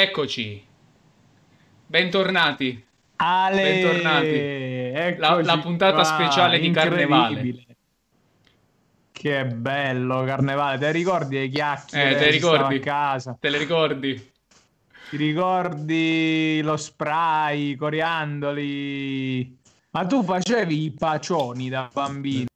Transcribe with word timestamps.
Eccoci. 0.00 0.64
Bentornati. 1.86 2.86
Ale, 3.16 3.62
Bentornati. 3.62 5.18
La, 5.18 5.42
la 5.42 5.58
puntata 5.58 5.94
qua, 5.94 6.04
speciale 6.04 6.60
di 6.60 6.70
Carnevale. 6.70 7.66
Che 9.10 9.44
bello, 9.46 10.22
Carnevale. 10.22 10.78
Te 10.78 10.92
ricordi 10.92 11.38
le 11.38 11.48
chiacchiere? 11.48 12.14
Eh, 12.14 12.16
te 12.16 12.30
ricordi? 12.30 12.76
A 12.76 12.78
casa? 12.78 13.36
Te 13.40 13.48
le 13.48 13.58
ricordi? 13.58 14.32
Ti 15.10 15.16
ricordi 15.16 16.60
lo 16.62 16.76
spray, 16.76 17.70
i 17.70 17.74
coriandoli? 17.74 19.58
Ma 19.90 20.06
tu 20.06 20.22
facevi 20.22 20.84
i 20.84 20.92
pacioni 20.92 21.68
da 21.68 21.90
bambino? 21.92 22.46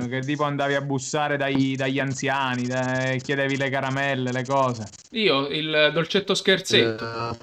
Che 0.00 0.20
tipo 0.20 0.44
andavi 0.44 0.74
a 0.74 0.80
bussare 0.80 1.36
dai, 1.36 1.76
dagli 1.76 1.98
anziani, 1.98 2.66
dai, 2.66 3.20
chiedevi 3.20 3.56
le 3.56 3.70
caramelle, 3.70 4.32
le 4.32 4.44
cose. 4.44 4.88
Io, 5.10 5.46
il 5.48 5.90
dolcetto 5.92 6.34
scherzetto. 6.34 7.36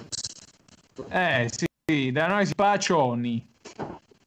Eh, 1.10 1.50
sì, 1.86 2.12
da 2.12 2.28
noi 2.28 2.46
si 2.46 2.56
pacioni. 2.56 3.48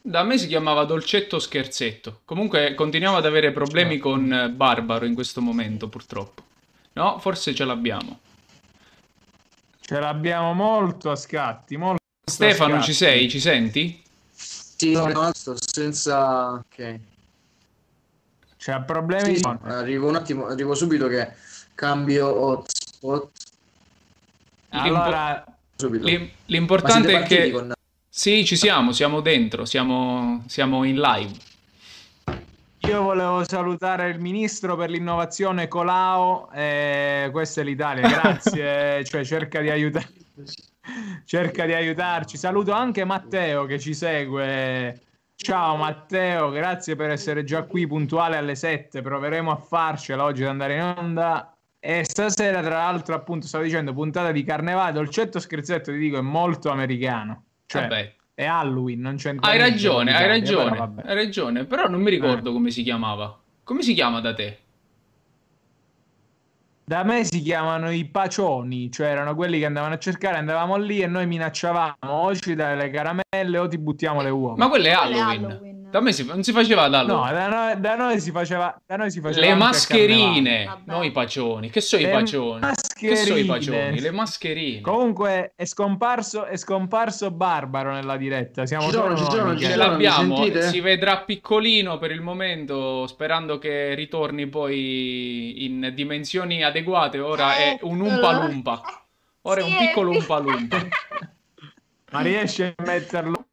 Da 0.00 0.22
me 0.22 0.36
si 0.36 0.46
chiamava 0.48 0.84
dolcetto 0.84 1.38
scherzetto. 1.38 2.20
Comunque 2.24 2.74
continuiamo 2.74 3.16
ad 3.16 3.24
avere 3.24 3.52
problemi 3.52 3.98
con 3.98 4.52
Barbaro 4.54 5.06
in 5.06 5.14
questo 5.14 5.40
momento, 5.40 5.88
purtroppo. 5.88 6.42
No, 6.92 7.18
forse 7.18 7.54
ce 7.54 7.64
l'abbiamo. 7.64 8.20
Ce 9.80 9.98
l'abbiamo 9.98 10.52
molto 10.52 11.10
a 11.10 11.16
scatti, 11.16 11.76
molto 11.76 12.02
Stefano, 12.24 12.74
a 12.74 12.76
scatti. 12.76 12.92
ci 12.92 12.96
sei? 12.96 13.28
Ci 13.28 13.40
senti? 13.40 14.02
Sì, 14.30 14.92
no, 14.92 15.30
sto 15.32 15.54
senza... 15.56 16.52
Ok. 16.52 16.98
C'è 18.64 18.80
problemi? 18.80 19.36
Sì, 19.36 19.42
arrivo 19.64 20.08
un 20.08 20.14
attimo, 20.14 20.46
arrivo 20.46 20.74
subito 20.74 21.06
che 21.06 21.32
cambio 21.74 22.34
hotspot. 22.34 23.30
Allora, 24.70 25.44
L'im- 25.76 26.30
l'importante 26.46 27.12
è 27.12 27.22
che... 27.24 27.50
Con... 27.50 27.74
Sì, 28.08 28.42
ci 28.46 28.56
siamo, 28.56 28.92
siamo 28.92 29.20
dentro, 29.20 29.66
siamo, 29.66 30.44
siamo 30.46 30.84
in 30.84 30.98
live. 30.98 31.32
Io 32.88 33.02
volevo 33.02 33.44
salutare 33.44 34.08
il 34.08 34.18
ministro 34.18 34.76
per 34.76 34.88
l'innovazione 34.88 35.68
Colau, 35.68 36.48
eh, 36.54 37.28
questa 37.32 37.60
è 37.60 37.64
l'Italia, 37.64 38.08
grazie, 38.08 39.04
cioè 39.04 39.26
cerca 39.26 39.60
di 39.60 39.68
aiutare. 39.68 40.08
cerca 41.26 41.66
di 41.66 41.74
aiutarci. 41.74 42.38
Saluto 42.38 42.72
anche 42.72 43.04
Matteo 43.04 43.66
che 43.66 43.78
ci 43.78 43.92
segue 43.92 45.02
Ciao 45.36 45.76
Matteo, 45.76 46.50
grazie 46.50 46.96
per 46.96 47.10
essere 47.10 47.44
già 47.44 47.64
qui 47.64 47.86
puntuale 47.86 48.36
alle 48.36 48.54
7. 48.54 49.02
Proveremo 49.02 49.50
a 49.50 49.56
farcela 49.56 50.24
oggi 50.24 50.42
ad 50.42 50.48
andare 50.48 50.76
in 50.76 50.82
onda. 50.82 51.54
E 51.80 52.02
stasera, 52.04 52.62
tra 52.62 52.76
l'altro, 52.76 53.14
appunto, 53.14 53.46
stavo 53.46 53.64
dicendo 53.64 53.92
puntata 53.92 54.32
di 54.32 54.42
carnevale. 54.42 54.92
Dolcetto 54.92 55.38
scherzetto, 55.38 55.92
ti 55.92 55.98
dico, 55.98 56.16
è 56.16 56.22
molto 56.22 56.70
americano. 56.70 57.44
Cioè, 57.66 57.82
Vabbè. 57.82 58.14
è 58.32 58.44
Halloween, 58.44 59.00
non 59.00 59.16
c'entra 59.16 59.50
Hai 59.50 59.58
ragione, 59.58 60.16
hai 60.16 60.26
ragione. 60.26 60.70
Però, 60.70 60.92
hai 61.04 61.14
ragione, 61.14 61.64
però 61.66 61.88
non 61.88 62.00
mi 62.00 62.10
ricordo 62.10 62.50
eh. 62.50 62.52
come 62.52 62.70
si 62.70 62.82
chiamava. 62.82 63.38
Come 63.64 63.82
si 63.82 63.92
chiama 63.92 64.20
da 64.20 64.32
te? 64.32 64.58
Da 66.86 67.02
me 67.02 67.24
si 67.24 67.40
chiamano 67.40 67.90
i 67.90 68.04
pacioni, 68.04 68.90
cioè 68.92 69.06
erano 69.06 69.34
quelli 69.34 69.58
che 69.58 69.64
andavano 69.64 69.94
a 69.94 69.98
cercare, 69.98 70.36
andavamo 70.36 70.76
lì 70.76 71.00
e 71.00 71.06
noi 71.06 71.26
minacciavamo 71.26 71.96
o 72.02 72.34
ci 72.34 72.54
dai 72.54 72.76
le 72.76 72.90
caramelle 72.90 73.56
o 73.56 73.66
ti 73.66 73.78
buttiamo 73.78 74.20
le 74.20 74.28
uova. 74.28 74.56
Ma 74.56 74.68
quello 74.68 74.88
è 74.88 74.90
Halloween. 74.90 75.73
Da 75.94 76.00
me 76.00 76.10
si, 76.10 76.24
non 76.24 76.42
si 76.42 76.50
faceva 76.50 76.88
da 76.88 76.98
Halloween. 76.98 77.32
No, 77.32 77.38
da 77.38 77.46
noi, 77.46 77.80
da 77.80 77.94
noi, 77.94 78.18
si 78.18 78.32
faceva, 78.32 78.76
da 78.84 78.96
noi 78.96 79.12
si 79.12 79.20
faceva 79.20 79.46
Le 79.46 79.54
mascherine, 79.54 80.82
non 80.86 81.04
i 81.04 81.12
pacioni. 81.12 81.70
Che 81.70 81.80
sono 81.80 82.02
i 82.02 82.10
pacioni? 82.10 82.58
Mascherine. 82.58 83.14
Che 83.14 83.24
sono 83.24 83.38
i 83.38 83.44
pacioni? 83.44 84.00
Le 84.00 84.10
mascherine. 84.10 84.80
Comunque 84.80 85.52
è 85.54 85.64
scomparso, 85.64 86.46
è 86.46 86.56
scomparso 86.56 87.30
Barbaro 87.30 87.92
nella 87.92 88.16
diretta. 88.16 88.66
Siamo 88.66 88.86
ci 88.86 88.90
sono, 88.90 89.16
ci 89.16 89.22
sono, 89.22 89.56
Ce 89.56 89.76
l'abbiamo, 89.76 90.44
si 90.62 90.80
vedrà 90.80 91.18
piccolino 91.18 91.96
per 91.98 92.10
il 92.10 92.22
momento, 92.22 93.06
sperando 93.06 93.58
che 93.58 93.94
ritorni 93.94 94.48
poi 94.48 95.64
in 95.64 95.92
dimensioni 95.94 96.64
adeguate. 96.64 97.20
Ora 97.20 97.54
è 97.54 97.78
un 97.82 98.00
umpa 98.00 98.32
lumpa. 98.32 98.82
Ora 99.42 99.60
è 99.60 99.62
un 99.62 99.76
piccolo 99.76 100.10
umpa 100.10 100.38
lumpa. 100.40 100.76
Ma 102.10 102.20
riesci 102.20 102.64
a 102.64 102.74
metterlo 102.84 103.46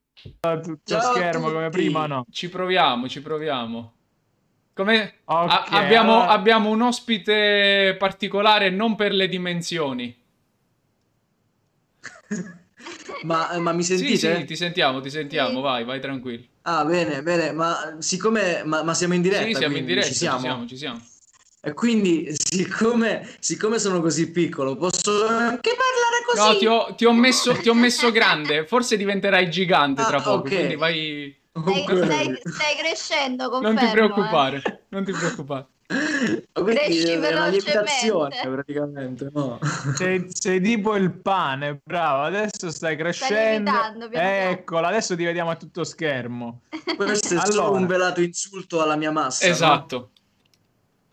tutto 0.61 0.79
Ciao 0.85 1.13
schermo 1.13 1.51
come 1.51 1.69
prima 1.69 2.07
no? 2.07 2.25
Ci 2.29 2.49
proviamo, 2.49 3.07
ci 3.07 3.21
proviamo. 3.21 3.93
Come... 4.73 5.19
Okay, 5.25 5.47
a- 5.47 5.65
abbiamo, 5.69 6.21
abbiamo 6.21 6.69
un 6.69 6.81
ospite 6.81 7.95
particolare 7.99 8.69
non 8.69 8.95
per 8.95 9.13
le 9.13 9.27
dimensioni. 9.27 10.15
ma, 13.23 13.57
ma, 13.59 13.71
mi 13.73 13.83
sentite? 13.83 14.17
Sì, 14.17 14.39
sì, 14.39 14.45
ti 14.45 14.55
sentiamo, 14.55 15.01
ti 15.01 15.09
sentiamo, 15.09 15.55
sì. 15.55 15.61
vai, 15.61 15.83
vai 15.83 15.99
tranquillo. 15.99 16.45
Ah, 16.63 16.85
bene, 16.85 17.21
bene, 17.21 17.51
ma 17.51 17.97
siccome... 17.99 18.63
Ma, 18.63 18.83
ma 18.83 18.93
siamo 18.93 19.13
in 19.13 19.21
diretta? 19.21 19.45
Sì, 19.45 19.53
siamo 19.55 19.77
in 19.77 19.85
diretta, 19.85 20.07
ci 20.07 20.15
siamo, 20.15 20.37
ci 20.37 20.43
siamo. 20.43 20.67
Ci 20.67 20.77
siamo. 20.77 21.01
E 21.63 21.73
quindi, 21.73 22.27
siccome, 22.33 23.35
siccome, 23.37 23.77
sono 23.77 24.01
così 24.01 24.31
piccolo, 24.31 24.75
posso 24.75 25.27
anche 25.27 25.75
parlare 25.77 26.25
così? 26.25 26.39
No, 26.39 26.57
ti 26.57 26.65
ho, 26.65 26.95
ti 26.95 27.05
ho, 27.05 27.13
messo, 27.13 27.53
ti 27.53 27.69
ho 27.69 27.75
messo, 27.75 28.09
grande. 28.09 28.65
Forse 28.65 28.97
diventerai 28.97 29.47
gigante 29.47 30.03
tra 30.03 30.17
ah, 30.17 30.21
poco. 30.23 30.47
Okay. 30.47 30.57
Quindi 30.57 30.75
vai. 30.75 31.39
Stai, 31.51 31.83
stai, 31.83 32.41
stai 32.43 32.75
crescendo, 32.79 33.49
confermo, 33.49 33.79
Non 33.79 33.85
ti 33.85 33.91
preoccupare, 33.91 34.61
eh. 34.63 34.79
non 34.89 35.03
ti 35.03 35.11
preoccupare. 35.11 35.67
Cresci 36.53 37.09
è 37.09 37.17
una 37.17 37.47
lievitazione 37.47 38.39
praticamente 38.41 39.29
no? 39.33 39.59
sei, 39.95 40.25
sei, 40.29 40.61
tipo 40.61 40.95
il 40.95 41.11
pane 41.11 41.81
bravo 41.83 42.23
adesso 42.23 42.71
stai 42.71 42.95
crescendo 42.95 43.71
stai 44.09 44.51
eccola 44.51 44.87
adesso 44.87 45.17
ti 45.17 45.25
vediamo 45.25 45.49
a 45.49 45.57
tutto 45.57 45.83
schermo 45.83 46.61
questo 46.95 47.33
è 47.33 47.37
allora. 47.37 47.51
solo 47.51 47.71
un 47.73 47.87
velato 47.87 48.21
insulto 48.21 48.81
alla 48.81 48.95
mia 48.95 49.11
massa 49.11 49.45
esatto 49.45 49.97
no? 49.97 50.20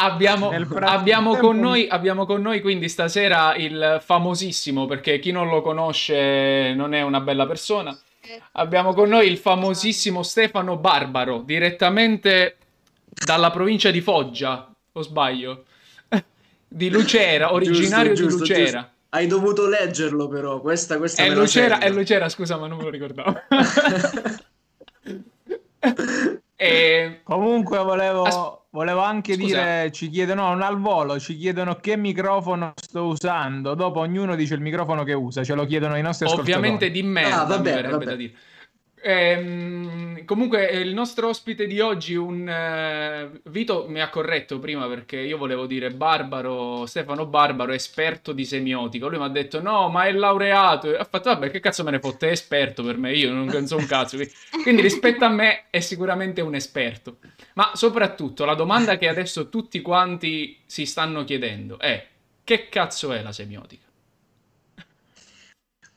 Abbiamo, 0.00 0.52
abbiamo, 0.80 1.36
con 1.36 1.58
noi, 1.58 1.88
abbiamo, 1.88 2.24
con 2.24 2.40
noi, 2.40 2.60
quindi 2.60 2.88
stasera 2.88 3.56
il 3.56 4.00
famosissimo, 4.00 4.86
perché 4.86 5.18
chi 5.18 5.32
non 5.32 5.48
lo 5.48 5.60
conosce 5.60 6.72
non 6.74 6.94
è 6.94 7.02
una 7.02 7.20
bella 7.20 7.48
persona. 7.48 7.98
Abbiamo 8.52 8.94
con 8.94 9.08
noi 9.08 9.26
il 9.26 9.38
famosissimo 9.38 10.22
Stefano 10.22 10.76
Barbaro, 10.76 11.42
direttamente 11.44 12.58
dalla 13.08 13.50
provincia 13.50 13.90
di 13.90 14.00
Foggia, 14.00 14.72
o 14.92 15.02
sbaglio? 15.02 15.64
di 16.68 16.90
Lucera, 16.90 17.52
originario 17.52 18.12
giusto, 18.12 18.38
giusto, 18.38 18.44
di 18.44 18.60
Lucera. 18.60 18.80
Giusto. 18.80 18.96
Hai 19.08 19.26
dovuto 19.26 19.66
leggerlo 19.66 20.28
però, 20.28 20.60
questa, 20.60 20.96
questa 20.98 21.24
è 21.24 21.30
Lucera, 21.30 21.80
è 21.80 21.90
Lucera, 21.90 22.28
scusa 22.28 22.56
ma 22.56 22.68
non 22.68 22.78
me 22.78 22.84
lo 22.84 22.90
ricordavo. 22.90 23.34
e... 26.58 27.20
Comunque 27.22 27.78
volevo... 27.78 28.22
As- 28.24 28.56
Volevo 28.70 29.00
anche 29.00 29.32
Scusa. 29.32 29.46
dire, 29.46 29.90
ci 29.92 30.10
chiedono 30.10 30.54
no, 30.54 30.62
al 30.62 30.78
volo, 30.78 31.18
ci 31.18 31.38
chiedono 31.38 31.76
che 31.76 31.96
microfono 31.96 32.74
sto 32.76 33.06
usando. 33.06 33.72
Dopo 33.74 34.00
ognuno 34.00 34.36
dice 34.36 34.54
il 34.54 34.60
microfono 34.60 35.04
che 35.04 35.14
usa, 35.14 35.42
ce 35.42 35.54
lo 35.54 35.64
chiedono 35.64 35.96
i 35.96 36.02
nostri 36.02 36.26
ascoltatori. 36.26 36.54
Ovviamente 36.54 36.90
di 36.90 37.02
merda, 37.02 37.40
ah, 37.40 37.46
vabbè, 37.46 37.88
vabbè. 37.88 38.04
da 38.04 38.14
dire. 38.14 38.34
Ehm, 39.02 40.24
comunque 40.24 40.66
il 40.66 40.92
nostro 40.92 41.28
ospite 41.28 41.66
di 41.66 41.80
oggi, 41.80 42.14
un 42.14 43.32
uh, 43.42 43.50
Vito 43.50 43.86
mi 43.88 44.00
ha 44.00 44.08
corretto 44.08 44.58
prima 44.58 44.86
perché 44.86 45.16
io 45.18 45.38
volevo 45.38 45.66
dire 45.66 45.90
Barbaro, 45.90 46.86
Stefano 46.86 47.26
Barbaro, 47.26 47.72
esperto 47.72 48.32
di 48.32 48.44
semiotica. 48.44 49.06
Lui 49.06 49.18
mi 49.18 49.24
ha 49.24 49.28
detto 49.28 49.60
no, 49.60 49.88
ma 49.88 50.04
è 50.04 50.12
laureato. 50.12 50.90
Ha 50.90 51.04
fatto 51.04 51.30
vabbè, 51.30 51.50
che 51.50 51.60
cazzo 51.60 51.84
me 51.84 51.92
ne 51.92 52.00
fotte, 52.00 52.28
è 52.28 52.32
esperto 52.32 52.82
per 52.82 52.96
me, 52.96 53.14
io 53.14 53.32
non 53.32 53.66
so 53.66 53.76
un 53.76 53.86
cazzo. 53.86 54.16
Quindi 54.62 54.82
rispetto 54.82 55.24
a 55.24 55.28
me 55.28 55.64
è 55.70 55.80
sicuramente 55.80 56.40
un 56.40 56.54
esperto. 56.54 57.18
Ma 57.54 57.72
soprattutto 57.74 58.44
la 58.44 58.54
domanda 58.54 58.98
che 58.98 59.08
adesso 59.08 59.48
tutti 59.48 59.80
quanti 59.80 60.58
si 60.66 60.86
stanno 60.86 61.24
chiedendo 61.24 61.78
è 61.78 62.06
che 62.44 62.68
cazzo 62.68 63.12
è 63.12 63.22
la 63.22 63.32
semiotica? 63.32 63.87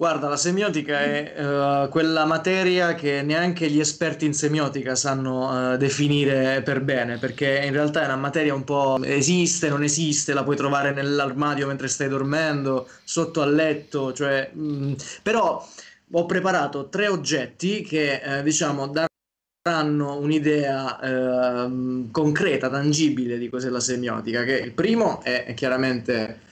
Guarda, 0.01 0.29
la 0.29 0.35
semiotica 0.35 0.99
è 0.99 1.35
uh, 1.37 1.87
quella 1.89 2.25
materia 2.25 2.95
che 2.95 3.21
neanche 3.21 3.69
gli 3.69 3.79
esperti 3.79 4.25
in 4.25 4.33
semiotica 4.33 4.95
sanno 4.95 5.73
uh, 5.73 5.77
definire 5.77 6.63
per 6.63 6.81
bene, 6.81 7.19
perché 7.19 7.61
in 7.63 7.71
realtà 7.71 8.01
è 8.01 8.05
una 8.05 8.15
materia 8.15 8.55
un 8.55 8.63
po' 8.63 8.99
esiste, 9.03 9.69
non 9.69 9.83
esiste, 9.83 10.33
la 10.33 10.43
puoi 10.43 10.55
trovare 10.55 10.91
nell'armadio 10.91 11.67
mentre 11.67 11.87
stai 11.87 12.09
dormendo, 12.09 12.89
sotto 13.03 13.43
al 13.43 13.53
letto, 13.53 14.11
cioè, 14.11 14.49
mh, 14.51 14.63
mm, 14.63 14.93
però 15.21 15.63
ho 16.13 16.25
preparato 16.25 16.89
tre 16.89 17.07
oggetti 17.07 17.83
che 17.83 18.23
uh, 18.25 18.41
diciamo 18.41 18.91
daranno 19.63 20.17
un'idea 20.17 20.97
concreta, 22.09 22.71
tangibile 22.71 23.37
di 23.37 23.49
cos'è 23.49 23.69
la 23.69 23.79
semiotica, 23.79 24.43
che 24.45 24.57
il 24.57 24.71
primo 24.71 25.21
è 25.21 25.53
chiaramente 25.53 26.49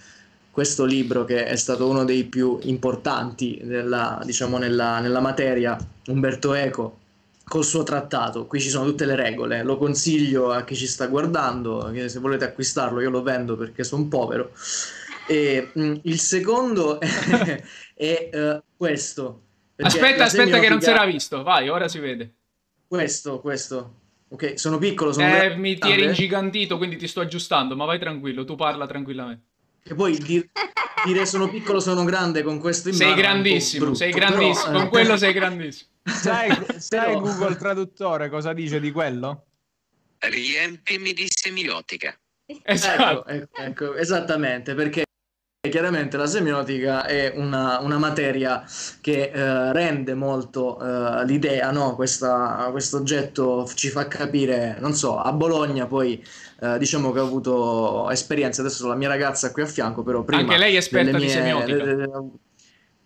questo 0.60 0.84
libro 0.84 1.24
che 1.24 1.46
è 1.46 1.56
stato 1.56 1.88
uno 1.88 2.04
dei 2.04 2.26
più 2.26 2.60
importanti 2.64 3.62
nella, 3.64 4.20
diciamo, 4.26 4.58
nella, 4.58 5.00
nella 5.00 5.22
materia, 5.22 5.78
Umberto 6.08 6.54
Eco, 6.54 6.98
col 7.46 7.64
suo 7.64 7.84
trattato. 7.84 8.46
Qui 8.46 8.60
ci 8.60 8.68
sono 8.68 8.84
tutte 8.84 9.06
le 9.06 9.16
regole, 9.16 9.64
lo 9.64 9.78
consiglio 9.78 10.52
a 10.52 10.66
chi 10.66 10.76
ci 10.76 10.86
sta 10.86 11.08
guardando, 11.08 11.90
se 12.08 12.20
volete 12.20 12.44
acquistarlo 12.44 13.00
io 13.00 13.10
lo 13.10 13.22
vendo 13.22 13.56
perché 13.56 13.86
sono 13.86 14.10
povero. 14.10 14.52
E 15.28 15.70
mh, 15.72 15.94
il 16.04 16.20
secondo 16.20 17.00
è, 17.00 17.64
è 17.96 18.30
uh, 18.34 18.62
questo. 18.76 19.44
Aspetta, 19.78 20.26
aspetta 20.26 20.60
che 20.60 20.68
non 20.68 20.82
si 20.82 20.90
era 20.90 21.06
visto. 21.06 21.42
Vai, 21.42 21.70
ora 21.70 21.88
si 21.88 22.00
vede. 22.00 22.34
Questo, 22.86 23.40
questo. 23.40 23.94
Ok, 24.28 24.60
sono 24.60 24.78
piccolo, 24.78 25.14
sono 25.14 25.26
eh, 25.26 25.56
mi 25.56 25.78
ti 25.78 25.90
eri 25.90 26.04
ingigantito, 26.04 26.76
quindi 26.76 26.98
ti 26.98 27.08
sto 27.08 27.22
aggiustando, 27.22 27.78
ma 27.78 27.86
vai 27.86 27.98
tranquillo, 27.98 28.44
tu 28.44 28.56
parla 28.56 28.86
tranquillamente. 28.86 29.49
E 29.84 29.96
poi 29.96 30.18
dir- 30.18 30.50
dire 31.06 31.26
sono 31.26 31.50
piccolo, 31.50 31.80
sono 31.80 32.04
grande 32.04 32.44
con 32.44 32.60
questo 32.60 32.90
in 32.90 32.96
Sei 32.96 33.14
grandissimo, 33.14 33.86
brutto, 33.86 33.98
sei 33.98 34.12
grandissimo, 34.12 34.66
però... 34.66 34.78
con 34.78 34.86
eh. 34.86 34.90
quello 34.90 35.18
sei 35.18 35.34
grandissimo. 35.34 35.90
Sai, 36.04 36.50
sai 36.78 37.08
però... 37.08 37.20
Google 37.22 37.56
Traduttore 37.56 38.30
cosa 38.30 38.54
dice 38.54 38.80
di 38.80 38.92
quello? 38.92 39.46
Riempimi 40.20 41.14
di 41.14 41.28
semiotica. 41.30 42.18
Esatto. 42.64 43.26
Ecco, 43.26 43.30
ecco, 43.30 43.62
ecco, 43.62 43.96
esattamente, 43.96 44.74
perché 44.74 45.06
chiaramente 45.68 46.16
la 46.16 46.26
semiotica 46.26 47.06
è 47.06 47.34
una, 47.36 47.80
una 47.80 47.98
materia 47.98 48.64
che 49.02 49.30
eh, 49.30 49.74
rende 49.74 50.14
molto 50.14 50.80
eh, 50.80 51.26
l'idea, 51.26 51.70
no? 51.72 51.96
questo 51.96 52.72
oggetto 52.94 53.70
ci 53.76 53.90
fa 53.90 54.08
capire, 54.08 54.78
non 54.80 54.94
so, 54.94 55.20
a 55.20 55.34
Bologna 55.34 55.86
poi 55.86 56.26
eh, 56.62 56.78
diciamo 56.78 57.12
che 57.12 57.20
ho 57.20 57.26
avuto 57.26 58.10
esperienze, 58.10 58.62
adesso 58.62 58.88
la 58.88 58.96
mia 58.96 59.10
ragazza 59.10 59.52
qui 59.52 59.64
a 59.64 59.66
fianco, 59.66 60.02
però 60.02 60.24
prima... 60.24 60.44
Anche 60.44 60.58
lei 60.58 60.76
è 60.76 60.78
esperta 60.78 61.18
mie, 61.18 61.26
di 61.26 61.30
semiotica. 61.30 61.84
Le, 61.84 61.96
le, 61.96 62.10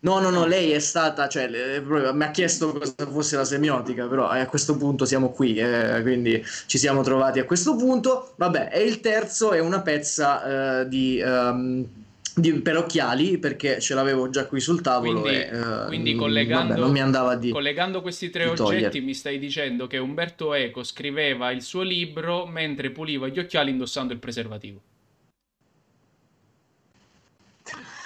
No, 0.03 0.19
no, 0.19 0.29
no, 0.29 0.45
lei 0.45 0.71
è 0.71 0.79
stata, 0.79 1.29
cioè, 1.29 1.47
mi 1.47 2.23
ha 2.25 2.31
chiesto 2.31 2.73
cosa 2.73 2.93
fosse 3.09 3.37
la 3.37 3.45
semiotica, 3.45 4.05
però 4.05 4.27
a 4.27 4.45
questo 4.47 4.75
punto 4.75 5.05
siamo 5.05 5.29
qui, 5.29 5.55
eh, 5.55 6.01
quindi 6.01 6.43
ci 6.65 6.77
siamo 6.77 7.03
trovati 7.03 7.39
a 7.39 7.45
questo 7.45 7.77
punto. 7.77 8.33
Vabbè, 8.35 8.67
e 8.73 8.83
il 8.83 8.99
terzo 8.99 9.53
è 9.53 9.59
una 9.59 9.81
pezza 9.81 10.81
eh, 10.81 10.89
di... 10.89 11.23
Um, 11.25 12.01
di, 12.35 12.53
per 12.61 12.77
occhiali 12.77 13.37
perché 13.37 13.79
ce 13.79 13.93
l'avevo 13.93 14.29
già 14.29 14.47
qui 14.47 14.59
sul 14.59 14.81
tavolo 14.81 15.21
quindi, 15.21 15.39
e 15.39 15.57
uh, 15.57 15.85
quindi 15.85 16.15
collegando, 16.15 16.69
vabbè, 16.69 16.79
non 16.79 16.91
mi 16.91 17.01
andava 17.01 17.35
di 17.35 17.51
collegando 17.51 18.01
questi 18.01 18.29
tre 18.29 18.45
oggetti 18.45 18.63
togliere. 18.63 18.99
mi 19.01 19.13
stai 19.13 19.37
dicendo 19.37 19.87
che 19.87 19.97
Umberto 19.97 20.53
Eco 20.53 20.83
scriveva 20.83 21.51
il 21.51 21.61
suo 21.61 21.81
libro 21.81 22.45
mentre 22.45 22.89
puliva 22.89 23.27
gli 23.27 23.39
occhiali 23.39 23.71
indossando 23.71 24.13
il 24.13 24.19
preservativo 24.19 24.81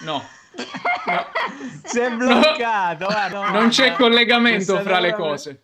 no, 0.01 0.23
no. 1.05 1.25
si 1.83 1.99
è 1.99 2.11
bloccato 2.11 3.05
no. 3.05 3.09
guarda, 3.09 3.49
non 3.51 3.69
c'è 3.69 3.93
collegamento 3.93 4.79
fra 4.81 4.99
le 4.99 5.13
cose 5.13 5.61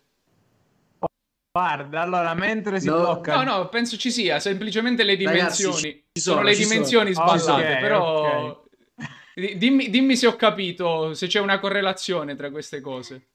Guarda, 1.55 2.01
allora, 2.01 2.33
mentre 2.33 2.79
si 2.79 2.87
no, 2.87 2.97
blocca... 2.97 3.35
No, 3.35 3.57
no, 3.57 3.69
penso 3.69 3.95
ci 3.95 4.09
sia, 4.09 4.39
semplicemente 4.39 5.03
le 5.03 5.15
dimensioni. 5.15 5.75
Ragazzi, 5.75 6.03
ci 6.13 6.21
sono, 6.21 6.37
sono 6.37 6.49
le 6.49 6.55
dimensioni 6.55 7.13
sono. 7.13 7.37
sballate, 7.37 7.67
okay, 7.67 7.79
però... 7.79 8.65
Okay. 9.35 9.57
Dimmi, 9.57 9.91
dimmi, 9.91 10.15
se 10.15 10.25
ho 10.25 10.35
capito, 10.35 11.13
se 11.13 11.27
c'è 11.27 11.39
una 11.39 11.59
correlazione 11.59 12.35
tra 12.35 12.49
queste 12.49 12.81
cose. 12.81 13.27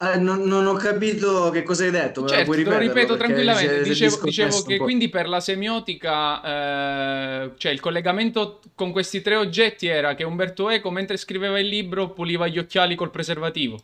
Eh, 0.00 0.16
non, 0.16 0.44
non, 0.44 0.66
ho 0.66 0.72
capito 0.72 1.50
che 1.50 1.62
cosa 1.62 1.84
hai 1.84 1.90
detto. 1.90 2.26
Certo, 2.26 2.54
lo 2.54 2.78
ripeto 2.78 3.18
tranquillamente. 3.18 3.84
Se, 3.84 3.90
dicevo, 3.90 4.18
dicevo 4.22 4.62
che 4.62 4.78
quindi 4.78 5.10
per 5.10 5.28
la 5.28 5.40
semiotica, 5.40 7.42
eh, 7.42 7.52
cioè 7.58 7.72
il 7.72 7.80
collegamento 7.80 8.60
con 8.74 8.90
questi 8.90 9.20
tre 9.20 9.36
oggetti 9.36 9.86
era 9.86 10.14
che 10.14 10.24
Umberto 10.24 10.70
Eco, 10.70 10.90
mentre 10.90 11.18
scriveva 11.18 11.58
il 11.58 11.66
libro, 11.66 12.10
puliva 12.10 12.46
gli 12.46 12.58
occhiali 12.58 12.94
col 12.94 13.10
preservativo. 13.10 13.78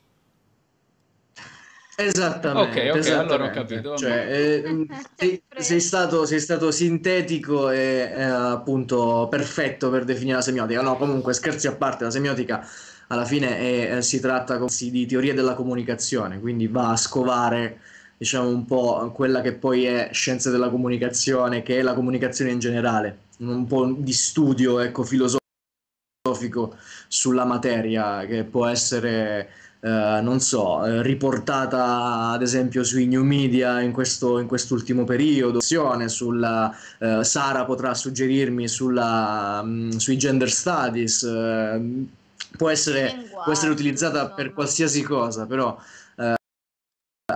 Esattamente. 1.96 2.80
Ok, 2.80 2.90
ok, 2.90 2.98
esattamente. 2.98 3.34
allora 3.34 3.44
ho 3.44 3.50
capito. 3.50 3.96
Cioè, 3.96 4.26
eh, 4.30 4.86
sei, 5.16 5.42
sei, 5.56 5.80
stato, 5.80 6.26
sei, 6.26 6.40
stato, 6.40 6.70
sintetico 6.70 7.70
e 7.70 8.12
eh, 8.14 8.22
appunto 8.22 9.28
perfetto 9.30 9.90
per 9.90 10.04
definire 10.04 10.36
la 10.36 10.42
semiotica. 10.42 10.82
No, 10.82 10.96
comunque 10.96 11.32
scherzi 11.34 11.66
a 11.66 11.74
parte, 11.74 12.04
la 12.04 12.10
semiotica 12.10 12.66
alla 13.08 13.24
fine 13.24 13.58
è, 13.58 13.96
eh, 13.96 14.02
si 14.02 14.20
tratta 14.20 14.58
di 14.78 15.06
teoria 15.06 15.34
della 15.34 15.54
comunicazione, 15.54 16.40
quindi 16.40 16.66
va 16.66 16.90
a 16.90 16.96
scovare 16.96 17.80
diciamo 18.16 18.48
un 18.48 18.64
po' 18.64 19.10
quella 19.12 19.40
che 19.40 19.52
poi 19.52 19.84
è 19.84 20.08
scienza 20.12 20.50
della 20.50 20.70
comunicazione, 20.70 21.62
che 21.62 21.78
è 21.78 21.82
la 21.82 21.94
comunicazione 21.94 22.50
in 22.50 22.58
generale, 22.58 23.18
un 23.38 23.66
po' 23.66 23.86
di 23.96 24.12
studio 24.12 24.78
ecco, 24.80 25.02
filosofico 25.02 26.76
sulla 27.08 27.44
materia 27.44 28.24
che 28.26 28.44
può 28.44 28.66
essere 28.66 29.50
eh, 29.84 30.20
non 30.22 30.40
so, 30.40 30.82
eh, 30.86 31.02
riportata 31.02 32.30
ad 32.30 32.40
esempio 32.40 32.82
sui 32.82 33.06
new 33.06 33.22
media 33.22 33.82
in, 33.82 33.92
questo, 33.92 34.38
in 34.38 34.46
quest'ultimo 34.46 35.04
periodo, 35.04 35.60
sulla, 35.60 36.74
uh, 37.00 37.20
Sara 37.20 37.66
potrà 37.66 37.92
suggerirmi 37.92 38.66
sulla, 38.66 39.60
um, 39.62 39.90
sui 39.90 40.16
gender 40.16 40.50
studies, 40.50 41.22
può, 42.56 42.70
essere, 42.70 43.28
può 43.44 43.52
essere 43.52 43.72
utilizzata 43.72 44.30
per 44.30 44.54
qualsiasi 44.54 45.02
cosa, 45.02 45.44
però 45.44 45.78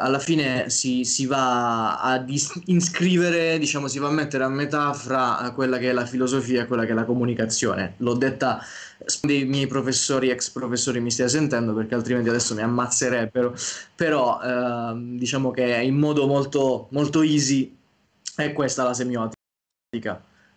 alla 0.09 0.19
fine 0.19 0.71
si, 0.71 1.05
si, 1.05 1.27
va 1.27 2.01
a 2.01 2.19
dis- 2.19 2.61
iscrivere, 2.67 3.59
diciamo, 3.59 3.89
si 3.89 3.99
va 3.99 4.09
a 4.09 4.11
mettere 4.11 4.45
a 4.45 4.49
metà 4.49 4.93
fra 4.95 5.53
quella 5.55 5.79
che 5.79 5.91
è 5.91 5.93
la 5.93 6.07
filosofia 6.07 6.63
e 6.63 6.67
quella 6.67 6.85
che 6.85 6.93
è 6.93 6.95
la 6.95 7.05
comunicazione. 7.05 7.95
L'ho 7.99 8.15
detta 8.15 8.61
dei 9.23 9.45
miei 9.45 9.67
professori, 9.67 10.31
ex 10.31 10.51
professori 10.51 11.01
mi 11.01 11.11
stia 11.11 11.29
sentendo 11.29 11.75
perché 11.75 11.95
altrimenti 11.95 12.29
adesso 12.29 12.55
mi 12.55 12.63
ammazzerebbero, 12.63 13.55
però 13.95 14.41
eh, 14.43 14.95
diciamo 14.97 15.51
che 15.51 15.65
in 15.83 15.97
modo 15.97 16.27
molto, 16.27 16.89
molto 16.91 17.23
easy 17.23 17.77
è 18.35 18.53
questa 18.53 18.85
la 18.85 18.95
semiotica 18.95 19.37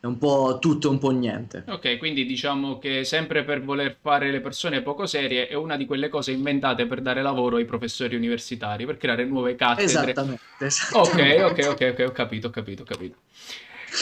è 0.02 0.08
un 0.08 0.18
po' 0.18 0.58
tutto 0.60 0.90
un 0.90 0.98
po' 0.98 1.12
niente. 1.12 1.64
Ok, 1.68 2.00
quindi 2.00 2.26
diciamo 2.26 2.80
che 2.80 3.04
sempre 3.04 3.44
per 3.44 3.62
voler 3.62 3.96
fare 4.02 4.32
le 4.32 4.42
persone 4.42 4.82
poco 4.82 5.06
serie 5.06 5.48
è 5.48 5.54
una 5.54 5.78
di 5.78 5.86
quelle 5.86 6.10
cose 6.10 6.32
inventate 6.32 6.88
per 6.88 7.02
dare 7.02 7.22
lavoro 7.22 7.58
ai 7.58 7.66
professori 7.66 8.16
universitari, 8.16 8.88
per 8.88 8.98
creare 8.98 9.26
nuove 9.26 9.54
cattedre. 9.54 9.84
Esattamente. 9.84 10.42
esattamente. 10.58 11.44
Ok, 11.44 11.52
ok, 11.52 11.68
ok, 11.70 11.90
ok, 11.92 12.06
ho 12.08 12.12
capito, 12.12 12.48
ho 12.48 12.50
capito, 12.50 12.82
ho 12.82 12.86
capito. 12.86 13.16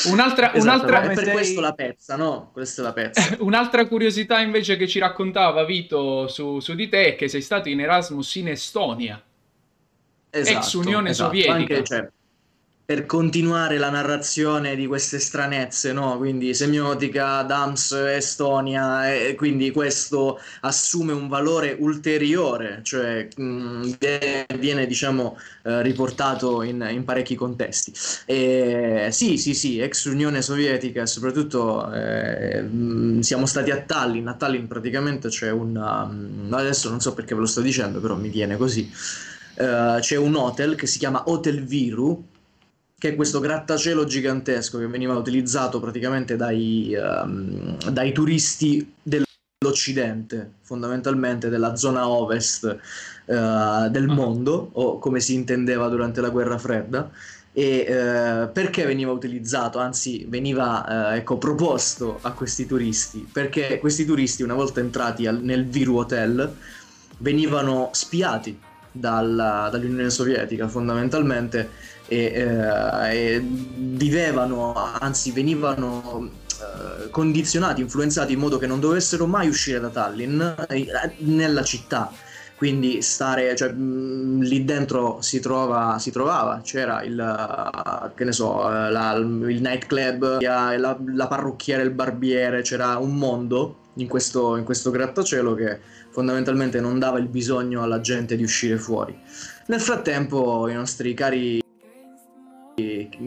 Un'altra, 0.05 0.53
esatto, 0.53 0.85
un'altra... 0.85 1.01
Per 1.01 1.17
sei... 1.17 1.33
questo 1.33 1.59
la 1.59 1.73
pezza, 1.73 2.15
no? 2.15 2.49
Questa 2.53 2.81
è 2.81 2.85
la 2.85 2.93
pezza. 2.93 3.35
un'altra 3.43 3.85
curiosità 3.85 4.39
invece 4.39 4.77
che 4.77 4.87
ci 4.87 4.99
raccontava 4.99 5.65
Vito 5.65 6.29
su, 6.29 6.61
su, 6.61 6.75
di 6.75 6.87
te 6.87 7.07
è 7.07 7.15
che 7.15 7.27
sei 7.27 7.41
stato 7.41 7.67
in 7.67 7.81
Erasmus 7.81 8.35
in 8.35 8.47
Estonia, 8.47 9.21
esatto, 10.29 10.57
ex 10.57 10.73
Unione 10.73 11.09
esatto. 11.09 11.29
Sovietica. 11.29 11.53
Anche, 11.53 11.83
cioè, 11.83 12.09
per 12.89 13.05
continuare 13.05 13.77
la 13.77 13.91
narrazione 13.91 14.75
di 14.75 14.87
queste 14.87 15.19
stranezze, 15.19 15.93
no? 15.93 16.17
Quindi 16.17 16.55
semiotica, 16.55 17.43
Dams, 17.43 17.91
Estonia, 17.91 19.13
e 19.13 19.35
quindi 19.35 19.69
questo 19.69 20.39
assume 20.61 21.13
un 21.13 21.27
valore 21.27 21.77
ulteriore, 21.77 22.79
cioè 22.81 23.27
mh, 23.35 23.43
mm, 23.43 23.91
viene, 24.57 24.87
diciamo, 24.87 25.37
eh, 25.65 25.83
riportato 25.83 26.63
in, 26.63 26.83
in, 26.89 27.03
parecchi 27.03 27.35
contesti. 27.35 27.93
E, 28.25 29.09
sì, 29.11 29.37
sì, 29.37 29.53
sì, 29.53 29.77
ex 29.77 30.05
Unione 30.05 30.41
Sovietica, 30.41 31.05
soprattutto 31.05 31.93
eh, 31.93 32.59
mh, 32.63 33.17
mm, 33.17 33.19
siamo 33.19 33.45
stati 33.45 33.69
a 33.69 33.81
Tallinn, 33.81 34.25
a 34.25 34.33
Tallinn 34.33 34.65
praticamente 34.65 35.29
c'è 35.29 35.51
un... 35.51 35.75
Um, 35.77 36.51
adesso 36.51 36.89
non 36.89 37.01
so 37.01 37.13
perché 37.13 37.35
ve 37.35 37.41
lo 37.41 37.45
sto 37.45 37.61
dicendo, 37.61 37.99
però 37.99 38.15
mi 38.15 38.29
viene 38.29 38.57
così. 38.57 38.91
Uh, 39.57 39.99
c'è 39.99 40.15
un 40.15 40.35
hotel 40.35 40.73
che 40.73 40.87
si 40.87 40.97
chiama 40.97 41.29
Hotel 41.29 41.63
Viru, 41.63 42.37
che 42.99 43.09
è 43.09 43.15
questo 43.15 43.39
grattacielo 43.39 44.03
gigantesco 44.03 44.77
che 44.77 44.85
veniva 44.85 45.15
utilizzato 45.15 45.79
praticamente 45.79 46.35
dai, 46.35 46.93
um, 46.95 47.77
dai 47.89 48.11
turisti 48.11 48.93
dell'Occidente, 49.01 50.55
fondamentalmente 50.61 51.47
della 51.47 51.77
zona 51.77 52.09
ovest 52.09 52.63
uh, 53.25 53.87
del 53.89 54.05
uh-huh. 54.07 54.13
mondo, 54.13 54.69
o 54.73 54.99
come 54.99 55.21
si 55.21 55.33
intendeva 55.33 55.87
durante 55.87 56.19
la 56.19 56.29
guerra 56.29 56.57
fredda. 56.57 57.09
E 57.53 57.85
uh, 57.87 58.51
perché 58.51 58.85
veniva 58.85 59.11
utilizzato, 59.11 59.79
anzi 59.79 60.25
veniva 60.27 60.85
uh, 60.85 61.15
ecco, 61.15 61.37
proposto 61.37 62.19
a 62.21 62.31
questi 62.33 62.65
turisti? 62.65 63.27
Perché 63.31 63.79
questi 63.79 64.03
turisti, 64.03 64.43
una 64.43 64.55
volta 64.55 64.81
entrati 64.81 65.25
al, 65.25 65.41
nel 65.41 65.65
Viru 65.65 65.95
Hotel, 65.95 66.53
venivano 67.19 67.89
spiati 67.93 68.59
dalla, 68.91 69.69
dall'Unione 69.71 70.09
Sovietica 70.09 70.67
fondamentalmente 70.67 71.69
e, 72.09 72.33
eh, 72.33 73.35
e 73.35 73.39
vivevano, 73.39 74.73
anzi 74.73 75.31
venivano 75.31 76.31
eh, 76.59 77.09
condizionati, 77.11 77.81
influenzati 77.81 78.33
in 78.33 78.39
modo 78.39 78.57
che 78.57 78.67
non 78.67 78.79
dovessero 78.79 79.27
mai 79.27 79.47
uscire 79.47 79.79
da 79.79 79.89
Tallinn 79.89 80.41
eh, 80.67 81.15
nella 81.19 81.63
città. 81.63 82.11
Quindi 82.55 83.01
stare, 83.01 83.55
cioè, 83.55 83.71
mh, 83.71 84.41
lì 84.41 84.65
dentro 84.65 85.21
si, 85.21 85.39
trova, 85.39 85.97
si 85.97 86.11
trovava, 86.11 86.59
c'era 86.61 87.03
il, 87.03 88.11
che 88.15 88.25
ne 88.25 88.31
so, 88.33 88.67
la, 88.67 89.13
il 89.13 89.61
nightclub, 89.61 90.41
la, 90.41 90.75
la 90.75 91.27
parrucchiera, 91.27 91.81
il 91.81 91.91
barbiere, 91.91 92.61
c'era 92.61 92.97
un 92.97 93.15
mondo 93.15 93.77
in 93.93 94.07
questo, 94.07 94.57
in 94.57 94.65
questo 94.65 94.91
grattacielo 94.91 95.53
che 95.55 95.79
fondamentalmente 96.09 96.81
non 96.81 96.99
dava 96.99 97.17
il 97.17 97.27
bisogno 97.27 97.81
alla 97.81 98.01
gente 98.01 98.35
di 98.35 98.43
uscire 98.43 98.77
fuori. 98.77 99.17
Nel 99.67 99.79
frattempo 99.79 100.67
i 100.67 100.73
nostri 100.73 101.13
cari 101.13 101.61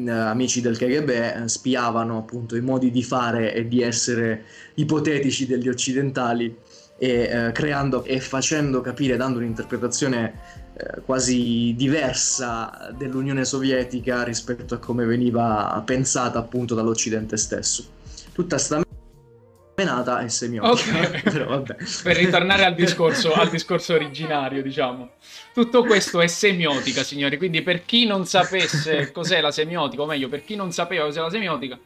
amici 0.09 0.61
del 0.61 0.76
KGB 0.76 1.09
eh, 1.09 1.49
spiavano 1.49 2.18
appunto 2.18 2.56
i 2.56 2.61
modi 2.61 2.90
di 2.90 3.02
fare 3.02 3.54
e 3.54 3.66
di 3.68 3.82
essere 3.82 4.44
ipotetici 4.75 5.47
degli 5.47 5.68
occidentali 5.68 6.56
e 6.99 7.09
eh, 7.09 7.52
creando 7.52 8.04
e 8.04 8.21
facendo 8.21 8.80
capire, 8.80 9.16
dando 9.16 9.38
un'interpretazione 9.38 10.35
eh, 10.75 11.00
quasi 11.04 11.75
diversa 11.76 12.94
dell'Unione 12.97 13.44
Sovietica 13.44 14.23
rispetto 14.23 14.75
a 14.75 14.78
come 14.78 15.04
veniva 15.04 15.82
pensata 15.85 16.38
appunto 16.38 16.75
dall'Occidente 16.75 17.37
stesso. 17.37 17.85
Tutta 18.32 18.56
sta 18.56 18.80
menata 19.76 20.21
è 20.21 20.29
semiotica. 20.29 20.99
Okay. 20.99 21.23
Però, 21.33 21.47
vabbè. 21.47 21.76
per 22.02 22.17
ritornare 22.17 22.64
al 22.64 22.75
discorso, 22.75 23.33
al 23.33 23.49
discorso 23.49 23.95
originario, 23.95 24.62
diciamo. 24.62 25.12
Tutto 25.52 25.85
questo 25.85 26.21
è 26.21 26.26
semiotica, 26.26 27.02
signori. 27.02 27.37
Quindi, 27.37 27.62
per 27.62 27.85
chi 27.85 28.07
non 28.07 28.26
sapesse 28.26 29.12
cos'è 29.12 29.41
la 29.41 29.50
semiotica, 29.50 30.02
o 30.02 30.07
meglio, 30.07 30.29
per 30.29 30.45
chi 30.45 30.57
non 30.57 30.73
sapeva 30.73 31.05
cos'è 31.05 31.21
la 31.21 31.31
semiotica, 31.31 31.79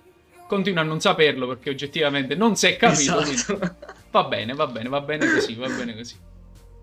continua 0.47 0.83
a 0.83 0.85
non 0.85 1.01
saperlo 1.01 1.47
perché 1.49 1.71
oggettivamente 1.71 2.35
non 2.35 2.57
si 2.57 2.67
è 2.67 2.77
capito. 2.77 3.21
Esatto. 3.21 3.77
Va 4.11 4.25
bene, 4.25 4.55
va 4.55 4.67
bene, 4.67 4.89
va 4.89 5.01
bene 5.01 5.31
così, 5.31 5.55
va 5.55 5.69
bene 5.69 5.95
così. 5.95 6.17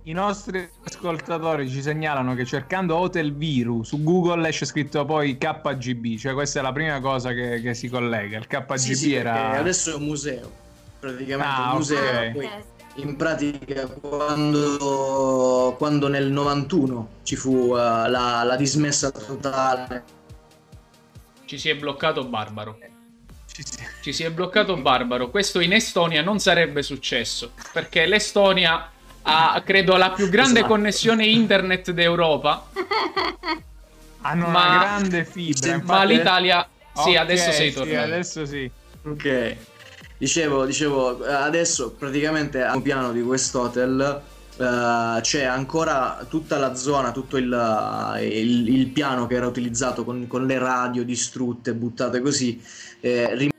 I 0.06 0.12
nostri 0.12 0.70
ascoltatori 0.84 1.70
ci 1.70 1.82
segnalano 1.82 2.36
che 2.36 2.44
cercando 2.44 2.98
Hotel 2.98 3.34
Viru 3.34 3.84
su 3.84 4.04
Google 4.04 4.50
esce 4.50 4.66
scritto 4.66 5.06
poi 5.06 5.38
KGB, 5.38 6.18
cioè 6.18 6.34
questa 6.34 6.60
è 6.60 6.62
la 6.62 6.74
prima 6.74 7.00
cosa 7.00 7.32
che, 7.32 7.62
che 7.62 7.74
si 7.74 7.88
collega. 7.88 8.38
Il 8.38 8.48
KGB 8.48 8.74
sì, 8.74 8.96
sì, 8.96 9.14
era. 9.14 9.52
Adesso 9.52 9.92
è 9.92 9.96
un 9.96 10.04
museo 10.04 10.62
praticamente 11.04 11.62
ah, 11.62 11.74
museo. 11.74 12.00
Okay. 12.00 12.32
Poi, 12.32 12.50
in 12.96 13.16
pratica 13.16 13.88
quando, 13.88 15.76
quando, 15.78 16.08
nel 16.08 16.28
91 16.28 17.10
ci 17.24 17.36
fu 17.36 17.50
uh, 17.50 17.76
la, 17.76 18.44
la, 18.44 18.56
dismessa 18.56 19.12
totale. 19.12 20.04
Ci 21.46 21.58
si 21.58 21.70
è 21.70 21.76
bloccato 21.76 22.24
Barbaro. 22.26 22.78
Ci 23.48 23.64
si... 23.66 23.78
ci 24.02 24.14
si 24.14 24.24
è 24.24 24.32
bloccato 24.32 24.78
Barbaro. 24.78 25.30
Questo 25.30 25.60
in 25.60 25.74
Estonia 25.74 26.22
non 26.22 26.40
sarebbe 26.40 26.82
successo 26.84 27.52
perché 27.74 28.06
l'Estonia 28.06 28.90
ha 29.24 29.62
credo 29.66 29.98
la 29.98 30.12
più 30.12 30.30
grande 30.30 30.60
esatto. 30.60 30.74
connessione 30.74 31.26
internet 31.26 31.92
d'Europa. 31.92 32.68
Hanno 34.22 34.48
ma... 34.48 34.68
una 34.68 34.78
grande 34.78 35.26
fibra 35.26 35.82
ma 35.84 36.04
l'Italia 36.06 36.66
sì 36.94 37.10
okay, 37.10 37.16
adesso 37.16 37.52
sei 37.52 37.74
tornato. 37.74 37.90
sì, 37.90 37.96
adesso 37.96 38.46
sì. 38.46 38.72
Ok 39.06 39.58
Dicevo, 40.24 40.64
dicevo, 40.64 41.22
adesso 41.26 41.92
praticamente 41.92 42.64
a 42.64 42.74
un 42.74 42.82
piano 42.82 43.12
di 43.12 43.22
quest'hotel 43.22 44.22
uh, 44.56 45.20
c'è 45.20 45.44
ancora 45.44 46.26
tutta 46.30 46.58
la 46.58 46.76
zona, 46.76 47.12
tutto 47.12 47.36
il, 47.36 48.20
il, 48.22 48.70
il 48.70 48.88
piano 48.88 49.28
che 49.28 49.36
era 49.36 49.48
utilizzato 49.48 50.06
con, 50.06 50.26
con, 50.28 50.46
le 50.46 50.58
radio 50.60 51.04
distrutte, 51.04 51.74
buttate 51.74 52.22
così, 52.22 52.58
eh, 53.02 53.52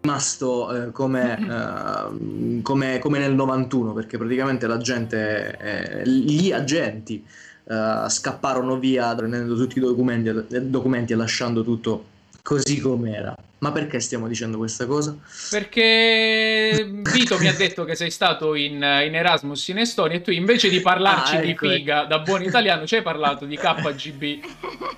rimasto 0.00 0.72
eh, 0.72 0.92
come, 0.92 1.36
uh, 1.40 2.62
come, 2.62 3.00
come, 3.00 3.18
nel 3.18 3.34
91 3.34 3.92
perché 3.92 4.18
praticamente 4.18 4.68
la 4.68 4.78
gente, 4.78 5.58
eh, 5.58 6.08
gli 6.08 6.52
agenti 6.52 7.26
uh, 7.64 8.08
scapparono 8.08 8.78
via 8.78 9.12
prendendo 9.16 9.56
tutti 9.56 9.78
i 9.78 9.80
documenti, 9.80 10.30
documenti 10.70 11.12
e 11.12 11.16
lasciando 11.16 11.64
tutto 11.64 12.10
così 12.42 12.80
com'era. 12.80 13.34
Ma 13.58 13.70
perché 13.70 14.00
stiamo 14.00 14.26
dicendo 14.26 14.58
questa 14.58 14.86
cosa? 14.86 15.16
Perché 15.48 16.84
Vito 16.84 17.38
mi 17.38 17.46
ha 17.46 17.52
detto 17.54 17.84
che 17.84 17.94
sei 17.94 18.10
stato 18.10 18.56
in, 18.56 18.74
in 18.74 19.14
Erasmus 19.14 19.68
in 19.68 19.78
Estonia 19.78 20.16
e 20.16 20.20
tu 20.20 20.32
invece 20.32 20.68
di 20.68 20.80
parlarci 20.80 21.36
ah, 21.36 21.42
ecco, 21.42 21.66
di 21.66 21.74
figa 21.74 22.02
da 22.02 22.18
buon 22.18 22.42
italiano 22.42 22.86
ci 22.86 22.96
hai 22.96 23.02
parlato 23.02 23.44
di 23.44 23.56
KGB 23.56 24.40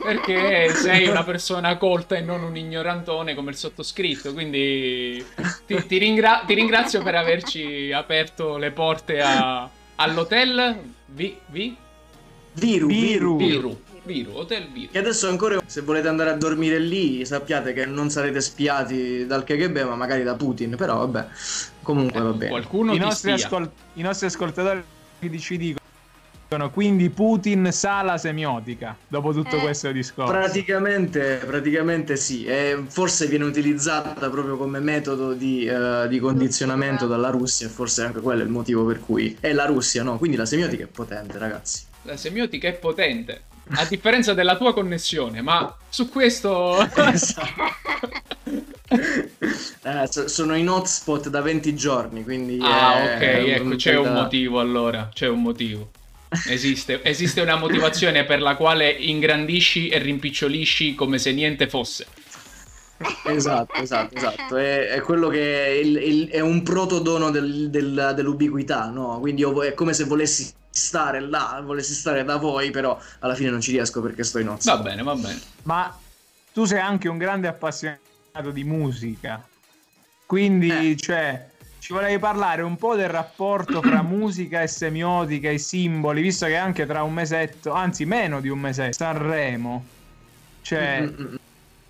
perché 0.02 0.72
sei 0.74 1.08
una 1.08 1.24
persona 1.24 1.76
colta 1.76 2.16
e 2.16 2.22
non 2.22 2.42
un 2.42 2.56
ignorantone 2.56 3.34
come 3.34 3.50
il 3.50 3.56
sottoscritto. 3.56 4.32
Quindi 4.32 5.22
ti, 5.66 5.86
ti, 5.86 5.98
ringra- 5.98 6.42
ti 6.46 6.54
ringrazio 6.54 7.02
per 7.02 7.16
averci 7.16 7.92
aperto 7.92 8.56
le 8.56 8.70
porte 8.70 9.20
a, 9.20 9.68
all'hotel 9.96 10.78
Vi, 11.06 11.36
vi? 11.48 11.76
Viru. 12.54 12.86
Viru. 12.86 13.36
Viru. 13.36 13.36
Viru, 13.36 13.78
Hotel 14.32 14.68
Viru. 14.70 14.90
E 14.92 14.98
adesso 14.98 15.28
ancora, 15.28 15.60
se 15.64 15.80
volete 15.80 16.08
andare 16.08 16.30
a 16.30 16.34
dormire 16.34 16.78
lì, 16.78 17.24
sappiate 17.24 17.72
che 17.72 17.86
non 17.86 18.10
sarete 18.10 18.40
spiati 18.40 19.26
dal 19.26 19.44
KGB, 19.44 19.78
ma 19.82 19.96
magari 19.96 20.22
da 20.22 20.34
Putin. 20.34 20.76
Però 20.76 20.98
vabbè, 20.98 21.26
comunque 21.82 22.20
eh, 22.20 22.22
va 22.22 22.32
bene. 22.32 22.50
Qualcuno 22.50 22.94
I 22.94 22.98
nostri, 22.98 23.32
ascol- 23.32 23.70
I 23.94 24.02
nostri 24.02 24.26
ascoltatori 24.26 24.82
ci 25.38 25.56
dicono 25.56 25.82
quindi 26.70 27.10
Putin 27.10 27.70
sa 27.72 28.02
la 28.02 28.16
semiotica 28.16 28.96
dopo 29.08 29.32
tutto 29.32 29.56
eh. 29.56 29.60
questo 29.60 29.90
discorso. 29.90 30.30
Praticamente, 30.30 31.40
praticamente 31.44 32.16
sì, 32.16 32.44
e 32.44 32.84
forse 32.86 33.26
viene 33.26 33.44
utilizzata 33.44 34.28
proprio 34.28 34.56
come 34.56 34.78
metodo 34.78 35.32
di, 35.32 35.66
uh, 35.66 36.06
di, 36.06 36.20
condizionamento 36.20 37.06
dalla 37.06 37.30
Russia, 37.30 37.68
forse 37.68 38.02
anche 38.02 38.20
quello 38.20 38.42
è 38.42 38.44
il 38.44 38.50
motivo 38.50 38.84
per 38.84 39.00
cui 39.00 39.36
è 39.40 39.52
la 39.52 39.64
Russia, 39.64 40.04
no? 40.04 40.16
Quindi 40.16 40.36
la 40.36 40.46
semiotica 40.46 40.84
è 40.84 40.86
potente, 40.86 41.38
ragazzi. 41.38 41.82
La 42.02 42.16
semiotica 42.16 42.68
è 42.68 42.74
potente 42.74 43.42
a 43.70 43.84
differenza 43.86 44.34
della 44.34 44.56
tua 44.56 44.72
connessione, 44.72 45.40
ma 45.40 45.76
su 45.88 46.08
questo... 46.08 46.78
eh, 49.82 50.08
sono 50.26 50.54
in 50.54 50.68
hotspot 50.68 51.28
da 51.28 51.40
20 51.40 51.74
giorni, 51.74 52.22
quindi... 52.24 52.58
Ah, 52.60 53.14
ok, 53.14 53.22
ecco, 53.22 53.76
c'è 53.76 53.96
un 53.96 54.12
motivo 54.12 54.60
allora, 54.60 55.08
c'è 55.12 55.28
un 55.28 55.42
motivo. 55.42 55.90
Esiste, 56.48 57.00
esiste 57.04 57.40
una 57.40 57.54
motivazione 57.54 58.24
per 58.24 58.42
la 58.42 58.56
quale 58.56 58.90
ingrandisci 58.90 59.86
e 59.88 59.98
rimpicciolisci 59.98 60.96
come 60.96 61.18
se 61.18 61.30
niente 61.32 61.68
fosse. 61.68 62.06
Esatto, 63.26 63.74
esatto, 63.74 64.14
esatto. 64.14 64.56
È, 64.56 64.88
è 64.88 65.00
quello 65.00 65.28
che 65.28 65.66
è, 65.66 65.68
il, 65.70 65.96
il, 65.96 66.28
è 66.28 66.40
un 66.40 66.62
protodono 66.62 67.30
del, 67.30 67.70
del, 67.70 68.12
dell'ubiquità, 68.14 68.88
no? 68.88 69.18
Quindi 69.20 69.42
è 69.42 69.74
come 69.74 69.92
se 69.92 70.04
volessi 70.04 70.52
stare 70.70 71.20
là, 71.20 71.60
volessi 71.64 71.94
stare 71.94 72.24
da 72.24 72.36
voi, 72.36 72.70
però 72.70 72.98
alla 73.20 73.34
fine 73.34 73.50
non 73.50 73.60
ci 73.60 73.72
riesco 73.72 74.00
perché 74.00 74.24
sto 74.24 74.38
in 74.38 74.46
nozze. 74.46 74.70
Va 74.70 74.78
bene, 74.78 75.02
va 75.02 75.14
bene. 75.14 75.40
Ma 75.62 75.96
tu 76.52 76.64
sei 76.64 76.80
anche 76.80 77.08
un 77.08 77.18
grande 77.18 77.48
appassionato 77.48 78.50
di 78.52 78.64
musica, 78.64 79.44
quindi 80.26 80.92
eh. 80.92 80.96
cioè 80.96 81.48
ci 81.78 81.92
volevi 81.92 82.18
parlare 82.18 82.62
un 82.62 82.76
po' 82.76 82.94
del 82.94 83.10
rapporto 83.10 83.82
fra 83.82 84.00
musica 84.02 84.62
e 84.62 84.68
semiotica 84.68 85.50
e 85.50 85.58
simboli, 85.58 86.22
visto 86.22 86.46
che 86.46 86.56
anche 86.56 86.86
tra 86.86 87.02
un 87.02 87.12
mesetto, 87.12 87.72
anzi 87.72 88.04
meno 88.04 88.40
di 88.40 88.48
un 88.48 88.58
mesetto, 88.58 88.94
Sanremo. 88.94 89.84
Cioè, 90.62 91.02
Mm-mm. 91.02 91.36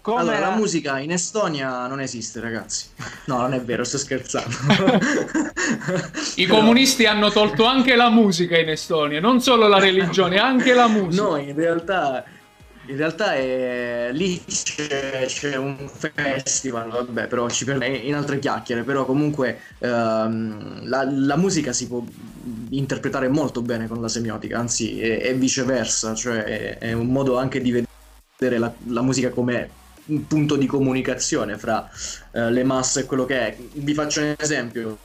Come 0.05 0.21
allora, 0.21 0.39
la... 0.39 0.49
la 0.49 0.57
musica 0.57 0.99
in 0.99 1.13
Estonia 1.13 1.87
non 1.87 1.99
esiste, 1.99 2.39
ragazzi. 2.39 2.89
No, 3.25 3.39
non 3.39 3.55
è 3.55 3.63
vero, 3.63 3.85
sto 3.85 3.97
scherzando. 3.97 4.55
I 6.37 6.47
comunisti 6.47 7.07
hanno 7.07 7.31
tolto 7.31 7.65
anche 7.65 7.97
la 7.97 8.11
musica 8.11 8.59
in 8.59 8.69
Estonia, 8.69 9.19
non 9.19 9.41
solo 9.41 9.67
la 9.67 9.79
religione, 9.79 10.37
anche 10.37 10.75
la 10.75 10.89
musica. 10.89 11.23
No, 11.23 11.37
in 11.37 11.55
realtà, 11.55 12.23
in 12.85 12.97
realtà 12.99 13.33
è... 13.33 14.11
lì 14.13 14.45
c'è, 14.45 15.25
c'è, 15.25 15.57
un 15.57 15.89
festival, 15.89 16.91
vabbè, 16.91 17.27
però 17.27 17.49
ci 17.49 17.65
per... 17.65 17.83
in 17.83 18.15
altre 18.15 18.39
chiacchiere, 18.39 18.83
però 18.83 19.07
comunque 19.07 19.59
ehm, 19.79 20.87
la, 20.87 21.09
la, 21.11 21.37
musica 21.39 21.73
si 21.73 21.89
può 21.89 22.05
interpretare 22.73 23.29
molto 23.29 23.63
bene 23.63 23.89
con 23.89 24.03
la 24.03 24.09
semiotica, 24.09 24.59
anzi 24.59 25.01
è, 25.01 25.23
è 25.23 25.35
viceversa, 25.35 26.15
cioè 26.15 26.45
è, 26.45 26.77
è, 26.77 26.93
un 26.93 27.07
modo 27.07 27.39
anche 27.39 27.63
di 27.63 27.71
vedere 27.71 28.59
la, 28.59 28.71
la 28.89 29.01
musica 29.01 29.31
come 29.31 29.81
un 30.07 30.27
punto 30.27 30.57
di 30.57 30.67
comunicazione 30.67 31.57
fra 31.57 31.89
uh, 32.33 32.49
le 32.49 32.65
masse 32.65 33.01
e 33.01 33.05
quello 33.07 33.25
che 33.25 33.39
è. 33.39 33.57
Vi 33.73 33.95
faccio 33.95 34.21
un 34.21 34.35
esempio. 34.39 34.99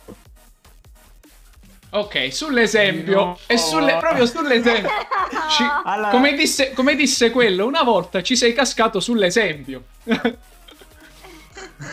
Ok, 1.92 2.32
sull'esempio, 2.32 3.16
no. 3.16 3.40
e 3.48 3.58
sulle, 3.58 3.98
proprio 3.98 4.28
sull'esempio, 4.28 4.90
ci, 5.50 5.64
allora... 5.86 6.10
come, 6.10 6.36
disse, 6.36 6.72
come 6.74 6.96
disse 6.96 7.32
quello, 7.32 7.66
una 7.66 7.82
volta 7.82 8.22
ci 8.22 8.36
sei 8.36 8.54
cascato 8.54 9.00
sull'esempio. 9.00 9.84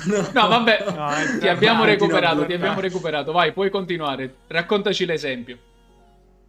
No, 0.05 0.29
no 0.33 0.49
vabbè, 0.49 0.85
no, 0.95 1.39
ti 1.39 1.49
abbiamo 1.49 1.85
recuperato, 1.85 2.45
ti 2.45 2.53
abbiamo 2.53 2.81
recuperato. 2.81 3.33
Vai, 3.33 3.53
puoi 3.53 3.71
continuare. 3.71 4.35
Raccontaci 4.49 5.07
l'esempio. 5.07 5.57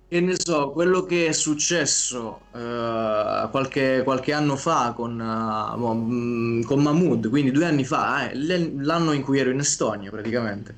Che 0.09 0.21
ne 0.21 0.35
so, 0.37 0.69
quello 0.69 1.03
che 1.03 1.27
è 1.27 1.31
successo 1.33 2.43
uh, 2.53 3.49
qualche, 3.49 4.03
qualche, 4.05 4.31
anno 4.31 4.55
fa 4.55 4.93
con, 4.95 5.19
uh, 5.19 6.63
con, 6.63 6.81
Mahmood, 6.81 7.27
quindi 7.27 7.51
due 7.51 7.65
anni 7.65 7.83
fa, 7.83 8.29
eh, 8.29 8.71
l'anno 8.77 9.11
in 9.11 9.21
cui 9.21 9.37
ero 9.37 9.49
in 9.49 9.59
Estonia 9.59 10.09
praticamente, 10.09 10.75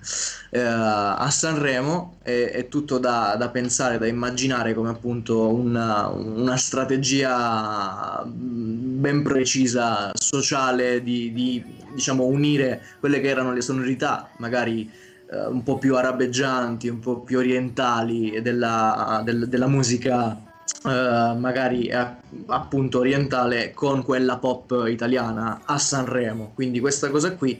uh, 0.49 0.57
a 0.57 1.29
Sanremo, 1.29 2.17
è, 2.23 2.53
è 2.53 2.67
tutto 2.69 2.97
da, 2.97 3.35
da, 3.37 3.49
pensare, 3.49 3.99
da 3.99 4.07
immaginare 4.07 4.73
come 4.73 4.89
appunto 4.89 5.53
una, 5.53 6.07
una 6.07 6.57
strategia 6.57 8.23
ben 8.25 9.21
precisa 9.21 10.09
sociale 10.15 11.03
di, 11.03 11.31
di 11.31 11.63
diciamo 11.93 12.25
unire 12.25 12.81
quelle 12.99 13.21
che 13.21 13.27
erano 13.27 13.53
le 13.53 13.61
sonorità 13.61 14.31
magari 14.37 14.89
eh, 15.31 15.45
un 15.45 15.63
po' 15.63 15.77
più 15.77 15.95
arabeggianti, 15.95 16.87
un 16.87 16.99
po' 16.99 17.19
più 17.19 17.37
orientali 17.37 18.41
della, 18.41 19.21
del, 19.23 19.47
della 19.47 19.67
musica 19.67 20.37
eh, 20.85 21.35
magari 21.37 21.87
eh, 21.87 22.07
appunto 22.47 22.99
orientale 22.99 23.73
con 23.73 24.03
quella 24.03 24.37
pop 24.37 24.85
italiana 24.87 25.61
a 25.65 25.77
Sanremo. 25.77 26.51
Quindi 26.53 26.79
questa 26.79 27.09
cosa 27.09 27.35
qui 27.35 27.59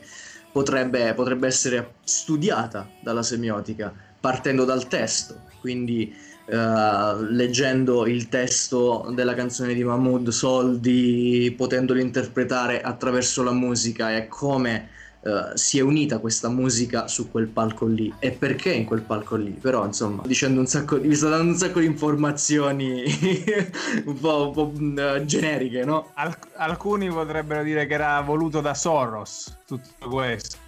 potrebbe, 0.52 1.14
potrebbe 1.14 1.48
essere 1.48 1.96
studiata 2.04 2.90
dalla 3.02 3.24
semiotica 3.24 3.94
partendo 4.20 4.66
dal 4.66 4.88
testo. 4.88 5.42
Quindi 5.60 6.28
Uh, 6.50 7.22
leggendo 7.30 8.08
il 8.08 8.28
testo 8.28 9.12
della 9.14 9.36
canzone 9.36 9.76
di 9.76 9.84
Mahmood 9.84 10.30
Soldi, 10.30 11.54
potendolo 11.56 12.00
interpretare 12.00 12.82
attraverso 12.82 13.44
la 13.44 13.52
musica 13.52 14.16
e 14.16 14.28
come 14.28 14.90
uh, 15.22 15.56
si 15.56 15.80
è 15.80 15.82
unita 15.82 16.20
questa 16.20 16.50
musica 16.50 17.08
su 17.08 17.30
quel 17.32 17.48
palco 17.48 17.86
lì 17.86 18.14
e 18.20 18.32
perché 18.32 18.72
in 18.72 18.86
quel 18.86 19.02
palco 19.02 19.36
lì. 19.36 19.52
Però, 19.52 19.86
insomma, 19.86 20.24
dicendo 20.26 20.60
un 20.60 20.68
sacco 20.68 20.98
di, 20.98 21.08
vi 21.08 21.16
sto 21.16 21.30
dando 21.30 21.52
un 21.52 21.58
sacco 21.58 21.80
di 21.80 21.86
informazioni 21.86 23.04
un 24.06 24.20
po', 24.20 24.48
un 24.48 24.54
po' 24.54 24.74
uh, 24.74 25.26
generiche, 25.26 25.84
no? 25.84 26.12
Al- 26.16 26.38
alcuni 26.58 27.10
potrebbero 27.10 27.64
dire 27.64 27.86
che 27.86 27.94
era 27.94 28.20
voluto 28.22 28.62
da 28.62 28.74
Soros 28.74 29.58
tutto 29.66 30.10
questo 30.10 30.68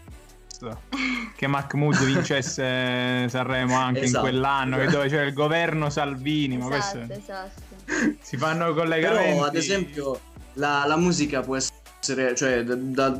che 1.35 1.47
Mahmoud 1.47 2.03
vincesse 2.03 3.27
Sanremo 3.29 3.75
anche 3.75 4.01
esatto, 4.01 4.25
in 4.25 4.31
quell'anno, 4.31 4.77
esatto. 4.77 4.97
dove 4.97 5.09
c'era 5.09 5.23
il 5.23 5.33
governo 5.33 5.89
Salvini. 5.89 6.57
Ma 6.57 6.75
esatto, 6.75 7.05
questo... 7.05 7.13
esatto. 7.19 7.69
Si 8.21 8.37
fanno 8.37 8.73
collegamenti. 8.73 9.33
Però, 9.33 9.45
ad 9.45 9.55
esempio, 9.55 10.19
la, 10.53 10.85
la 10.85 10.97
musica 10.97 11.41
può 11.41 11.55
essere, 11.55 12.35
cioè, 12.35 12.63
da, 12.63 12.75
da, 12.75 13.19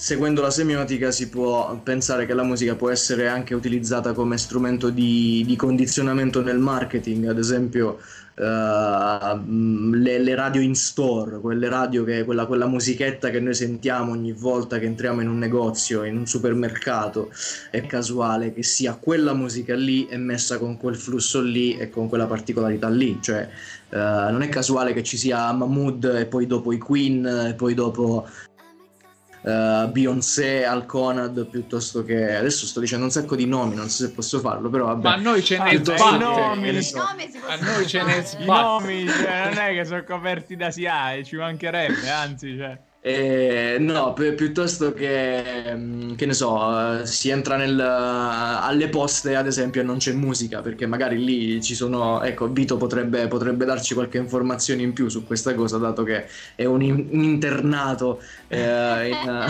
seguendo 0.00 0.40
la 0.40 0.50
semiotica 0.50 1.10
si 1.10 1.28
può 1.28 1.78
pensare 1.82 2.24
che 2.24 2.32
la 2.32 2.42
musica 2.42 2.74
può 2.74 2.88
essere 2.88 3.28
anche 3.28 3.54
utilizzata 3.54 4.14
come 4.14 4.38
strumento 4.38 4.88
di, 4.88 5.44
di 5.46 5.56
condizionamento 5.56 6.40
nel 6.40 6.58
marketing, 6.58 7.28
ad 7.28 7.36
esempio 7.36 7.98
uh, 8.34 9.92
le, 9.92 10.18
le, 10.18 10.34
radio 10.34 10.62
in 10.62 10.74
store, 10.74 11.38
quelle 11.40 11.68
radio 11.68 12.02
che 12.04 12.24
quella, 12.24 12.46
quella 12.46 12.66
musichetta 12.66 13.28
che 13.28 13.40
noi 13.40 13.52
sentiamo 13.52 14.12
ogni 14.12 14.32
volta 14.32 14.78
che 14.78 14.86
entriamo 14.86 15.20
in 15.20 15.28
un 15.28 15.36
negozio, 15.36 16.04
in 16.04 16.16
un 16.16 16.26
supermercato, 16.26 17.30
è 17.70 17.84
casuale 17.84 18.54
che 18.54 18.62
sia 18.62 18.94
quella 18.94 19.34
musica 19.34 19.74
lì 19.74 20.08
e 20.08 20.16
messa 20.16 20.56
con 20.56 20.78
quel 20.78 20.96
flusso 20.96 21.42
lì 21.42 21.76
e 21.76 21.90
con 21.90 22.08
quella 22.08 22.24
particolarità 22.24 22.88
lì, 22.88 23.18
cioè 23.20 23.46
uh, 23.90 23.96
non 24.30 24.40
è 24.40 24.48
casuale 24.48 24.94
che 24.94 25.02
ci 25.02 25.18
sia 25.18 25.52
Mahmood 25.52 26.04
e 26.04 26.24
poi 26.24 26.46
dopo 26.46 26.72
i 26.72 26.78
Queen 26.78 27.26
e 27.50 27.54
poi 27.54 27.74
dopo 27.74 28.26
uh, 29.42 29.90
Beyoncé 29.90 30.64
al 30.64 30.86
Conad 30.86 31.46
piuttosto 31.46 32.04
che 32.04 32.34
adesso 32.34 32.66
sto 32.66 32.80
dicendo 32.80 33.04
un 33.04 33.10
sacco 33.10 33.36
di 33.36 33.46
nomi 33.46 33.74
non 33.74 33.88
so 33.88 34.04
se 34.06 34.12
posso 34.12 34.40
farlo 34.40 34.68
però 34.68 34.86
vabbè. 34.86 35.02
Ma 35.02 35.14
a 35.14 35.16
noi 35.16 35.42
ce 35.42 35.58
ne 35.58 35.76
sbatte 35.76 36.18
nomi, 36.18 36.68
a 36.68 37.56
noi 37.60 37.86
ce 37.86 38.02
ne 38.02 38.22
sbatte 38.22 38.42
i 38.42 38.46
nomi 38.46 39.08
cioè, 39.08 39.44
non 39.48 39.58
è 39.58 39.74
che 39.74 39.84
sono 39.84 40.04
coperti 40.04 40.56
da 40.56 40.70
SIAE 40.70 41.24
ci 41.24 41.36
mancherebbe 41.36 42.08
anzi 42.10 42.56
cioè 42.56 42.78
eh, 43.02 43.76
no, 43.80 44.12
pi- 44.12 44.34
piuttosto 44.34 44.92
che, 44.92 45.74
mm, 45.74 46.14
che 46.16 46.26
ne 46.26 46.34
so, 46.34 47.04
si 47.06 47.30
entra 47.30 47.56
nel, 47.56 47.80
alle 47.80 48.88
poste 48.90 49.36
ad 49.36 49.46
esempio 49.46 49.80
e 49.80 49.84
non 49.84 49.96
c'è 49.96 50.12
musica 50.12 50.60
perché 50.60 50.84
magari 50.86 51.22
lì 51.24 51.62
ci 51.62 51.74
sono, 51.74 52.22
ecco, 52.22 52.48
Vito 52.52 52.76
potrebbe, 52.76 53.26
potrebbe 53.26 53.64
darci 53.64 53.94
qualche 53.94 54.18
informazione 54.18 54.82
in 54.82 54.92
più 54.92 55.08
su 55.08 55.24
questa 55.24 55.54
cosa 55.54 55.78
dato 55.78 56.02
che 56.02 56.26
è 56.54 56.66
un, 56.66 56.82
in- 56.82 57.08
un 57.10 57.22
internato 57.22 58.20
eh, 58.48 59.08
in, 59.08 59.46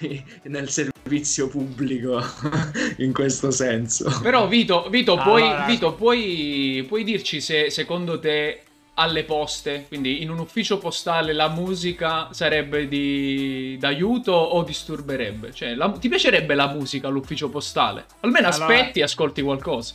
nel 0.44 0.70
servizio 0.70 1.48
pubblico 1.48 2.18
in 2.98 3.12
questo 3.12 3.50
senso. 3.50 4.20
Però 4.22 4.48
Vito, 4.48 4.88
Vito, 4.88 5.18
puoi, 5.18 5.44
Vito 5.66 5.94
puoi, 5.94 6.84
puoi 6.88 7.04
dirci 7.04 7.40
se 7.42 7.68
secondo 7.70 8.18
te 8.18 8.62
alle 8.94 9.24
poste, 9.24 9.86
quindi 9.88 10.22
in 10.22 10.30
un 10.30 10.38
ufficio 10.38 10.78
postale 10.78 11.32
la 11.32 11.48
musica 11.48 12.28
sarebbe 12.32 12.86
di 12.86 13.76
d'aiuto 13.78 14.32
o 14.32 14.62
disturberebbe? 14.62 15.52
Cioè, 15.52 15.74
la... 15.74 15.90
ti 15.90 16.08
piacerebbe 16.08 16.54
la 16.54 16.68
musica 16.68 17.08
all'ufficio 17.08 17.48
postale? 17.48 18.04
Almeno 18.20 18.48
allora, 18.48 18.64
aspetti 18.64 19.00
e 19.00 19.02
ascolti 19.04 19.42
qualcosa. 19.42 19.94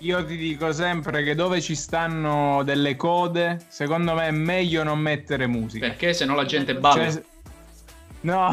Io 0.00 0.24
ti 0.24 0.36
dico 0.36 0.72
sempre 0.72 1.24
che 1.24 1.34
dove 1.34 1.60
ci 1.60 1.74
stanno 1.74 2.62
delle 2.62 2.94
code, 2.94 3.66
secondo 3.68 4.14
me 4.14 4.28
è 4.28 4.30
meglio 4.30 4.84
non 4.84 5.00
mettere 5.00 5.46
musica. 5.46 5.88
Perché 5.88 6.14
se 6.14 6.24
no 6.24 6.34
la 6.34 6.44
gente 6.44 6.74
balla. 6.74 7.10
Cioè, 7.10 7.22
No, 8.20 8.52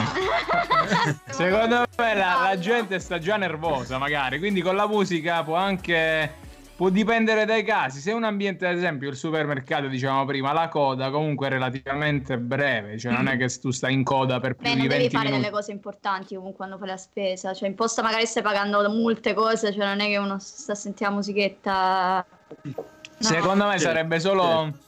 secondo 1.30 1.86
me 1.98 2.14
la, 2.14 2.40
la 2.44 2.60
gente 2.60 3.00
sta 3.00 3.18
già 3.18 3.36
nervosa 3.36 3.98
magari, 3.98 4.38
quindi 4.38 4.62
con 4.62 4.76
la 4.76 4.88
musica 4.88 5.42
può 5.44 5.56
anche 5.56 6.44
Può 6.76 6.90
dipendere 6.90 7.46
dai 7.46 7.64
casi. 7.64 8.02
Se 8.02 8.12
è 8.12 8.14
un 8.14 8.26
ambiente, 8.26 8.68
ad 8.68 8.76
esempio, 8.76 9.08
il 9.08 9.16
supermercato, 9.16 9.88
dicevamo 9.88 10.26
prima, 10.26 10.52
la 10.52 10.68
coda 10.68 11.10
comunque 11.10 11.48
è 11.48 11.50
relativamente 11.50 12.38
breve, 12.38 12.98
cioè 13.00 13.14
non 13.14 13.28
è 13.30 13.38
che 13.38 13.48
tu 13.60 13.72
stai 13.72 13.94
in 13.94 14.04
coda 14.04 14.42
per 14.42 14.56
più 14.56 14.68
Beh, 14.68 14.82
di 14.82 14.88
20 14.88 14.88
minuti. 14.88 15.08
devi 15.08 15.16
fare 15.16 15.30
delle 15.30 15.52
cose 15.52 15.72
importanti 15.72 16.36
comunque 16.36 16.58
quando 16.58 16.78
fai 16.78 16.88
la 16.90 16.98
spesa, 16.98 17.54
cioè 17.54 17.70
in 17.70 17.76
posta 17.76 18.02
magari 18.02 18.26
stai 18.26 18.44
pagando 18.44 18.90
molte 18.90 19.34
cose, 19.34 19.72
cioè 19.72 19.86
non 19.86 20.02
è 20.02 20.08
che 20.08 20.18
uno 20.18 20.38
sta 20.38 20.74
a 20.74 20.76
sentire 20.76 21.10
la 21.10 21.16
musichetta. 21.16 22.26
No. 22.64 22.84
Secondo 23.20 23.68
me 23.68 23.78
sarebbe 23.78 24.20
solo. 24.20 24.44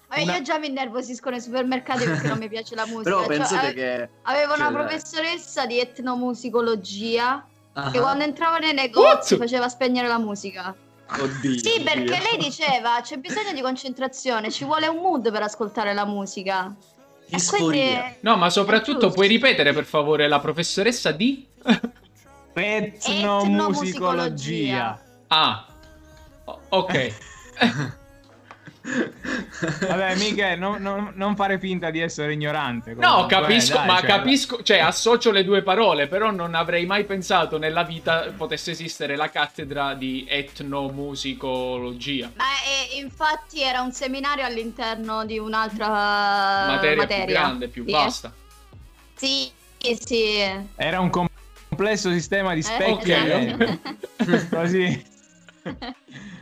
Ma 0.10 0.22
una... 0.22 0.36
io 0.36 0.42
già 0.42 0.58
mi 0.58 0.68
innervosisco 0.68 1.30
nei 1.30 1.40
supermercati 1.40 2.04
perché 2.04 2.28
non 2.28 2.38
mi 2.38 2.50
piace 2.50 2.76
la 2.76 2.84
musica. 2.92 3.04
Però 3.04 3.20
cioè, 3.24 3.38
pensate 3.38 3.74
che. 3.74 4.10
Avevo 4.24 4.56
una 4.56 4.72
professoressa 4.72 5.66
di 5.66 5.80
etnomusicologia 5.80 7.48
uh-huh. 7.74 7.92
che 7.92 8.00
quando 8.02 8.26
entrava 8.26 8.58
nei 8.58 8.74
negozi 8.74 9.36
What? 9.36 9.38
faceva 9.38 9.70
spegnere 9.70 10.10
la 10.10 10.18
musica. 10.18 10.76
Oddio, 11.10 11.58
sì, 11.58 11.82
perché 11.82 12.02
oddio. 12.02 12.18
lei 12.18 12.38
diceva 12.38 13.00
c'è 13.02 13.18
bisogno 13.18 13.54
di 13.54 13.62
concentrazione, 13.62 14.52
ci 14.52 14.66
vuole 14.66 14.88
un 14.88 14.98
mood 14.98 15.32
per 15.32 15.44
ascoltare 15.44 15.94
la 15.94 16.04
musica. 16.06 16.76
Quindi... 17.50 17.94
No, 18.22 18.38
ma 18.38 18.50
soprattutto 18.50 19.10
puoi 19.10 19.28
ripetere 19.28 19.74
per 19.74 19.84
favore 19.86 20.28
la 20.28 20.40
professoressa 20.40 21.12
di 21.12 21.46
etnomusicologia. 22.54 25.00
Ah. 25.28 25.66
ok. 26.70 27.14
Vabbè, 29.88 30.16
mica 30.16 30.56
non, 30.56 30.82
non, 30.82 31.12
non, 31.16 31.36
fare 31.36 31.60
finta 31.60 31.90
di 31.90 32.00
essere 32.00 32.32
ignorante. 32.34 32.96
Comunque. 32.96 33.22
No, 33.22 33.26
capisco, 33.26 33.74
eh, 33.74 33.78
dai, 33.78 33.88
ma 33.88 34.00
cioè... 34.00 34.08
capisco, 34.08 34.64
cioè 34.64 34.78
associo 34.80 35.32
le 35.32 35.44
due 35.44 35.62
parole, 35.62 36.08
però 36.08 36.32
non 36.32 36.56
avrei 36.56 36.86
mai 36.86 37.04
pensato 37.04 37.58
nella 37.58 37.84
vita 37.84 38.32
potesse 38.36 38.72
esistere 38.72 39.18
la 39.18 39.30
cattedra 39.30 39.94
di 39.94 40.26
etnomusicologia. 40.28 42.32
Ma 42.36 42.46
eh, 42.66 42.98
infatti 43.00 43.62
era 43.62 43.82
un 43.82 43.92
seminario 43.92 44.46
all'interno 44.46 45.26
di 45.26 45.38
un'altra 45.38 45.88
materia, 46.68 46.98
materia. 46.98 47.26
più 47.26 47.34
grande, 47.34 47.68
più 47.68 47.84
sì. 47.86 47.92
vasta. 47.92 48.34
Sì, 49.16 49.52
sì. 50.00 50.40
Era 50.76 51.00
un 51.00 51.10
complesso 51.10 52.12
sistema 52.12 52.54
di 52.54 52.62
specchi. 52.62 53.10
Eh, 53.12 53.80
esatto. 54.18 54.48
Così. 54.56 55.16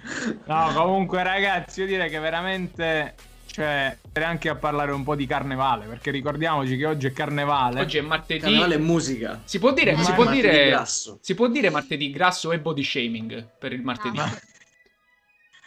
No, 0.46 0.72
comunque 0.74 1.24
ragazzi, 1.24 1.82
io 1.82 1.88
direi 1.88 2.10
che 2.10 2.20
veramente 2.20 3.16
cioè, 3.56 3.98
anche 4.14 4.50
a 4.50 4.56
parlare 4.56 4.92
un 4.92 5.04
po' 5.04 5.16
di 5.16 5.26
carnevale, 5.26 5.86
perché 5.86 6.12
ricordiamoci 6.12 6.76
che 6.76 6.86
oggi 6.86 7.08
è 7.08 7.14
carnevale. 7.14 7.80
Oggi 7.80 7.98
è 7.98 8.02
martedì. 8.02 8.42
Carnevale 8.42 8.76
e 8.76 8.80
musica. 8.80 9.42
Si 9.46 9.60
può 9.60 9.72
dire, 9.72 9.96
si 10.04 10.12
può 10.12 10.30
dire, 10.30 10.68
grasso. 10.68 11.20
si 11.22 11.36
può 11.36 11.48
dire 11.48 11.70
martedì 11.70 12.12
grasso 12.12 12.52
e 12.52 12.60
body 12.60 12.84
shaming 12.84 13.48
per 13.58 13.72
il 13.72 13.82
martedì. 13.82 14.20
Ah, 14.20 14.38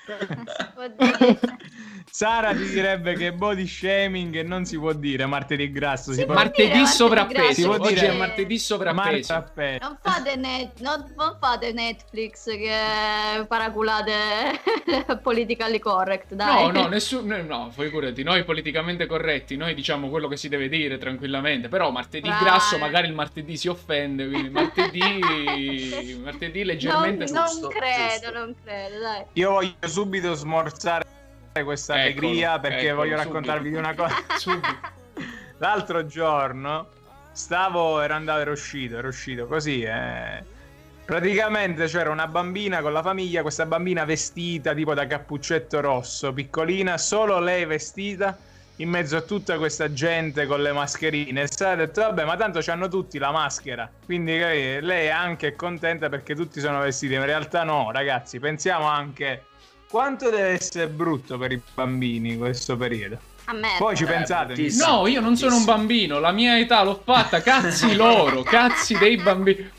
Sara 2.11 2.53
ti 2.53 2.69
direbbe 2.69 3.15
che 3.15 3.33
body 3.33 3.67
shaming 3.67 4.43
non 4.43 4.65
si 4.65 4.79
può 4.79 4.93
dire 4.93 5.27
martedì 5.27 5.71
grasso. 5.71 6.13
Si, 6.13 6.21
si 6.21 6.25
può 6.25 6.35
martedì 6.35 6.73
dire, 6.73 6.87
sovrappeso. 6.87 7.53
Si 7.53 7.63
può 7.65 7.75
Oggi 7.75 7.95
dire... 7.95 8.09
è 8.09 8.17
martedì 8.17 8.59
sovrappeso. 8.59 9.45
Non 9.81 9.99
fate, 10.03 10.37
net, 10.37 10.81
non, 10.81 11.13
non 11.17 11.37
fate 11.41 11.73
Netflix 11.73 12.47
che 12.47 13.45
paraculate 13.47 14.61
politically 15.23 15.79
correct. 15.79 16.35
Dai. 16.35 16.67
No, 16.73 16.83
no, 16.83 16.89
nessuno. 16.89 17.43
No, 17.43 17.71
figurati, 17.71 18.23
noi 18.23 18.45
politicamente 18.45 19.07
corretti, 19.07 19.57
noi 19.57 19.75
diciamo 19.75 20.09
quello 20.09 20.29
che 20.29 20.37
si 20.37 20.49
deve 20.49 20.69
dire 20.69 20.99
tranquillamente. 20.99 21.69
Però 21.69 21.91
martedì 21.91 22.29
Vai. 22.29 22.39
grasso, 22.41 22.79
magari 22.79 23.09
il 23.09 23.15
martedì 23.15 23.57
si 23.57 23.69
offende. 23.69 24.29
Quindi 24.29 24.51
martedì, 24.51 26.19
martedì 26.23 26.65
leggermente. 26.65 27.31
Non, 27.31 27.45
non 27.61 27.71
credo, 27.71 28.21
giusto. 28.21 28.33
non 28.33 28.55
credo. 28.65 28.99
Dai. 29.01 29.25
Io 29.35 29.51
voglio 29.51 29.75
subito 29.87 30.35
smorzare 30.35 31.18
questa 31.65 32.05
eccolo, 32.05 32.27
allegria 32.29 32.59
perché 32.59 32.87
eccolo, 32.87 32.97
voglio 32.97 33.17
raccontarvi 33.17 33.69
subito. 33.69 33.81
di 33.81 33.87
una 33.87 33.95
cosa. 33.95 34.15
L'altro 35.59 36.07
giorno 36.07 36.89
stavo, 37.33 38.01
ero 38.01 38.15
andato, 38.15 38.41
ero 38.41 38.53
uscito, 38.53 38.99
ero 38.99 39.09
uscito 39.09 39.47
così. 39.47 39.83
Eh. 39.83 40.43
Praticamente 41.05 41.87
c'era 41.87 42.11
una 42.11 42.27
bambina 42.27 42.81
con 42.81 42.93
la 42.93 43.03
famiglia, 43.03 43.43
questa 43.43 43.65
bambina 43.65 44.05
vestita 44.05 44.75
tipo 44.75 44.93
da 44.93 45.07
cappuccetto 45.07 45.81
rosso, 45.81 46.33
piccolina, 46.33 46.99
solo 46.99 47.41
lei 47.41 47.65
vestita 47.65 48.37
in 48.81 48.91
mezzo 48.91 49.17
a 49.17 49.23
tutta 49.23 49.57
questa 49.57 49.93
gente 49.93 50.47
con 50.47 50.63
le 50.63 50.73
mascherine. 50.73 51.43
E 51.43 51.49
si 51.51 51.65
è 51.65 51.77
detto, 51.77 52.03
vabbè, 52.03 52.25
ma 52.25 52.37
tanto 52.37 52.61
hanno 52.67 52.89
tutti 52.89 53.19
la 53.19 53.31
maschera. 53.31 53.91
Quindi 54.05 54.39
lei 54.39 55.07
è 55.07 55.09
anche 55.09 55.55
contenta 55.57 56.09
perché 56.09 56.35
tutti 56.35 56.61
sono 56.61 56.81
vestiti. 56.81 57.15
In 57.15 57.25
realtà 57.25 57.65
no, 57.65 57.91
ragazzi, 57.91 58.39
pensiamo 58.39 58.87
anche 58.87 59.45
quanto 59.89 60.31
deve 60.31 60.49
essere 60.51 60.89
brutto 60.89 61.39
per 61.39 61.53
i 61.53 61.61
bambini 61.75 62.37
questo 62.37 62.77
periodo? 62.77 63.19
A 63.47 63.53
me. 63.55 63.69
Poi 63.79 63.97
ci 63.97 64.03
Eh, 64.05 64.07
pensate? 64.07 64.55
No, 64.87 65.07
io 65.07 65.21
non 65.21 65.37
sono 65.37 65.57
un 65.57 65.65
bambino, 65.65 66.19
la 66.19 66.33
mia 66.33 66.59
età 66.59 66.83
l'ho 66.83 67.01
fatta, 67.03 67.41
cazzi 67.41 67.95
loro, 67.97 68.43
cazzi 68.43 68.97
dei 68.99 69.17
bambini. 69.17 69.71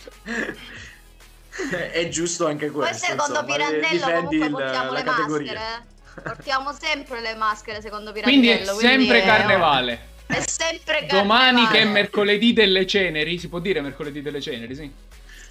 È 1.91 2.07
giusto 2.07 2.47
anche 2.47 2.67
Poi 2.67 2.85
questo. 2.87 3.05
secondo 3.07 3.39
insomma, 3.41 3.53
Pirandello 3.53 3.89
difendi 4.05 4.37
comunque 4.37 4.49
portiamo 4.63 4.91
la 4.91 4.97
le 4.97 5.03
categoria. 5.03 5.53
maschere. 5.53 5.83
eh. 6.15 6.21
Portiamo 6.21 6.73
sempre 6.73 7.21
le 7.21 7.35
maschere 7.35 7.81
secondo 7.81 8.11
Quindi 8.11 8.47
Pirandello. 8.47 8.77
è 8.77 8.81
sempre 8.81 9.21
è- 9.21 9.25
carnevale. 9.25 9.99
È 10.25 10.39
sempre 10.45 11.05
carnevale. 11.05 11.21
Domani 11.21 11.67
che 11.67 11.79
è 11.79 11.85
mercoledì 11.85 12.53
delle 12.53 12.85
ceneri, 12.87 13.37
si 13.39 13.49
può 13.49 13.59
dire 13.59 13.81
mercoledì 13.81 14.21
delle 14.21 14.41
ceneri, 14.41 14.75
sì. 14.75 14.91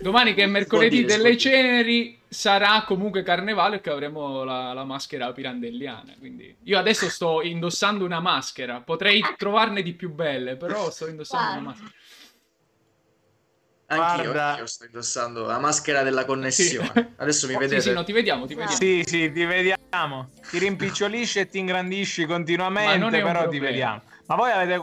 Domani 0.00 0.34
che 0.34 0.44
è 0.44 0.46
mercoledì 0.46 1.04
dire, 1.04 1.16
delle 1.16 1.37
ceneri 1.37 2.20
sarà 2.28 2.84
comunque 2.87 3.22
carnevale 3.22 3.76
perché 3.76 3.90
avremo 3.90 4.44
la, 4.44 4.72
la 4.72 4.84
maschera 4.84 5.32
pirandelliana. 5.32 6.14
Quindi 6.18 6.56
io 6.64 6.78
adesso 6.78 7.08
sto 7.08 7.42
indossando 7.42 8.04
una 8.04 8.20
maschera. 8.20 8.80
Potrei 8.80 9.22
trovarne 9.37 9.82
di 9.82 9.94
più 9.94 10.12
belle, 10.12 10.56
però 10.56 10.90
sto 10.90 11.08
indossando 11.08 11.58
una 11.58 11.61
maschera. 11.61 11.90
Anch'io, 13.90 14.38
anch'io 14.38 14.66
sto 14.66 14.84
indossando 14.84 15.46
la 15.46 15.58
maschera 15.58 16.02
della 16.02 16.26
connessione. 16.26 16.90
Sì. 16.94 17.06
Adesso 17.16 17.46
mi 17.46 17.56
vedete. 17.56 17.80
Sì, 17.80 17.88
sì, 17.88 17.94
no, 17.94 18.04
ti 18.04 18.12
vediamo, 18.12 18.46
ti 18.46 18.54
vediamo. 18.54 18.76
Sì, 18.76 19.02
sì, 19.04 19.32
ti 19.32 19.44
vediamo. 19.46 20.30
Ti 20.50 20.58
rimpicciolisci 20.58 21.38
e 21.38 21.48
ti 21.48 21.58
ingrandisci 21.58 22.20
Ma 22.26 22.26
non 22.26 22.44
continuamente, 22.44 23.22
però 23.22 23.40
ti 23.48 23.58
problema. 23.58 23.66
vediamo. 23.66 24.02
Ma 24.26 24.34
voi 24.37 24.50
avete, 24.50 24.78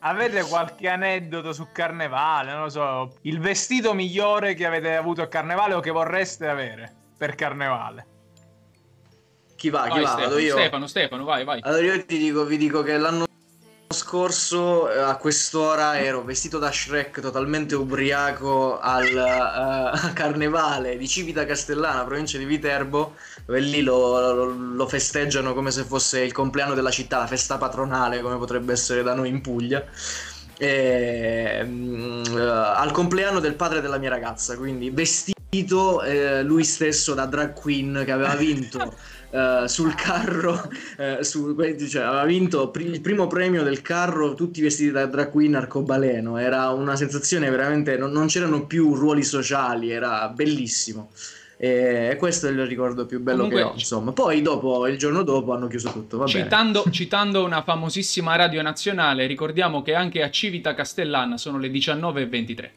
avete 0.00 0.42
qualche 0.42 0.88
aneddoto 0.88 1.52
su 1.52 1.68
carnevale? 1.72 2.52
Non 2.52 2.62
lo 2.64 2.68
so, 2.68 3.16
il 3.22 3.38
vestito 3.40 3.94
migliore 3.94 4.54
che 4.54 4.66
avete 4.66 4.94
avuto 4.94 5.22
a 5.22 5.26
carnevale 5.26 5.74
o 5.74 5.80
che 5.80 5.90
vorreste 5.90 6.48
avere 6.48 6.94
per 7.16 7.34
carnevale? 7.34 8.06
Chi 9.56 9.70
va? 9.70 9.84
Chi 9.84 9.88
Vai, 9.88 10.02
va? 10.02 10.08
Stefano, 10.08 10.28
Vado 10.28 10.38
io. 10.38 10.56
Stefano, 10.56 10.86
Stefano, 10.86 11.24
vai, 11.24 11.44
vai. 11.44 11.60
Allora 11.64 11.82
io 11.82 12.04
ti 12.04 12.18
dico, 12.18 12.44
vi 12.44 12.56
dico 12.56 12.82
che 12.82 12.96
l'anno 12.96 13.26
scorso 13.90 14.90
eh, 14.92 14.98
a 14.98 15.16
quest'ora 15.16 15.98
ero 15.98 16.22
vestito 16.22 16.58
da 16.58 16.70
Shrek 16.70 17.20
totalmente 17.20 17.74
ubriaco 17.74 18.78
al 18.78 19.16
a 19.16 20.12
carnevale 20.12 20.96
di 20.98 21.08
Civita 21.08 21.46
Castellana, 21.46 22.04
provincia 22.04 22.36
di 22.38 22.44
Viterbo, 22.44 23.14
dove 23.46 23.60
lì 23.60 23.80
lo, 23.82 24.34
lo- 24.34 24.44
lo 24.44 24.88
festeggiano 24.88 25.54
come 25.54 25.70
se 25.70 25.84
fosse 25.84 26.20
il 26.20 26.32
compleanno 26.32 26.74
della 26.74 26.90
città, 26.90 27.26
festa 27.26 27.56
patronale 27.56 28.20
come 28.20 28.36
potrebbe 28.36 28.72
essere 28.72 29.02
da 29.02 29.14
noi 29.14 29.28
in 29.30 29.40
Puglia. 29.40 29.82
E, 30.60 31.62
mm, 31.64 32.24
eh, 32.36 32.40
al 32.40 32.90
compleanno 32.92 33.40
del 33.40 33.54
padre 33.54 33.80
della 33.80 33.98
mia 33.98 34.10
ragazza, 34.10 34.56
quindi 34.56 34.90
vestito 34.90 35.37
eh, 35.50 36.42
lui 36.42 36.62
stesso 36.62 37.14
da 37.14 37.24
drag 37.24 37.54
queen 37.54 38.02
che 38.04 38.12
aveva 38.12 38.34
vinto 38.34 38.94
eh, 39.30 39.64
sul 39.66 39.94
carro, 39.94 40.68
eh, 40.98 41.24
su- 41.24 41.56
cioè, 41.88 42.02
aveva 42.02 42.24
vinto 42.24 42.68
pri- 42.68 42.84
il 42.84 43.00
primo 43.00 43.26
premio 43.28 43.62
del 43.62 43.80
carro, 43.80 44.34
tutti 44.34 44.60
vestiti 44.60 44.90
da 44.90 45.06
drag 45.06 45.30
queen 45.30 45.54
arcobaleno. 45.54 46.36
Era 46.36 46.68
una 46.70 46.96
sensazione 46.96 47.48
veramente, 47.48 47.96
non, 47.96 48.12
non 48.12 48.26
c'erano 48.26 48.66
più 48.66 48.94
ruoli 48.94 49.22
sociali, 49.22 49.90
era 49.90 50.28
bellissimo. 50.28 51.10
E 51.60 52.14
questo 52.18 52.46
è 52.46 52.50
il 52.50 52.66
ricordo 52.66 53.04
più 53.04 53.18
bello 53.18 53.44
Comunque, 53.44 53.62
che 53.62 53.68
ho. 53.68 53.72
Insomma, 53.72 54.12
poi 54.12 54.42
dopo, 54.42 54.86
il 54.86 54.96
giorno 54.96 55.22
dopo, 55.22 55.54
hanno 55.54 55.66
chiuso 55.66 55.90
tutto. 55.90 56.24
Citando, 56.26 56.84
citando 56.90 57.42
una 57.42 57.62
famosissima 57.62 58.36
radio 58.36 58.62
nazionale, 58.62 59.26
ricordiamo 59.26 59.82
che 59.82 59.94
anche 59.94 60.22
a 60.22 60.30
Civita 60.30 60.74
Castellana 60.74 61.36
sono 61.36 61.58
le 61.58 61.68
19.23. 61.68 62.70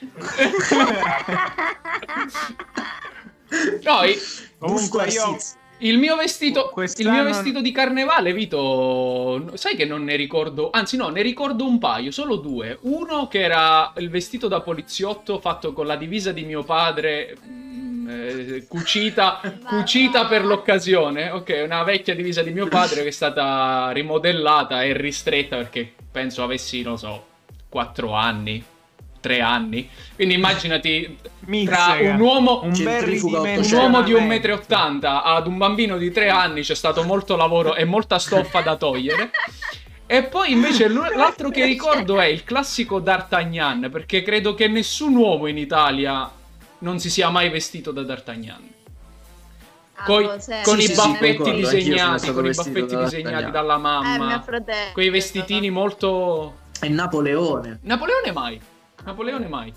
Poi 3.82 4.16
Comunque 4.58 5.06
io- 5.08 5.36
il 5.82 5.96
mio 5.98 6.14
vestito, 6.16 6.72
il 6.76 7.08
mio 7.08 7.24
vestito 7.24 7.60
di 7.62 7.72
carnevale, 7.72 8.34
Vito, 8.34 9.56
sai 9.56 9.76
che 9.76 9.86
non 9.86 10.04
ne 10.04 10.14
ricordo, 10.16 10.68
anzi 10.70 10.96
no, 10.98 11.08
ne 11.08 11.22
ricordo 11.22 11.66
un 11.66 11.78
paio, 11.78 12.10
solo 12.10 12.36
due. 12.36 12.76
Uno 12.82 13.28
che 13.28 13.40
era 13.40 13.90
il 13.96 14.10
vestito 14.10 14.46
da 14.46 14.60
poliziotto 14.60 15.40
fatto 15.40 15.72
con 15.72 15.86
la 15.86 15.96
divisa 15.96 16.32
di 16.32 16.44
mio 16.44 16.62
padre, 16.64 17.34
mm, 17.46 18.08
eh, 18.10 18.66
cucita, 18.68 19.40
cucita 19.64 20.26
per 20.26 20.44
l'occasione. 20.44 21.30
Ok, 21.30 21.62
una 21.64 21.82
vecchia 21.82 22.14
divisa 22.14 22.42
di 22.42 22.50
mio 22.50 22.68
padre 22.68 23.00
che 23.02 23.08
è 23.08 23.12
stata 23.12 23.90
rimodellata 23.92 24.82
e 24.82 24.94
ristretta 24.94 25.56
perché 25.56 25.94
penso 26.10 26.42
avessi, 26.42 26.82
non 26.82 26.98
so, 26.98 27.24
4 27.70 28.12
anni, 28.12 28.62
3 29.20 29.40
anni. 29.40 29.88
Quindi 30.14 30.34
immaginati 30.34 31.18
tra 31.64 31.96
un 32.00 32.20
uomo 32.20 32.60
un 32.62 32.72
un 32.72 33.72
uomo 33.72 34.02
di 34.02 34.12
1,80 34.12 34.98
m 34.98 35.20
ad 35.24 35.46
un 35.46 35.56
bambino 35.58 35.96
di 35.96 36.10
3 36.10 36.28
anni 36.28 36.62
c'è 36.62 36.74
stato 36.74 37.02
molto 37.04 37.36
lavoro 37.36 37.74
e 37.74 37.84
molta 37.84 38.18
stoffa 38.18 38.60
da 38.60 38.76
togliere. 38.76 39.30
E 40.06 40.24
poi 40.24 40.50
invece 40.50 40.88
l'altro 40.88 41.50
che 41.50 41.64
ricordo 41.64 42.18
è 42.18 42.24
il 42.24 42.42
classico 42.42 42.98
D'Artagnan, 42.98 43.90
perché 43.92 44.22
credo 44.22 44.54
che 44.54 44.66
nessun 44.66 45.14
uomo 45.14 45.46
in 45.46 45.56
Italia 45.56 46.28
non 46.78 46.98
si 46.98 47.08
sia 47.08 47.30
mai 47.30 47.48
vestito 47.48 47.92
da 47.92 48.02
D'Artagnan. 48.02 48.68
Ah, 49.94 50.04
Coi- 50.04 50.26
con 50.64 50.80
sì, 50.80 50.90
i 50.90 50.94
baffetti 50.94 51.52
disegnati, 51.52 52.32
con 52.32 52.44
i 52.46 52.50
baffetti 52.50 52.94
da 52.94 53.04
disegnati 53.04 53.50
dalla 53.50 53.74
Eh, 53.74 53.78
mio 53.78 53.88
mamma, 53.90 54.40
fratello. 54.40 54.92
quei 54.92 55.10
vestitini 55.10 55.70
molto... 55.70 56.56
E 56.80 56.88
Napoleone. 56.88 57.78
Napoleone 57.82 58.32
mai, 58.32 58.60
Napoleone 59.04 59.48
mai. 59.48 59.72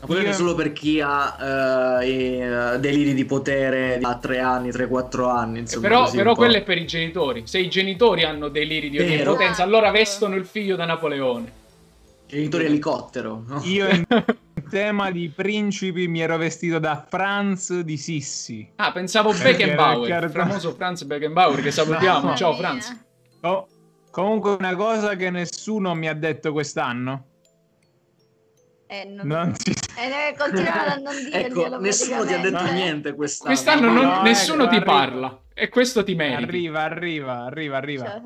Napoleone 0.00 0.28
Io- 0.28 0.34
solo 0.34 0.54
per 0.54 0.72
chi 0.72 1.00
ha 1.00 2.00
eh, 2.00 2.08
i, 2.08 2.40
eh, 2.40 2.78
deliri 2.78 3.14
di 3.14 3.24
potere 3.24 3.98
a 4.00 4.18
3 4.18 4.40
anni, 4.40 4.70
3-4 4.70 5.28
anni. 5.28 5.60
Insomma, 5.60 5.88
però 5.88 6.10
però 6.10 6.34
quello 6.34 6.56
è 6.56 6.62
per 6.62 6.76
i 6.78 6.86
genitori. 6.86 7.46
Se 7.46 7.58
i 7.58 7.68
genitori 7.70 8.24
hanno 8.24 8.48
deliri 8.48 8.90
di 8.90 8.98
onnipotenza, 8.98 9.62
allora 9.62 9.90
vestono 9.90 10.34
il 10.34 10.44
figlio 10.44 10.76
da 10.76 10.84
Napoleone. 10.84 11.64
Genitori 12.26 12.64
elicottero. 12.66 13.44
no? 13.46 13.60
Io 13.64 13.88
in 13.88 14.04
tema 14.68 15.10
di 15.10 15.32
principi 15.34 16.08
mi 16.08 16.20
ero 16.20 16.36
vestito 16.36 16.78
da 16.78 17.06
Franz 17.08 17.78
di 17.80 17.96
Sissi. 17.96 18.68
Ah, 18.76 18.92
pensavo 18.92 19.32
Beckenbauer, 19.32 20.24
il 20.24 20.30
famoso 20.30 20.74
Franz 20.74 21.04
Beckenbauer 21.04 21.62
che 21.62 21.70
salutiamo. 21.70 22.30
No. 22.30 22.36
Ciao 22.36 22.52
Franz. 22.54 23.04
Oh, 23.42 23.66
comunque 24.10 24.56
una 24.58 24.74
cosa 24.74 25.14
che 25.14 25.30
nessuno 25.30 25.94
mi 25.94 26.08
ha 26.08 26.14
detto 26.14 26.52
quest'anno. 26.52 27.26
Eh, 28.88 29.04
non... 29.04 29.26
Non 29.26 29.54
si... 29.56 29.70
eh, 29.98 30.34
continuano 30.36 30.90
a 30.92 30.94
non 30.96 31.14
dirglielo 31.16 31.66
ecco, 31.74 31.78
nessuno 31.80 32.24
ti 32.24 32.32
ha 32.32 32.36
detto 32.38 32.50
praticamente. 32.50 32.72
niente 32.84 33.14
quest'anno. 33.14 33.50
Quest'anno 33.50 33.90
non- 33.90 34.04
No, 34.04 34.22
nessuno 34.22 34.62
ecco, 34.62 34.70
ti 34.70 34.76
arriva. 34.76 34.92
parla 34.92 35.40
e 35.54 35.68
questo 35.68 36.04
ti 36.04 36.14
meriti. 36.14 36.42
Arriva, 36.44 36.82
arriva, 36.82 37.32
arriva, 37.44 37.76
arriva. 37.76 38.04
Cioè, 38.04 38.20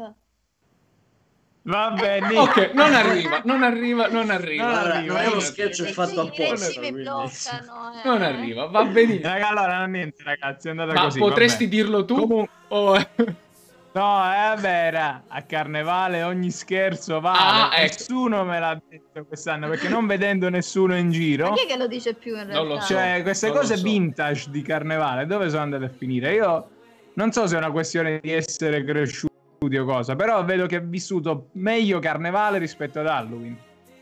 Va 1.63 1.91
bene. 1.91 2.39
Ok, 2.39 2.71
non 2.73 2.95
arriva, 2.95 3.43
non 3.45 3.63
arriva, 3.63 4.07
non 4.09 4.31
arriva. 4.31 4.65
Non 4.65 4.75
Allora, 4.79 4.95
arriva, 4.95 5.13
non 5.15 5.23
è 5.23 5.27
uno 5.27 5.41
i 5.41 5.93
fatto 5.93 6.21
apposta. 6.23 6.81
eh. 6.81 6.91
Non 8.05 8.23
arriva, 8.23 8.67
va 8.67 8.85
benissimo. 8.85 9.29
Raga, 9.29 9.49
allora 9.49 9.85
niente, 9.87 10.23
ragazzi, 10.25 10.69
è 10.69 10.71
andata 10.71 10.93
Ma 10.95 11.03
così. 11.03 11.19
potresti 11.19 11.65
vabbè. 11.65 11.77
dirlo 11.77 12.05
tu? 12.07 12.15
Comunque- 12.17 12.49
o- 12.69 12.97
No, 13.93 14.03
eh, 14.33 14.55
vabbè, 14.55 14.87
era 14.87 15.25
a 15.27 15.43
carnevale 15.43 16.23
ogni 16.23 16.51
scherzo 16.53 17.19
vale. 17.21 17.39
Ah, 17.39 17.71
ecco. 17.75 17.95
Nessuno 17.99 18.45
me 18.45 18.61
l'ha 18.61 18.81
detto 18.89 19.25
quest'anno 19.25 19.69
perché 19.69 19.89
non 19.89 20.07
vedendo 20.07 20.49
nessuno 20.49 20.97
in 20.97 21.11
giro. 21.11 21.49
Ma 21.49 21.57
chi 21.57 21.65
è 21.65 21.67
che 21.67 21.77
lo 21.77 21.89
dice 21.89 22.15
più 22.15 22.37
in 22.37 22.47
realtà? 22.47 22.59
Non 22.59 22.69
lo 22.69 22.81
so. 22.81 22.95
Cioè, 22.95 23.23
queste 23.23 23.49
Non 23.49 23.57
cose 23.57 23.77
so. 23.77 23.83
vintage 23.83 24.51
di 24.51 24.63
carnevale, 24.63 25.27
dove 25.27 25.49
sono 25.49 25.63
andate 25.63 25.87
a 25.87 25.89
finire? 25.89 26.33
Io 26.35 26.69
non 27.15 27.33
so 27.33 27.49
se 27.49 27.57
è 27.57 27.59
una 27.59 27.73
questione 27.73 28.21
di 28.23 28.31
essere 28.31 28.85
cresciuti 28.85 29.77
o 29.77 29.85
cosa, 29.85 30.15
però 30.15 30.45
vedo 30.45 30.67
che 30.67 30.77
ha 30.77 30.81
vissuto 30.81 31.49
meglio 31.55 31.99
carnevale 31.99 32.59
rispetto 32.59 33.01
ad 33.01 33.09
Halloween. 33.09 33.59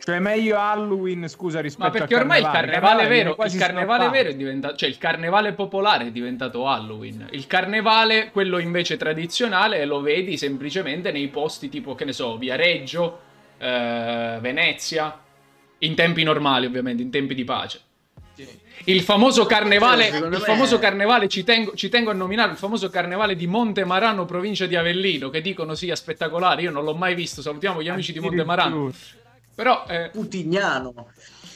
Cioè, 0.09 0.21
meglio 0.21 0.57
Halloween, 0.57 1.29
scusa, 1.29 1.61
rispetto 1.61 1.85
Ma 1.85 1.91
perché 1.91 2.15
a 2.15 2.21
ormai 2.21 2.39
il 2.39 2.45
carnevale. 2.47 2.71
carnevale 2.71 3.09
vero, 3.09 3.37
il 3.45 3.59
carnevale 3.59 4.09
vero 4.09 4.29
è 4.31 4.35
diventato, 4.35 4.77
cioè 4.77 4.89
il 4.89 4.97
carnevale 4.97 5.53
popolare 5.53 6.07
è 6.07 6.11
diventato 6.11 6.67
Halloween. 6.67 7.27
Il 7.33 7.47
carnevale, 7.47 8.31
quello 8.31 8.57
invece 8.57 8.97
tradizionale, 8.97 9.85
lo 9.85 10.01
vedi 10.01 10.39
semplicemente 10.39 11.13
nei 11.13 11.29
posti 11.29 11.69
tipo, 11.69 11.95
che 11.95 12.07
ne 12.07 12.15
so, 12.15 12.39
Viareggio, 12.39 13.21
eh, 13.59 14.39
Venezia, 14.41 15.21
in 15.81 15.95
tempi 15.95 16.23
normali 16.23 16.65
ovviamente, 16.65 17.03
in 17.03 17.11
tempi 17.11 17.35
di 17.35 17.45
pace. 17.45 17.81
Il 18.85 19.03
famoso 19.03 19.45
carnevale, 19.45 20.09
Cioè, 20.09 20.19
il 20.21 20.29
me- 20.29 20.39
famoso 20.39 20.79
carnevale 20.79 21.29
ci 21.29 21.45
tengo, 21.45 21.75
ci 21.75 21.91
tengo 21.91 22.11
a 22.11 22.15
nominare, 22.15 22.53
il 22.53 22.57
famoso 22.57 22.89
carnevale 22.89 23.37
di 23.37 23.47
Montemarano, 23.47 24.25
provincia 24.25 24.65
di 24.65 24.75
Avellino, 24.75 25.29
che 25.29 25.43
dicono 25.43 25.75
sia 25.75 25.95
spettacolare, 25.95 26.63
io 26.63 26.71
non 26.71 26.85
l'ho 26.85 26.95
mai 26.95 27.15
visto, 27.15 27.43
salutiamo 27.43 27.83
gli 27.83 27.89
amici 27.89 28.13
di 28.15 28.21
Montemarano. 28.21 28.91
Però, 29.59 29.85
eh, 29.89 30.11
Putignano. 30.13 30.95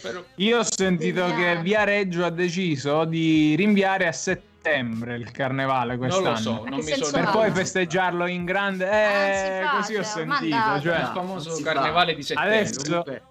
però- 0.01 0.25
Io 0.35 0.59
ho 0.59 0.65
sentito 0.69 1.25
che 1.37 1.61
Viareggio 1.63 2.25
ha 2.25 2.31
deciso 2.31 3.05
di 3.05 3.55
rinviare 3.55 4.09
a 4.09 4.13
settembre 4.13 5.15
il 5.15 5.31
carnevale 5.31 5.95
non 5.95 5.99
quest'anno. 6.09 6.31
lo 6.31 6.37
so, 6.37 6.65
non 6.69 6.81
mi 6.81 6.93
sono 6.97 7.11
Per 7.13 7.31
poi 7.31 7.53
festeggiarlo 7.53 8.27
in 8.27 8.45
grande. 8.45 8.89
Ah, 8.89 8.93
Eh, 8.97 9.65
così 9.77 9.93
ho 9.95 10.03
cioè, 10.03 10.05
sentito. 10.05 10.57
mandato. 10.57 10.81
Cioè, 10.81 10.97
il 10.97 11.03
No, 11.03 11.13
famoso 11.13 11.49
non 11.51 11.57
si 11.59 11.63
fa. 11.63 11.73
carnevale 11.75 12.15
di 12.17 12.23
settembre. 12.25 12.59
Adesso- 12.59 13.05
Eh, 13.07 13.23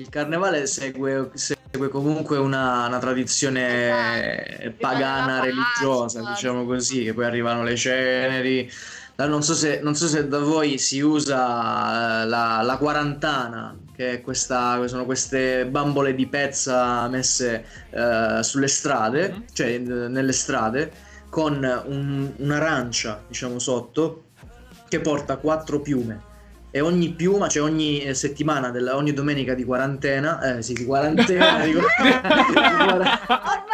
Il 0.00 0.08
carnevale 0.08 0.66
segue, 0.66 1.30
segue 1.34 1.88
comunque 1.90 2.38
una, 2.38 2.86
una 2.88 2.98
tradizione 2.98 4.56
Esatto. 4.58 4.74
pagana 4.80 5.40
religiosa, 5.40 6.28
diciamo 6.28 6.64
così, 6.64 7.04
che 7.04 7.14
poi 7.14 7.24
arrivano 7.26 7.62
le 7.62 7.76
ceneri. 7.76 8.68
Non 9.26 9.42
so 9.42 9.54
se, 9.54 9.80
non 9.82 9.94
so 9.94 10.06
se 10.08 10.26
da 10.28 10.38
voi 10.38 10.78
si 10.78 11.00
usa 11.00 12.22
eh, 12.22 12.26
la, 12.26 12.60
la 12.62 12.76
quarantana, 12.76 13.76
che 13.94 14.12
è 14.12 14.20
questa, 14.20 14.86
sono 14.86 15.04
queste 15.04 15.66
bambole 15.66 16.14
di 16.14 16.26
pezza 16.26 17.06
messe 17.08 17.64
eh, 17.90 18.38
sulle 18.42 18.68
strade, 18.68 19.28
Mhm. 19.30 19.44
cioè 19.52 19.78
nelle 19.78 20.32
strade, 20.32 20.90
con 21.28 21.54
un- 21.86 22.32
un'arancia, 22.36 23.22
diciamo, 23.28 23.58
sotto, 23.58 24.24
che 24.88 25.00
porta 25.00 25.36
quattro 25.36 25.80
piume. 25.80 26.28
E 26.72 26.80
ogni 26.80 27.10
piuma, 27.10 27.48
cioè 27.48 27.64
ogni 27.64 28.00
eh, 28.00 28.14
settimana, 28.14 28.70
della- 28.70 28.94
ogni 28.96 29.12
domenica 29.12 29.54
di 29.54 29.64
quarantena, 29.64 30.56
eh 30.58 30.62
sì, 30.62 30.72
di 30.72 30.84
quarantena, 30.84 31.58
dico- 31.66 31.80
di 32.48 32.52
quara- 32.52 33.20
Ormai 33.26 33.69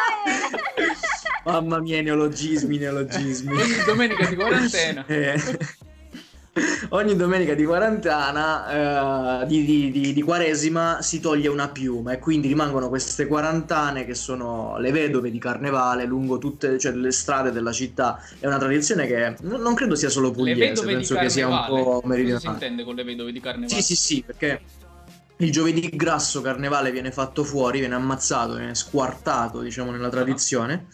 mamma 1.47 1.81
mia, 1.81 2.03
neologismi, 2.03 2.77
neologismi. 2.79 3.55
Ogni 3.55 3.85
domenica 3.87 4.27
di 4.27 4.37
quarantena. 4.37 5.05
Eh, 6.57 6.65
ogni 6.89 7.15
domenica 7.17 7.53
di 7.53 7.67
quarantena, 7.67 9.43
eh, 9.43 9.47
di, 9.47 9.63
di- 9.63 9.91
di- 9.91 10.13
di 10.15 10.23
quaresima, 10.23 11.03
si 11.03 11.21
toglie 11.21 11.49
una 11.49 11.69
piuma 11.69 12.13
e 12.13 12.19
quindi 12.19 12.49
rimangono 12.49 12.89
queste 12.89 13.27
quarantane 13.27 14.07
che 14.07 14.15
sono 14.15 14.79
le 14.79 14.91
vedove 14.91 15.31
di 15.31 15.39
carnevale 15.39 16.07
lungo 16.07 16.39
tutte 16.39 16.79
cioè, 16.79 16.93
le 16.93 17.13
strade 17.13 17.53
della 17.53 17.73
città. 17.73 18.19
È 18.39 18.47
una 18.47 18.57
tradizione 18.57 19.07
che 19.07 19.37
non, 19.43 19.61
non 19.61 19.75
credo 19.75 19.95
sia 19.95 20.09
solo 20.09 20.31
pugliese, 20.31 20.87
penso 20.87 21.15
che 21.17 21.29
sia 21.29 21.47
un 21.47 21.63
po' 21.67 21.75
Cosa 21.85 22.01
si 22.01 22.07
meridionale. 22.07 22.49
intende 22.49 22.85
con 22.85 22.95
le 22.95 23.05
vedove 23.05 23.33
di 23.33 23.41
carnevale? 23.41 23.83
Sì, 23.83 23.95
sì, 23.95 23.97
sì, 23.97 24.23
perché 24.25 24.59
il 25.39 25.53
giovedì 25.53 25.91
grasso 25.91 26.41
carnevale 26.41 26.91
viene 26.91 27.13
fatto 27.13 27.45
fuori, 27.45 27.81
viene 27.81 27.95
ammazzato, 27.95 28.55
viene 28.55 28.75
squartato, 28.75 29.61
diciamo, 29.61 29.91
nella 29.91 30.09
tradizione. 30.09 30.87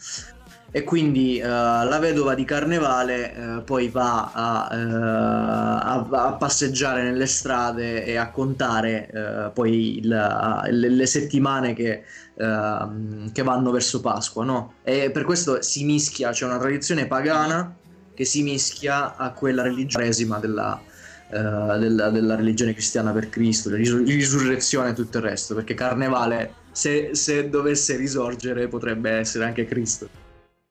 E 0.75 0.83
quindi 0.83 1.37
eh, 1.37 1.45
la 1.47 1.99
vedova 1.99 2.33
di 2.33 2.45
carnevale 2.45 3.59
eh, 3.59 3.63
poi 3.63 3.89
va 3.89 4.31
a, 4.33 4.69
eh, 4.75 4.77
a- 4.81 6.07
a 6.09 6.35
passeggiare 6.37 7.03
nelle 7.03 7.27
strade 7.27 8.03
e 8.03 8.15
a 8.17 8.31
contare 8.31 9.51
poi 9.53 9.97
il- 9.99 10.07
le, 10.07 10.89
le 10.89 11.05
settimane 11.05 11.73
che, 11.75 12.03
ehm, 12.35 13.31
che 13.31 13.43
vanno 13.43 13.69
verso 13.71 14.01
Pasqua, 14.01 14.43
no? 14.45 14.79
E 14.81 15.11
per 15.11 15.23
questo 15.25 15.61
si 15.61 15.83
mischia, 15.85 16.31
c'è 16.31 16.45
una 16.45 16.57
tradizione 16.57 17.05
pagana 17.07 17.79
che 18.13 18.25
si 18.25 18.41
mischia 18.41 19.15
a 19.15 19.33
quella 19.33 19.61
religionesima 19.63 20.39
della, 20.39 20.83
della, 21.27 22.09
della 22.09 22.35
religione 22.35 22.73
cristiana 22.73 23.11
per 23.11 23.29
Cristo, 23.29 23.69
la 23.69 23.75
risur- 23.77 24.07
risurrezione 24.07 24.89
e 24.89 24.93
tutto 24.93 25.17
il 25.19 25.23
resto, 25.23 25.53
perché 25.55 25.73
carnevale, 25.75 26.61
se, 26.71 27.13
se 27.15 27.49
dovesse 27.49 27.95
risorgere, 27.95 28.67
potrebbe 28.67 29.11
essere 29.11 29.45
anche 29.45 29.65
Cristo. 29.65 30.07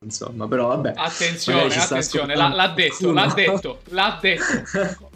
Insomma, 0.03 0.47
però 0.47 0.67
vabbè. 0.67 0.93
Attenzione, 0.95 1.73
attenzione, 1.73 2.35
l'ha, 2.35 2.49
l'ha 2.49 2.67
detto, 2.69 3.11
l'ha 3.11 3.31
detto, 3.33 3.79
l'ha 3.89 4.17
detto. 4.21 5.09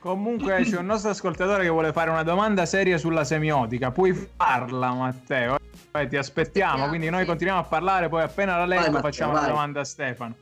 Comunque 0.00 0.62
c'è 0.64 0.78
un 0.78 0.86
nostro 0.86 1.10
ascoltatore 1.10 1.62
che 1.62 1.68
vuole 1.68 1.92
fare 1.92 2.10
una 2.10 2.24
domanda 2.24 2.66
seria 2.66 2.98
sulla 2.98 3.22
semiotica. 3.22 3.92
Puoi 3.92 4.12
farla, 4.36 4.92
Matteo. 4.92 5.58
Vai, 5.92 6.08
ti 6.08 6.16
aspettiamo, 6.16 6.88
quindi 6.88 7.08
noi 7.08 7.24
continuiamo 7.24 7.60
a 7.60 7.64
parlare, 7.64 8.08
poi 8.08 8.22
appena 8.22 8.56
la 8.56 8.64
leggo 8.64 8.82
Vai, 8.82 8.90
Matteo, 8.92 9.10
facciamo 9.10 9.32
la 9.34 9.40
vai. 9.40 9.48
domanda 9.50 9.80
a 9.80 9.84
Stefano. 9.84 10.34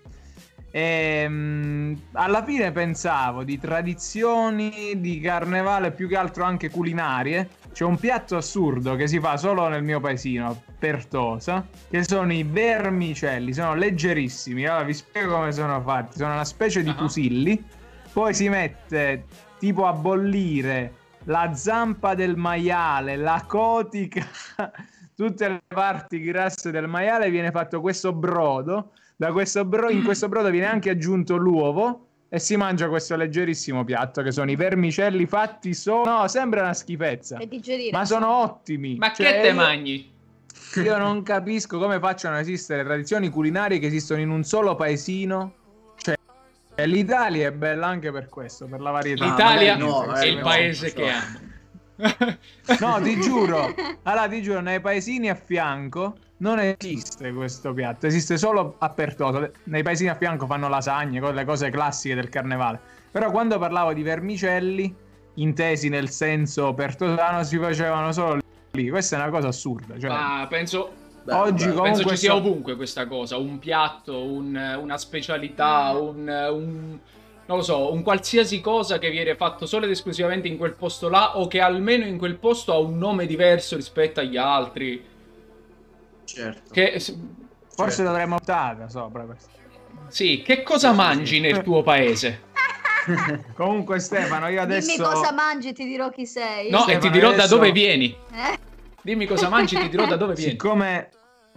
Ehm, 0.73 2.01
alla 2.13 2.45
fine 2.45 2.71
pensavo 2.73 3.43
di 3.43 3.59
tradizioni 3.59 4.95
di 4.97 5.21
carnevale 5.21 5.91
più 5.91 6.09
che 6.09 6.17
altro 6.17 6.45
anche 6.45 6.71
culinarie. 6.71 7.49
C'è 7.73 7.85
un 7.85 7.97
piatto 7.99 8.37
assurdo 8.37 8.97
che 8.97 9.07
si 9.07 9.21
fa 9.21 9.37
solo 9.37 9.69
nel 9.69 9.83
mio 9.83 10.01
paesino, 10.01 10.63
Pertosa, 10.79 11.67
che 11.89 12.03
sono 12.05 12.33
i 12.33 12.43
vermicelli, 12.43 13.53
sono 13.53 13.75
leggerissimi. 13.75 14.67
Allora 14.67 14.85
vi 14.85 14.95
spiego 14.95 15.35
come 15.37 15.53
sono 15.53 15.81
fatti. 15.83 16.19
Sono 16.19 16.33
una 16.33 16.45
specie 16.45 16.83
di 16.83 16.91
Ah. 16.91 16.95
fusilli, 16.97 17.63
poi 18.13 18.35
si 18.35 18.49
mette 18.49 19.25
tipo 19.59 19.87
a 19.87 19.93
bollire 19.93 20.95
la 21.25 21.53
zampa 21.55 22.15
del 22.15 22.37
maiale, 22.37 23.17
la 23.17 23.45
cotica, 23.47 24.27
tutte 25.15 25.49
le 25.49 25.63
parti 25.69 26.21
grasse 26.21 26.71
del 26.71 26.89
maiale, 26.89 27.31
viene 27.31 27.51
fatto 27.51 27.81
questo 27.81 28.13
brodo. 28.13 28.93
Da 29.21 29.33
questo 29.33 29.67
bro- 29.67 29.91
in 29.91 30.03
questo 30.03 30.31
brodo 30.31 30.49
viene 30.49 30.65
anche 30.65 30.89
aggiunto 30.89 31.37
l'uovo 31.37 32.07
e 32.31 32.39
si 32.39 32.57
mangia 32.57 32.89
questo 32.89 33.17
leggerissimo 33.17 33.85
piatto 33.85 34.23
che 34.23 34.33
sono 34.33 34.51
i 34.51 34.57
vermicelli 34.57 35.27
fatti 35.27 35.75
solo. 35.75 36.11
No, 36.11 36.27
sembra 36.27 36.63
una 36.63 36.73
schifezza. 36.73 37.39
Ma 37.93 38.07
sono 38.07 38.35
ottimi. 38.41 38.97
Ma 38.97 39.13
Cioè, 39.13 39.27
che 39.27 39.41
te 39.43 39.53
mangi? 39.53 40.11
Io 40.83 40.97
non 40.97 41.23
capisco 41.23 41.79
come 41.79 41.99
facciano 41.99 42.37
ad 42.37 42.41
esistere 42.41 42.83
tradizioni 42.83 43.29
culinarie 43.29 43.79
che 43.79 43.89
esistono 43.89 44.23
in 44.23 44.31
un 44.31 44.43
solo 44.43 44.75
paesino. 44.75 45.53
Cioè, 45.99 46.15
e 46.75 46.87
l'Italia 46.87 47.49
è 47.49 47.53
bella 47.53 47.89
anche 47.89 48.11
per 48.11 48.27
questo, 48.31 48.69
per 48.69 48.81
la 48.81 48.91
varietà. 48.91 49.27
L'Italia 49.27 49.77
magari 49.77 50.07
no, 50.07 50.13
è 50.15 50.25
il 50.25 50.37
no, 50.37 50.43
paese 50.43 50.95
che 50.95 51.11
amo. 51.11 51.39
No, 52.81 53.03
ti 53.03 53.21
giuro. 53.21 53.75
Allora, 54.05 54.29
ti 54.29 54.41
giuro, 54.41 54.61
nei 54.61 54.81
paesini 54.81 55.29
a 55.29 55.35
fianco 55.35 56.17
non 56.41 56.59
esiste 56.59 57.33
questo 57.33 57.73
piatto. 57.73 58.07
Esiste 58.07 58.37
solo 58.37 58.75
a 58.79 58.91
Pertosa. 58.91 59.51
Nei 59.65 59.83
paesini 59.83 60.11
a 60.11 60.15
fianco 60.15 60.47
fanno 60.47 60.69
lasagne, 60.69 61.21
con 61.21 61.35
le 61.35 61.45
cose 61.45 61.71
classiche 61.71 62.15
del 62.15 62.29
carnevale. 62.29 62.79
Però 63.11 63.31
quando 63.31 63.59
parlavo 63.59 63.93
di 63.93 64.03
vermicelli, 64.03 64.95
intesi 65.35 65.89
nel 65.89 66.11
senso 66.11 66.75
pertosano, 66.75 67.43
si 67.45 67.59
facevano 67.59 68.13
solo 68.13 68.41
lì. 68.73 68.89
Questa 68.89 69.17
è 69.17 69.21
una 69.21 69.31
cosa 69.31 69.49
assurda. 69.49 69.99
Cioè, 69.99 70.11
Ma 70.11 70.47
penso, 70.49 70.93
Beh, 71.23 71.35
Oggi 71.35 71.67
beh, 71.67 71.73
penso 71.73 71.81
Comunque 71.83 72.11
ci 72.13 72.17
sia 72.17 72.31
so- 72.31 72.37
ovunque 72.37 72.77
questa 72.77 73.07
cosa, 73.07 73.37
un 73.37 73.59
piatto, 73.59 74.23
un- 74.23 74.79
una 74.81 74.97
specialità, 74.97 75.91
un, 75.95 76.17
un- 76.27 76.99
non 77.45 77.59
lo 77.59 77.63
so, 77.63 77.93
un 77.93 78.03
qualsiasi 78.03 78.61
cosa 78.63 78.99
che 78.99 79.11
viene 79.11 79.35
fatto 79.37 79.67
solo 79.67 79.85
ed 79.85 79.91
esclusivamente 79.91 80.49
in 80.49 80.57
quel 80.57 80.73
posto 80.75 81.11
là 81.11 81.37
o 81.37 81.47
che 81.47 81.61
almeno 81.61 82.07
in 82.07 82.17
quel 82.17 82.37
posto 82.37 82.73
ha 82.73 82.79
un 82.79 82.97
nome 82.97 83.27
diverso 83.27 83.77
rispetto 83.77 84.21
agli 84.21 84.39
altri. 84.39 85.05
Certo. 86.35 86.73
Che, 86.73 86.99
forse 86.99 87.97
certo. 87.97 88.03
dovremmo 88.03 88.37
optare 88.37 88.89
sopra 88.89 89.25
questo. 89.25 89.51
sì, 90.09 90.43
che 90.45 90.63
cosa 90.63 90.93
mangi 90.93 91.41
nel 91.41 91.63
tuo 91.63 91.83
paese? 91.83 92.49
Comunque, 93.55 93.99
Stefano, 93.99 94.49
io 94.49 94.61
adesso. 94.61 94.95
Dimmi 94.95 95.09
cosa 95.09 95.33
mangi, 95.33 95.73
ti 95.73 95.85
dirò 95.87 96.11
chi 96.11 96.27
sei. 96.27 96.71
No, 96.71 96.81
Stefano, 96.83 96.99
e 96.99 97.01
ti 97.01 97.11
dirò 97.11 97.29
da 97.29 97.35
adesso- 97.35 97.55
dove 97.57 97.73
vieni. 97.73 98.17
Eh? 98.33 98.59
Dimmi 99.03 99.27
cosa 99.27 99.49
mangi, 99.49 99.77
ti 99.77 99.89
dirò 99.89 100.07
da 100.07 100.17
dove 100.17 100.35
vieni. 100.35 100.51
Siccome, 100.51 101.09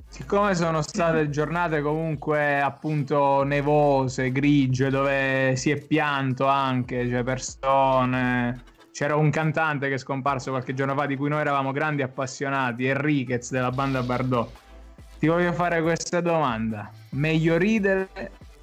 siccome 0.07 0.55
sono 0.55 0.81
state 0.81 1.29
giornate 1.29 1.81
comunque 1.81 2.61
appunto 2.61 3.43
nevose, 3.43 4.31
grigie, 4.31 4.89
dove 4.89 5.53
si 5.57 5.69
è 5.69 5.75
pianto 5.75 6.47
anche, 6.47 7.07
cioè 7.09 7.23
persone. 7.23 8.63
C'era 8.93 9.15
un 9.15 9.29
cantante 9.31 9.89
che 9.89 9.95
è 9.95 9.97
scomparso 9.97 10.51
qualche 10.51 10.73
giorno 10.73 10.95
fa 10.95 11.05
di 11.05 11.15
cui 11.17 11.27
noi 11.27 11.41
eravamo 11.41 11.71
grandi 11.71 12.03
appassionati, 12.03 12.85
Enriquez 12.85 13.49
della 13.51 13.71
banda 13.71 14.01
Bardot. 14.03 14.61
Ti 15.23 15.29
voglio 15.29 15.53
fare 15.53 15.81
questa 15.81 16.19
domanda: 16.19 16.91
meglio 17.11 17.55
ridere 17.55 18.09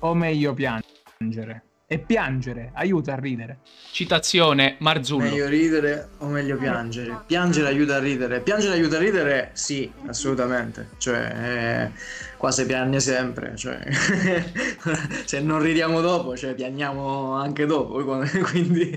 o 0.00 0.12
meglio 0.12 0.52
piangere? 0.52 1.62
E 1.86 1.98
piangere 1.98 2.70
aiuta 2.74 3.14
a 3.14 3.16
ridere. 3.16 3.60
Citazione 3.90 4.76
Marzullo. 4.80 5.24
Meglio 5.24 5.48
ridere 5.48 6.10
o 6.18 6.26
meglio 6.26 6.58
piangere? 6.58 7.22
Piangere 7.24 7.68
aiuta 7.68 7.96
a 7.96 7.98
ridere. 7.98 8.40
Piangere 8.40 8.74
aiuta 8.74 8.98
a 8.98 9.00
ridere? 9.00 9.52
Sì, 9.54 9.90
assolutamente. 10.04 10.90
Cioè, 10.98 11.88
eh, 11.88 11.98
qua 12.36 12.50
si 12.50 12.66
piange 12.66 13.00
sempre. 13.00 13.56
Cioè, 13.56 13.80
se 15.24 15.40
non 15.40 15.62
ridiamo 15.62 16.02
dopo, 16.02 16.36
cioè, 16.36 16.52
piangiamo 16.52 17.36
anche 17.36 17.64
dopo. 17.64 18.04
Quindi, 18.50 18.94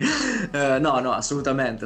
eh, 0.51 0.79
no, 0.79 0.99
no, 0.99 1.13
assolutamente. 1.13 1.85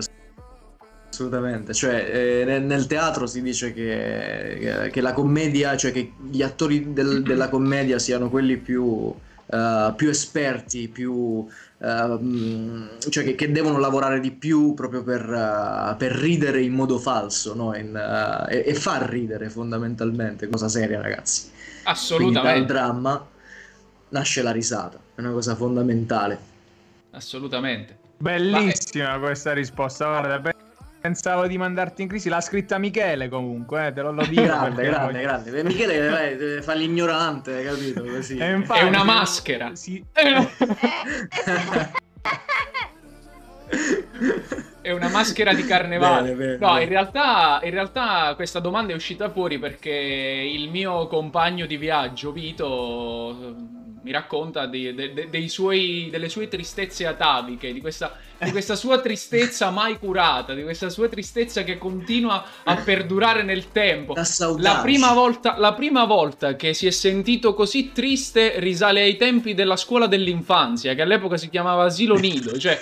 Assolutamente, 1.18 1.74
cioè 1.74 2.46
eh, 2.46 2.60
nel, 2.60 2.86
teatro 2.86 3.26
si 3.26 3.42
dice 3.42 3.74
che, 3.74 4.90
che- 4.92 5.02
la 5.02 5.14
commedia, 5.14 5.76
cioè 5.76 5.92
che 5.92 6.14
gli 6.30 6.44
attori 6.44 6.94
del- 6.94 7.24
della 7.24 7.50
commedia 7.50 7.98
siano 7.98 8.30
quelli 8.30 8.58
più, 8.58 9.12
eh, 9.48 9.94
più 9.96 10.10
esperti, 10.10 10.88
più, 10.88 11.44
ehm, 11.80 13.00
cioè 13.10 13.24
che, 13.24 13.34
che 13.34 13.52
devono 13.52 13.80
lavorare 13.80 14.20
di 14.20 14.30
più 14.30 14.76
proprio 14.76 15.02
per, 15.02 15.22
eh, 15.28 15.96
per 15.98 16.12
ridere 16.12 16.62
in 16.62 16.74
modo 16.74 17.00
falso 17.00 17.56
no? 17.56 17.76
In, 17.76 17.96
eh, 17.96 18.56
e, 18.58 18.64
e 18.68 18.74
far 18.76 19.10
ridere 19.10 19.50
fondamentalmente, 19.50 20.48
cosa 20.48 20.70
seria 20.70 21.02
ragazzi. 21.02 21.50
Quindi 21.50 21.64
dal 21.82 21.94
Assolutamente. 21.94 22.74
dramma 22.74 23.28
nasce 24.10 24.44
la 24.44 24.52
risata, 24.52 25.00
è 25.16 25.20
una 25.22 25.32
cosa 25.32 25.56
fondamentale. 25.56 26.38
Assolutamente. 27.10 27.98
Bellissima 28.20 29.18
questa 29.18 29.54
risposta. 29.54 30.06
Guarda, 30.06 30.67
pensavo 31.08 31.48
di 31.48 31.58
mandarti 31.58 32.02
in 32.02 32.08
crisi. 32.08 32.30
L'ha 32.30 32.42
scritta 32.42 32.78
Michele 32.78 33.30
comunque, 33.30 33.88
eh, 33.88 33.94
te 33.94 34.02
lo, 34.02 34.12
lo 34.12 34.26
dico. 34.26 34.42
Grande, 34.44 34.84
grande, 34.84 35.12
poi- 35.12 35.22
grande. 35.22 35.64
Michele 35.64 36.58
eh, 36.58 36.62
fa 36.62 36.74
l'ignorante, 36.74 37.64
capito? 37.64 38.04
Così. 38.04 38.38
E 38.38 38.52
infatti- 38.52 38.80
È 38.82 38.84
una 38.84 39.04
maschera. 39.04 39.76
Sì. 39.76 40.04
Eh, 40.14 40.48
è 44.82 44.92
una 44.92 45.10
maschera 45.10 45.54
di 45.54 45.66
carnevale. 45.66 46.34
Bene, 46.34 46.36
bene, 46.36 46.58
no, 46.60 46.68
bene. 46.74 46.84
in 46.84 46.90
realtà, 46.90 47.60
in 47.64 47.72
realtà 47.72 48.34
questa 48.36 48.60
domanda 48.60 48.94
è 48.94 48.96
uscita 48.96 49.30
fuori 49.30 49.60
perché 49.60 49.92
il 49.92 50.70
mio 50.70 51.08
compagno 51.08 51.66
di 51.66 51.78
viaggio, 51.78 52.32
Vito, 52.32 53.32
eh, 53.32 53.77
mi 54.08 54.14
racconta 54.14 54.66
di- 54.68 54.96
de- 54.96 55.12
de- 55.14 55.28
dei 55.30 55.50
suoi- 55.50 56.08
delle 56.10 56.30
sue 56.30 56.48
tristezze 56.48 57.06
ataviche, 57.06 57.74
di 57.74 57.82
questa, 57.82 58.18
di 58.38 58.52
questa 58.52 58.78
sua 58.78 59.00
tristezza 59.02 59.70
mai 59.70 60.00
curata, 60.00 60.54
di 60.54 60.64
questa 60.64 60.90
sua 60.90 61.10
tristezza 61.10 61.64
che 61.64 61.78
continua 61.78 62.42
a 62.64 62.76
perdurare 62.78 63.44
nel 63.44 63.74
tempo. 63.74 64.14
La 64.62 64.80
prima, 64.82 65.12
volta, 65.12 65.56
la 65.58 65.74
prima 65.74 66.06
volta 66.06 66.56
che 66.56 66.74
si 66.74 66.88
è 66.88 66.92
sentito 66.92 67.54
così 67.54 67.92
triste 67.92 68.54
risale 68.60 69.02
ai 69.02 69.18
tempi 69.18 69.54
della 69.54 69.76
scuola 69.76 70.08
dell'infanzia, 70.08 70.94
che 70.94 71.02
all'epoca 71.02 71.36
si 71.36 71.50
chiamava 71.50 71.84
asilo 71.84 72.16
nido. 72.16 72.58
Cioè, 72.58 72.80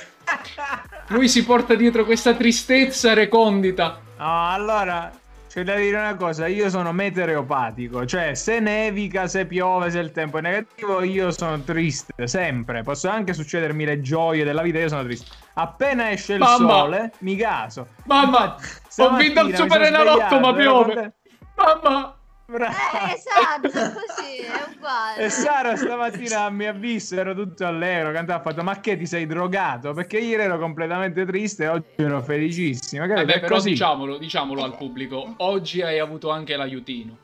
lui 1.07 1.27
si 1.27 1.43
porta 1.43 1.73
dietro 1.73 2.05
questa 2.05 2.35
tristezza 2.35 3.13
recondita. 3.13 3.99
No, 4.17 4.51
allora 4.51 5.11
c'è 5.55 5.63
da 5.63 5.75
dire 5.75 5.97
una 5.97 6.17
cosa, 6.17 6.47
io 6.47 6.69
sono 6.69 6.91
meteoropatico, 6.91 8.05
cioè 8.05 8.33
se 8.33 8.59
nevica, 8.59 9.25
se 9.25 9.45
piove, 9.45 9.89
se 9.89 9.99
il 9.99 10.11
tempo 10.11 10.39
è 10.39 10.41
negativo, 10.41 11.01
io 11.01 11.31
sono 11.31 11.61
triste, 11.61 12.27
sempre. 12.27 12.83
Possono 12.83 13.13
anche 13.13 13.31
succedermi 13.31 13.85
le 13.85 14.01
gioie 14.01 14.43
della 14.43 14.61
vita, 14.61 14.79
io 14.79 14.89
sono 14.89 15.03
triste. 15.03 15.33
Appena 15.53 16.11
esce 16.11 16.33
il 16.33 16.39
Mamma. 16.39 16.79
sole, 16.79 17.11
mi 17.19 17.37
caso. 17.37 17.87
Mamma, 18.03 18.55
ho 18.55 18.59
Stamattina 18.89 19.23
vinto 19.23 19.39
il 19.39 19.45
mi 19.45 19.55
Super 19.55 19.85
sono 19.85 19.85
Enalotto, 19.85 20.39
ma 20.41 20.53
piove. 20.53 21.13
Mamma, 21.55 22.17
Bravo. 22.47 22.73
Eh, 22.75 23.13
esatto, 23.13 23.69
così, 23.69 24.37
è 24.43 24.75
uguale. 24.75 25.23
E 25.23 25.29
Sara 25.29 25.75
stamattina 25.75 26.47
mi 26.51 26.65
ha 26.67 26.73
visto, 26.73 27.15
ero 27.15 27.33
tutto 27.33 27.65
allegro, 27.65 28.11
cantava, 28.11 28.39
ha 28.39 28.43
fatto 28.43 28.61
ma 28.61 28.79
che 28.79 28.97
ti 28.97 29.07
sei 29.07 29.25
drogato? 29.25 29.93
Perché 29.93 30.19
ieri 30.19 30.43
ero 30.43 30.59
completamente 30.59 31.25
triste 31.25 31.63
e 31.63 31.67
oggi 31.69 31.85
ero 31.95 32.21
felicissimo. 32.21 33.07
Vabbè, 33.07 33.25
È 33.25 33.39
però 33.39 33.55
così. 33.55 33.69
diciamolo, 33.71 34.17
diciamolo 34.17 34.63
al 34.63 34.77
pubblico. 34.77 35.33
Oggi 35.37 35.81
hai 35.81 35.97
avuto 35.97 36.29
anche 36.29 36.55
l'aiutino. 36.55 37.17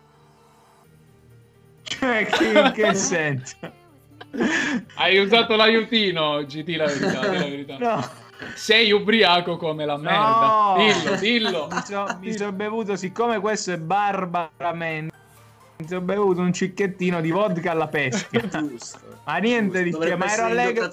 Cioè, 1.83 2.25
che, 2.31 2.45
in 2.47 2.71
che 2.73 2.93
senso? 2.95 3.57
Hai 4.95 5.17
usato 5.19 5.55
l'aiutino 5.55 6.23
oggi, 6.23 6.63
di 6.63 6.75
la 6.75 6.85
verità, 6.85 7.29
di 7.29 7.37
la 7.37 7.43
verità. 7.45 7.77
No. 7.77 8.09
Sei 8.55 8.91
ubriaco 8.91 9.57
come 9.57 9.85
la 9.85 9.97
merda. 9.97 10.29
No. 10.29 10.75
Dillo, 10.77 11.15
dillo. 11.19 11.67
Mi 12.19 12.33
sono 12.33 12.49
so 12.49 12.51
bevuto, 12.51 12.95
siccome 12.95 13.39
questo 13.39 13.71
è 13.71 13.77
barbaramente, 13.77 15.13
mi 15.77 15.87
sono 15.87 16.01
bevuto 16.01 16.41
un 16.41 16.53
cicchettino 16.53 17.21
di 17.21 17.31
vodka 17.31 17.71
alla 17.71 17.87
pesca. 17.87 18.39
Giusto. 18.47 18.99
Ma 19.23 19.37
niente 19.37 19.83
di 19.83 19.89
Dovrebbe 19.91 20.11
che, 20.11 20.17
ma 20.17 20.31
ero 20.33 20.43
allegro. 20.45 20.89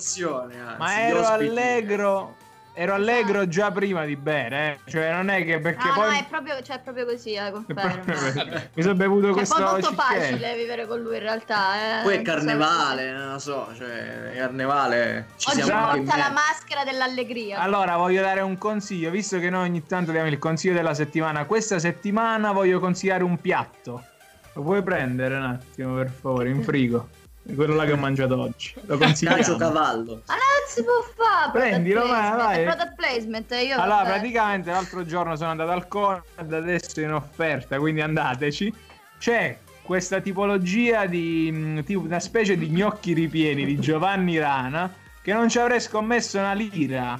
Ma 0.79 1.01
ero 1.01 1.21
ospiti. 1.21 1.49
allegro. 1.49 2.37
Ero 2.81 2.95
allegro 2.95 3.49
già 3.49 3.73
prima 3.73 4.05
di 4.05 4.15
bere, 4.15 4.79
eh. 4.85 4.91
Cioè, 4.91 5.11
non 5.13 5.31
è 5.31 5.45
che 5.45 5.59
perché 5.59 5.89
No, 5.89 5.95
poi. 5.95 6.11
no, 6.13 6.17
è 6.17 6.25
proprio, 6.29 6.63
cioè, 6.63 6.77
è 6.77 6.81
proprio 6.81 7.07
così, 7.07 7.33
eh, 7.33 7.51
confermo. 7.51 8.05
Vabbè. 8.05 8.71
mi 8.73 8.83
sono 8.83 8.95
bevuto 8.95 9.25
Cioè, 9.27 9.33
questo 9.33 9.57
è 9.57 9.61
molto 9.63 9.93
facile 9.95 10.55
vivere 10.55 10.87
con 10.87 11.01
lui 11.01 11.17
in 11.17 11.23
realtà. 11.23 11.99
Eh. 11.99 12.03
Poi 12.05 12.15
è 12.19 12.23
carnevale, 12.23 13.11
non 13.11 13.33
lo 13.33 13.39
so, 13.41 13.69
cioè, 13.77 14.31
carnevale 14.37 15.27
ci 15.39 15.51
Oggi 15.51 15.63
siamo 15.63 15.87
porta 15.89 16.17
la 16.17 16.31
maschera 16.31 16.85
dell'allegria. 16.85 17.59
Allora, 17.59 17.97
voglio 17.97 18.23
dare 18.23 18.43
un 18.43 18.57
consiglio, 18.57 19.11
visto 19.11 19.41
che 19.41 19.51
noi 19.51 19.67
ogni 19.69 19.85
tanto 19.85 20.13
diamo 20.13 20.29
il 20.29 20.39
consiglio 20.39 20.75
della 20.75 20.95
settimana. 20.95 21.47
Questa 21.47 21.81
settimana 21.81 22.53
voglio 22.53 22.79
consigliare 22.79 23.25
un 23.25 23.41
piatto. 23.41 24.05
Lo 24.53 24.63
puoi 24.63 24.85
prendere 24.85 25.35
un 25.37 25.43
attimo, 25.43 25.97
per 25.97 26.11
favore, 26.11 26.51
in 26.51 26.63
frigo. 26.63 27.09
Quello 27.55 27.75
là 27.75 27.85
che 27.87 27.93
ho 27.93 27.97
mangiato 27.97 28.39
oggi. 28.39 28.73
Lo 28.87 28.99
Calcio 28.99 29.27
consigliamo. 29.27 29.57
cavallo. 29.57 30.23
Ma 30.27 30.35
non 30.35 30.43
si 30.69 30.83
può 30.85 30.93
fare. 31.17 31.51
Prendilo, 31.53 32.03
placement, 32.03 32.37
vai. 32.37 32.61
è 32.61 32.65
Product 32.65 32.95
placement. 32.95 33.53
eh, 33.53 33.63
Io 33.65 33.81
Allora, 33.81 34.03
praticamente 34.05 34.71
l'altro 34.71 35.05
giorno 35.05 35.35
sono 35.37 35.51
andato 35.51 35.71
al 35.71 35.89
Conad, 35.89 36.53
adesso 36.53 37.01
è 37.01 37.05
in 37.05 37.13
offerta, 37.13 37.79
quindi 37.79 38.01
andateci. 38.01 38.73
C'è 39.19 39.59
questa 39.83 40.21
tipologia 40.21 41.07
di 41.07 41.51
mh, 41.51 41.85
tipo 41.85 42.01
una 42.01 42.21
specie 42.21 42.57
di 42.59 42.69
gnocchi 42.69 43.15
ripieni 43.15 43.65
di 43.65 43.79
Giovanni 43.79 44.39
Rana 44.39 44.93
che 45.23 45.33
non 45.33 45.49
ci 45.49 45.59
avrei 45.59 45.81
scommesso 45.81 46.39
una 46.39 46.53
lira. 46.53 47.19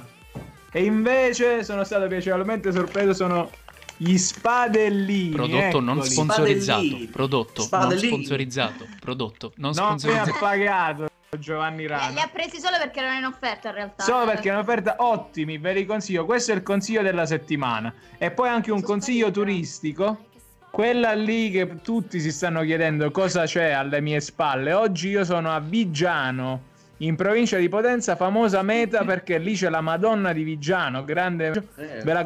E 0.71 0.83
invece 0.83 1.63
sono 1.63 1.83
stato 1.83 2.05
piacevolmente 2.07 2.71
sorpreso, 2.71 3.13
sono 3.13 3.49
gli 3.97 4.15
spadellini. 4.17 5.31
Prodotto 5.31 5.79
non 5.79 6.03
sponsorizzato. 6.03 6.79
Spadellini. 6.83 7.07
Prodotto 7.07 7.67
non 7.67 7.97
sponsorizzato. 7.97 8.87
Prodotto 8.99 9.53
non 9.55 9.71
Non 9.75 9.85
mi 9.85 9.93
ha 9.93 9.97
sponsorizzato. 9.99 10.37
pagato 10.39 11.08
Giovanni 11.37 11.77
Li, 11.77 11.83
li 11.83 11.87
Rana. 11.89 12.21
ha 12.23 12.29
presi 12.31 12.59
solo 12.59 12.77
perché 12.77 12.99
erano 12.99 13.17
in 13.19 13.25
offerta 13.25 13.69
in 13.69 13.75
realtà. 13.75 14.03
Solo 14.03 14.25
perché 14.25 14.49
è 14.49 14.51
un'offerta 14.53 14.95
ottimi, 14.99 15.57
ve 15.59 15.73
li 15.73 15.85
consiglio. 15.85 16.25
Questo 16.25 16.51
è 16.51 16.55
il 16.55 16.63
consiglio 16.63 17.01
della 17.03 17.25
settimana. 17.25 17.93
E 18.17 18.31
poi 18.31 18.49
anche 18.49 18.71
un 18.71 18.81
consiglio 18.81 19.29
turistico. 19.29 20.25
Quella 20.71 21.13
lì 21.13 21.49
che 21.51 21.81
tutti 21.81 22.19
si 22.19 22.31
stanno 22.31 22.61
chiedendo 22.63 23.09
cosa 23.11 23.43
c'è 23.45 23.71
alle 23.71 24.01
mie 24.01 24.19
spalle. 24.21 24.73
Oggi 24.73 25.09
io 25.09 25.23
sono 25.23 25.51
a 25.53 25.59
Vigiano, 25.59 26.63
in 26.97 27.15
provincia 27.15 27.57
di 27.57 27.69
Potenza, 27.69 28.15
famosa 28.15 28.61
meta 28.61 29.03
perché 29.03 29.37
lì 29.39 29.53
c'è 29.55 29.69
la 29.69 29.81
Madonna 29.81 30.31
di 30.33 30.43
Vigiano, 30.43 31.03
grande. 31.03 31.47
Eh, 31.75 32.01
Ve 32.03 32.13
la 32.13 32.23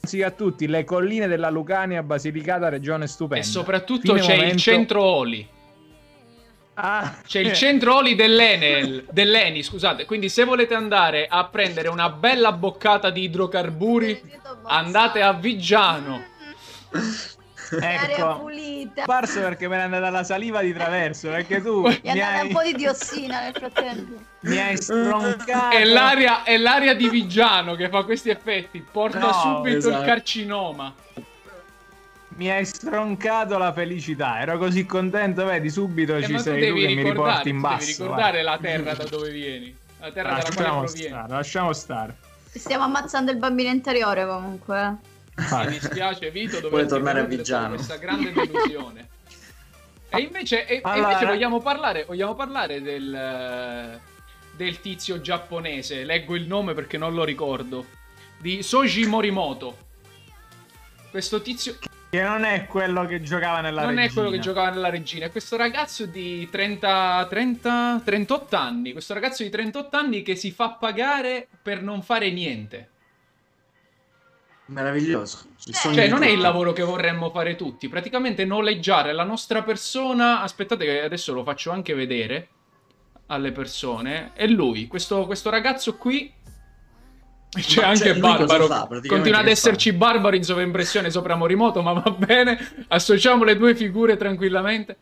consiglio 0.00 0.26
a 0.26 0.30
tutti. 0.30 0.66
Le 0.66 0.84
colline 0.84 1.26
della 1.28 1.50
Lucania, 1.50 2.02
Basilicata, 2.02 2.68
regione 2.68 3.06
stupenda. 3.06 3.44
E 3.44 3.48
soprattutto 3.48 4.14
Fine 4.14 4.20
c'è 4.26 4.32
il 4.34 4.38
momento- 4.40 4.58
centro 4.58 5.02
Oli. 5.02 5.48
Ah, 6.74 7.18
C'è 7.24 7.38
il 7.40 7.52
centro 7.52 7.96
Oli 7.96 8.14
dell'Enel, 8.14 9.06
dell'Eni, 9.10 9.62
scusate. 9.62 10.04
Quindi 10.06 10.28
se 10.28 10.44
volete 10.44 10.74
andare 10.74 11.26
a 11.28 11.44
prendere 11.44 11.88
una 11.88 12.10
bella 12.10 12.52
boccata 12.52 13.10
di 13.10 13.22
idrocarburi, 13.22 14.20
andate 14.64 15.22
a 15.22 15.32
Viggiano. 15.32 16.24
Ecco. 17.80 18.38
pulita. 18.40 19.04
Parso 19.04 19.40
perché 19.40 19.66
me 19.68 19.76
ne 19.76 19.82
è 19.82 19.84
andata 19.86 20.10
la 20.10 20.22
saliva 20.22 20.60
di 20.60 20.72
traverso. 20.72 21.30
Perché 21.30 21.62
tu 21.62 21.88
Gli 21.88 22.00
è 22.02 22.12
mi 22.12 22.20
andata 22.20 22.40
hai, 22.40 22.46
un 22.48 22.52
po' 22.52 22.62
di 22.62 22.74
diossina 22.74 23.40
nel 23.40 23.52
frattempo. 23.54 24.12
mi 24.40 24.58
hai 24.58 24.76
stroncato. 24.76 25.74
È 25.76 25.84
l'aria, 25.84 26.42
è 26.42 26.56
l'aria 26.58 26.94
di 26.94 27.08
Viggiano 27.08 27.74
che 27.74 27.88
fa 27.88 28.02
questi 28.04 28.30
effetti. 28.30 28.84
Porta 28.90 29.18
No, 29.18 29.32
subito 29.32 29.78
esatto. 29.78 29.98
il 30.00 30.04
carcinoma. 30.06 30.94
Mi 32.36 32.50
hai 32.50 32.64
stroncato 32.64 33.56
la 33.58 33.72
felicità. 33.72 34.40
Ero 34.40 34.58
così 34.58 34.84
contento, 34.86 35.44
vedi, 35.44 35.70
subito 35.70 36.16
Eh, 36.16 36.24
ci 36.24 36.32
tu 36.32 36.38
sei 36.38 36.54
tu 36.60 36.74
devi 36.74 36.86
che 36.86 36.94
mi 36.94 37.02
riporti 37.10 37.48
in 37.50 37.56
tu 37.56 37.60
basso. 37.62 37.78
devi 37.86 37.92
ricordare 38.02 38.42
la 38.42 38.58
terra 38.60 38.94
da 38.94 39.04
dove 39.04 39.30
vieni. 39.30 39.76
La 40.00 40.10
terra 40.10 40.30
vai. 40.32 40.42
dalla 40.42 40.54
quale 40.54 40.60
Lasciamo 40.68 40.82
provieni. 40.84 41.08
stare, 41.08 41.28
lasciamo 41.32 41.72
stare. 41.72 42.16
Stiamo 42.54 42.84
ammazzando 42.84 43.30
il 43.30 43.36
bambino 43.38 43.70
interiore 43.70 44.26
comunque. 44.26 44.96
Mi 45.36 45.66
dispiace 45.68 46.30
Vito 46.30 46.58
Vuole 46.60 46.68
dover 46.70 46.86
tornare 46.86 47.20
a 47.20 47.24
Viggiano. 47.24 47.74
questa 47.74 47.96
grande 47.96 48.32
delusione. 48.32 49.08
e 50.10 50.20
invece, 50.20 50.66
e- 50.66 50.76
e 50.76 50.80
Allora- 50.84 51.08
invece 51.12 51.26
vogliamo 51.26 51.60
parlare, 51.60 52.04
vogliamo 52.04 52.34
parlare 52.34 52.80
del, 52.80 53.12
eh, 53.14 53.98
del 54.56 54.80
tizio 54.80 55.20
giapponese. 55.20 56.04
Leggo 56.04 56.34
il 56.36 56.46
nome 56.46 56.72
perché 56.74 56.98
non 56.98 57.14
lo 57.14 57.24
ricordo. 57.24 57.84
Di 58.38 58.62
Soji 58.62 59.06
Morimoto. 59.06 59.76
Questo 61.10 61.42
tizio 61.42 61.76
Che 62.14 62.22
non 62.22 62.44
è 62.44 62.66
quello 62.66 63.06
che 63.06 63.22
giocava 63.22 63.60
nella 63.60 63.80
non 63.80 63.96
regina. 63.96 64.08
è 64.08 64.12
quello 64.12 64.30
che 64.30 64.38
giocava 64.38 64.70
nella 64.70 64.88
regina, 64.88 65.26
è 65.26 65.32
questo 65.32 65.56
ragazzo 65.56 66.06
di 66.06 66.48
30, 66.48 67.26
30, 67.28 68.02
38 68.04 68.54
anni. 68.54 68.92
Questo 68.92 69.14
ragazzo 69.14 69.42
di 69.42 69.50
38 69.50 69.96
anni 69.96 70.22
che 70.22 70.36
si 70.36 70.52
fa 70.52 70.74
pagare 70.74 71.48
per 71.60 71.82
non 71.82 72.02
fare 72.02 72.30
niente. 72.30 72.90
Meraviglioso. 74.66 75.48
Sogno 75.56 75.94
Cioè, 75.96 76.06
non 76.06 76.22
è 76.22 76.28
il 76.28 76.38
lavoro 76.38 76.72
che 76.72 76.84
vorremmo 76.84 77.30
fare 77.30 77.56
tutti. 77.56 77.88
Praticamente 77.88 78.44
noleggiare 78.44 79.12
la 79.12 79.24
nostra 79.24 79.64
persona. 79.64 80.40
Aspettate, 80.40 80.84
che 80.84 81.02
adesso 81.02 81.32
lo 81.32 81.42
faccio 81.42 81.72
anche 81.72 81.94
vedere 81.94 82.48
alle 83.26 83.50
persone. 83.50 84.30
È 84.34 84.46
lui, 84.46 84.86
questo, 84.86 85.26
questo 85.26 85.50
ragazzo 85.50 85.96
qui. 85.96 86.32
C'è 87.54 87.80
Ma, 87.82 87.86
anche 87.88 87.98
cioè, 88.04 88.14
lui 88.14 88.36
cosa 88.36 88.44
Barbaro. 88.46 88.66
fa, 88.66 88.88
Continua 89.06 89.38
ad 89.38 89.48
esserci 89.48 89.92
Barbaro 89.92 90.34
in 90.36 90.42
sovraimpressione 90.42 91.10
sopra 91.10 91.34
Morimoto, 91.36 91.82
ma 91.82 91.92
va 91.92 92.10
bene. 92.10 92.58
Associamo 92.88 93.44
le 93.44 93.56
due 93.56 93.74
figure 93.74 94.16
tranquillamente. 94.16 94.96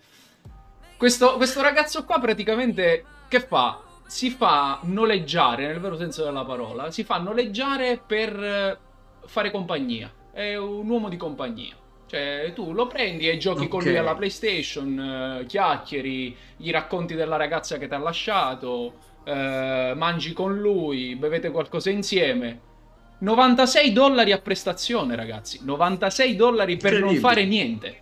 Questo, 0.97 1.37
questo 1.37 1.63
ragazzo 1.63 2.05
qua 2.05 2.19
praticamente 2.21 3.05
che 3.29 3.41
fa? 3.41 3.81
Si 4.07 4.31
fa 4.31 4.79
noleggiare, 4.83 5.67
nel 5.67 5.81
vero 5.81 5.97
senso 5.97 6.23
della 6.25 6.45
parola, 6.45 6.91
si 6.91 7.03
fa 7.03 7.17
noleggiare 7.19 8.01
per 8.07 8.43
eh, 8.43 8.79
fare 9.27 9.51
compagnia. 9.51 10.13
È 10.33 10.55
un 10.57 10.89
uomo 10.89 11.09
di 11.09 11.17
compagnia. 11.17 11.75
Cioè, 12.07 12.53
tu 12.55 12.73
lo 12.75 12.87
prendi 12.89 13.29
e 13.31 13.39
giochi 13.39 13.69
con 13.69 13.81
Ok. 13.81 13.87
lui 13.87 13.97
alla 13.97 14.15
PlayStation, 14.15 15.41
eh, 15.41 15.47
chiacchieri, 15.47 16.37
gli 16.59 16.71
racconti 16.71 17.15
della 17.15 17.37
ragazza 17.37 17.79
che 17.79 17.89
ti 17.89 17.95
ha 17.95 17.99
lasciato, 17.99 18.93
eh, 19.25 19.95
mangi 19.97 20.33
con 20.33 20.59
lui, 20.59 21.17
bevete 21.17 21.51
qualcosa 21.51 21.91
insieme. 21.91 22.61
96 23.19 23.93
dollari 23.93 24.33
a 24.33 24.39
prestazione, 24.39 25.15
ragazzi. 25.15 25.61
96 25.63 26.37
dollari 26.37 26.77
per 26.77 26.99
non 26.99 27.15
fare 27.17 27.45
niente. 27.45 28.01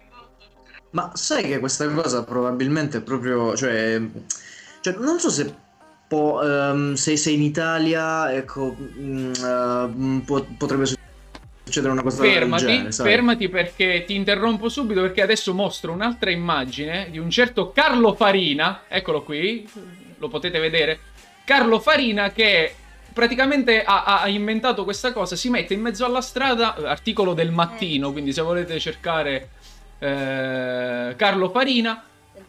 Ma 0.91 1.13
sai 1.15 1.45
che 1.45 1.59
questa 1.59 1.89
cosa 1.89 2.25
probabilmente 2.25 2.99
è 2.99 3.03
proprio, 3.03 3.55
cioè, 3.55 4.01
cioè, 4.81 4.97
non 4.99 5.21
so 5.21 5.31
se 5.31 5.55
po', 6.11 6.43
ehm, 6.43 6.95
se 6.95 7.17
sei 7.17 7.35
in 7.35 7.43
Italia, 7.43 8.33
ecco, 8.35 8.75
eh, 8.77 10.23
po- 10.27 10.47
potrebbe 10.59 10.85
succedere 11.63 11.93
una 11.93 12.03
cosa 12.03 12.21
fermati, 12.21 12.65
del 12.65 12.73
genere, 12.73 12.93
sai? 12.93 13.07
fermati 13.07 13.49
perché 13.49 14.03
ti 14.05 14.17
interrompo 14.17 14.69
subito 14.69 15.03
perché 15.03 15.23
adesso 15.23 15.55
mostro 15.55 15.93
un'altra 15.93 16.33
immagine 16.33 17.07
di 17.13 17.19
un 17.19 17.31
certo 17.31 17.71
Carlo 17.71 18.15
Farina, 18.15 18.83
eccolo 18.89 19.23
qui, 19.23 19.69
lo 20.21 20.29
potete 20.29 20.61
vedere, 20.61 21.01
Carlo 21.45 21.81
Farina 21.81 22.31
che 22.31 22.75
praticamente 23.13 23.83
ha, 23.83 24.21
ha 24.21 24.29
inventato 24.29 24.85
questa 24.85 25.13
cosa, 25.13 25.35
si 25.35 25.51
mette 25.51 25.75
in 25.75 25.81
mezzo 25.81 26.05
alla 26.05 26.21
strada, 26.21 26.77
articolo 26.77 27.35
del 27.35 27.51
mattino, 27.51 28.13
quindi 28.13 28.33
se 28.33 28.43
volete 28.43 28.79
cercare 28.79 29.49
eh, 29.99 31.15
Carlo 31.17 31.51
Farina, 31.51 32.05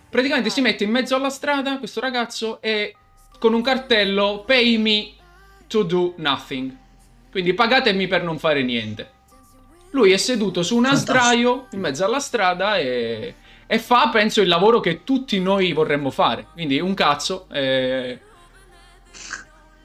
praticamente 0.09 0.49
si 0.49 0.61
mette 0.61 0.83
in 0.83 0.91
mezzo 0.91 1.15
alla 1.15 1.29
strada 1.29 1.79
questo 1.79 1.99
ragazzo 1.99 2.61
e 2.61 2.95
con 3.39 3.53
un 3.53 3.61
cartello 3.61 4.43
pay 4.45 4.77
me 4.77 5.13
to 5.67 5.83
do 5.83 6.13
nothing. 6.17 6.77
Quindi 7.31 7.53
pagatemi 7.53 8.07
per 8.07 8.23
non 8.23 8.37
fare 8.37 8.61
niente. 8.61 9.09
Lui 9.91 10.11
è 10.11 10.17
seduto 10.17 10.63
su 10.63 10.75
un 10.75 10.83
Fantastico. 10.83 11.17
astraio 11.17 11.67
in 11.71 11.79
mezzo 11.79 12.05
alla 12.05 12.19
strada 12.19 12.77
e, 12.77 13.35
e 13.73 13.79
fa, 13.79 14.09
penso, 14.11 14.41
il 14.41 14.49
lavoro 14.49 14.81
che 14.81 15.05
tutti 15.05 15.39
noi 15.39 15.71
vorremmo 15.71 16.09
fare. 16.11 16.45
Quindi 16.51 16.81
un 16.81 16.93
cazzo. 16.93 17.47
eh, 17.49 18.19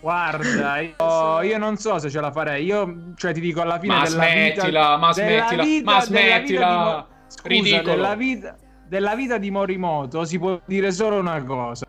Guarda, 0.01 0.81
io, 0.81 1.43
io 1.43 1.57
non 1.59 1.77
so 1.77 1.97
se 2.01 2.11
ce 2.11 2.21
la 2.21 2.33
farei. 2.33 2.65
Io, 2.65 3.13
cioè, 3.17 3.33
ti 3.33 3.39
dico 3.39 3.61
alla 3.61 3.79
fine 3.79 3.95
Ma 3.95 4.03
della 4.03 4.25
smettila, 4.25 4.65
vita, 4.67 4.97
ma 4.97 5.13
della 5.13 5.13
smettila, 5.13 5.63
vita- 5.63 5.85
ma 5.85 6.05
della 6.05 6.39
vita 6.39 6.41
smettila. 6.41 6.67
di 6.67 6.75
Mo- 6.77 7.07
Scusa, 7.29 7.83
della 7.83 8.15
vita, 8.17 8.57
della 8.89 9.15
vita 9.15 9.39
di 9.39 9.51
Morimoto 9.53 10.25
si 10.25 10.39
può 10.41 10.61
dire 10.65 10.91
solo 10.91 11.21
una 11.21 11.41
cosa. 11.45 11.87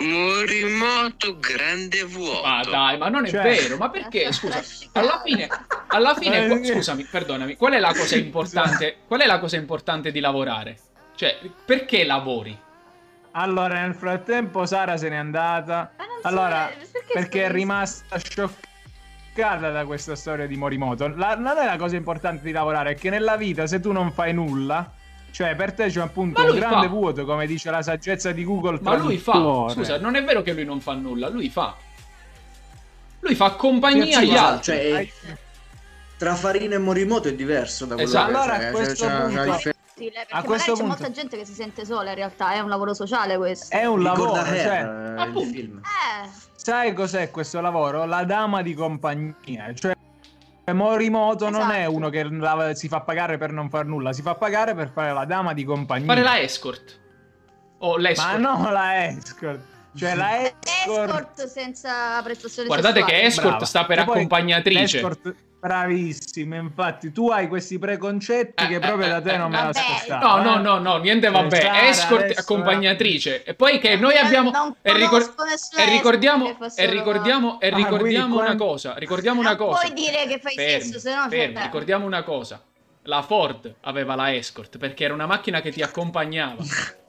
Morimoto 0.00 1.38
grande 1.38 2.04
vuoto. 2.04 2.46
Ma 2.46 2.62
dai, 2.62 2.96
ma 2.98 3.08
non 3.08 3.26
è 3.26 3.30
Cioè- 3.30 3.42
vero, 3.42 3.76
ma 3.76 3.90
perché? 3.90 4.32
Scusa, 4.32 4.62
alla 4.92 5.20
fine, 5.24 5.48
alla 5.88 6.14
fine, 6.14 6.44
Eh, 6.44 6.48
qu- 6.48 6.64
scusami, 6.64 7.04
perdonami, 7.04 7.56
qual 7.56 7.72
è 7.74 7.78
la 7.78 7.92
cosa 7.94 8.16
importante? 8.16 8.96
Qual 9.06 9.20
è 9.20 9.26
la 9.26 9.38
cosa 9.38 9.56
importante 9.56 10.10
di 10.10 10.20
lavorare? 10.20 10.78
Cioè, 11.14 11.38
perché 11.64 12.04
lavori? 12.04 12.58
Allora, 13.32 13.80
nel 13.82 13.94
frattempo 13.94 14.64
Sara 14.66 14.96
se 14.96 15.08
n'è 15.08 15.16
andata. 15.16 15.92
Ma 15.98 16.04
non 16.06 16.16
so, 16.20 16.26
Allora, 16.28 16.66
perché 16.66 17.12
perché 17.12 17.44
è 17.44 17.50
rimasta 17.50 18.18
scioccata 18.18 19.70
da 19.70 19.84
questa 19.84 20.16
storia 20.16 20.46
di 20.46 20.56
Morimoto. 20.56 21.08
La- 21.14 21.36
non 21.36 21.56
è 21.58 21.64
la 21.64 21.76
cosa 21.76 21.96
importante 21.96 22.42
di 22.42 22.52
lavorare, 22.52 22.92
è 22.92 22.94
che 22.96 23.10
nella 23.10 23.36
vita 23.36 23.66
se 23.66 23.80
tu 23.80 23.92
non 23.92 24.10
fai 24.12 24.32
nulla, 24.32 24.90
cioè 25.30 25.54
per 25.54 25.72
te 25.72 25.88
c'è 25.88 26.00
appunto 26.00 26.42
un 26.42 26.54
grande 26.54 26.86
fa. 26.86 26.92
vuoto, 26.92 27.24
come 27.24 27.46
dice 27.46 27.70
la 27.70 27.82
saggezza 27.82 28.32
di 28.32 28.44
Google 28.44 28.78
Ma 28.82 28.96
lui 28.96 29.18
fa, 29.18 29.66
scusa, 29.70 29.98
non 29.98 30.14
è 30.16 30.24
vero 30.24 30.42
che 30.42 30.52
lui 30.52 30.64
non 30.64 30.80
fa 30.80 30.94
nulla, 30.94 31.28
lui 31.28 31.48
fa. 31.48 31.74
Lui 33.20 33.34
fa 33.34 33.50
compagnia 33.52 34.18
agli 34.18 34.34
altri. 34.36 34.62
cioè, 34.64 34.92
è- 34.94 35.08
tra 36.16 36.34
Farina 36.34 36.74
e 36.74 36.78
Morimoto 36.78 37.28
è 37.28 37.34
diverso 37.34 37.86
da 37.86 37.94
quello 37.94 38.08
Esatto. 38.08 38.30
che 38.32 38.36
Allora, 38.36 38.56
cioè, 38.58 38.66
a 38.66 38.70
questo 38.72 38.94
c'è 39.06 39.14
una 39.14 39.24
punto-. 39.44 39.58
Perché 40.00 40.26
A 40.30 40.42
questo 40.42 40.42
magari 40.42 40.58
c'è 40.58 40.66
punto- 40.66 40.84
molta 40.86 41.10
gente 41.10 41.36
che 41.36 41.44
si 41.44 41.52
sente 41.52 41.84
sola 41.84 42.08
in 42.10 42.14
realtà, 42.16 42.52
è 42.54 42.58
un 42.60 42.68
lavoro 42.70 42.94
sociale 42.94 43.36
questo. 43.36 43.74
È 43.76 43.84
un 43.84 44.02
lavoro, 44.02 44.32
Ricorda 44.32 44.46
cioè, 44.56 44.76
eh, 44.78 45.12
il 45.12 45.18
appunto. 45.18 45.50
film. 45.52 45.78
Eh, 45.78 46.28
sai 46.56 46.92
cos'è 46.94 47.30
questo 47.30 47.60
lavoro? 47.60 48.04
La 48.06 48.24
dama 48.24 48.62
di 48.62 48.72
compagnia, 48.74 49.72
cioè 49.74 49.92
Morimoto 50.72 51.48
non 51.50 51.70
è 51.70 51.80
Esatto. 51.80 51.94
uno 51.96 52.08
che 52.08 52.24
la- 52.24 52.74
si 52.74 52.88
fa 52.88 53.00
pagare 53.00 53.38
per 53.38 53.52
non 53.52 53.68
far 53.70 53.86
nulla, 53.86 54.12
si 54.12 54.22
fa 54.22 54.34
pagare 54.34 54.74
per 54.74 54.90
fare 54.92 55.12
la 55.12 55.24
dama 55.24 55.52
di 55.54 55.64
compagnia. 55.64 56.06
Fare 56.06 56.22
la 56.22 56.40
escort. 56.40 56.98
O 57.78 57.92
Ma 57.96 57.98
l'escort. 57.98 58.38
no, 58.38 58.70
la 58.70 59.06
escort. 59.08 59.60
Cioè 59.96 60.14
la 60.14 60.42
escort. 60.44 61.08
escort 61.08 61.46
senza 61.46 62.22
prestazioni 62.22 62.68
Guardate 62.68 63.00
che 63.00 63.06
sessuali. 63.06 63.26
escort 63.26 63.48
Brava. 63.48 63.64
sta 63.64 63.84
per 63.86 63.98
E 63.98 64.00
accompagnatrice. 64.02 64.80
l'escort- 65.02 65.34
bravissima, 65.60 66.56
infatti 66.56 67.12
tu 67.12 67.28
hai 67.30 67.46
questi 67.48 67.78
preconcetti 67.78 68.64
Eh, 68.64 68.66
che 68.66 68.74
eh, 68.76 68.78
proprio 68.80 69.08
da 69.08 69.18
eh, 69.18 69.22
te 69.22 69.36
non 69.36 69.50
me 69.50 69.62
l'aspettavo. 69.62 70.26
No, 70.26 70.40
eh. 70.40 70.42
no, 70.42 70.56
no, 70.56 70.78
no, 70.78 70.96
niente 70.98 71.30
vabbè. 71.30 71.60
Sara, 71.60 71.88
escort 71.88 72.22
adesso- 72.22 72.40
accompagnatrice. 72.40 73.44
E 73.44 73.54
poi 73.54 73.78
che 73.78 73.96
noi 73.96 74.14
Non- 74.14 74.24
abbiamo. 74.24 74.50
non 74.50 74.74
e, 74.80 74.92
ricor- 74.94 75.34
e 75.76 75.84
ricordiamo, 75.90 76.48
e 76.48 76.70
solo- 76.70 76.90
ricordiamo, 76.90 77.60
e 77.60 77.68
Ah, 77.68 77.76
ricordiamo 77.76 78.40
una 78.40 78.56
cosa. 78.56 78.94
Ricordiamo 78.96 79.40
una 79.40 79.50
Non 79.54 79.58
cosa. 79.58 79.80
puoi 79.86 79.92
dire 79.92 80.26
che 80.26 80.38
fai 80.40 80.54
Fermi, 80.54 80.82
sesso, 80.82 80.98
se 80.98 81.14
no 81.14 81.28
fermi, 81.28 81.60
ricordiamo 81.62 82.06
una 82.06 82.22
cosa. 82.22 82.62
La 83.04 83.22
Ford 83.22 83.76
aveva 83.82 84.14
la 84.14 84.34
escort 84.34 84.76
perché 84.78 85.04
era 85.04 85.14
una 85.14 85.26
macchina 85.26 85.60
che 85.60 85.70
ti 85.70 85.82
accompagnava. 85.82 86.62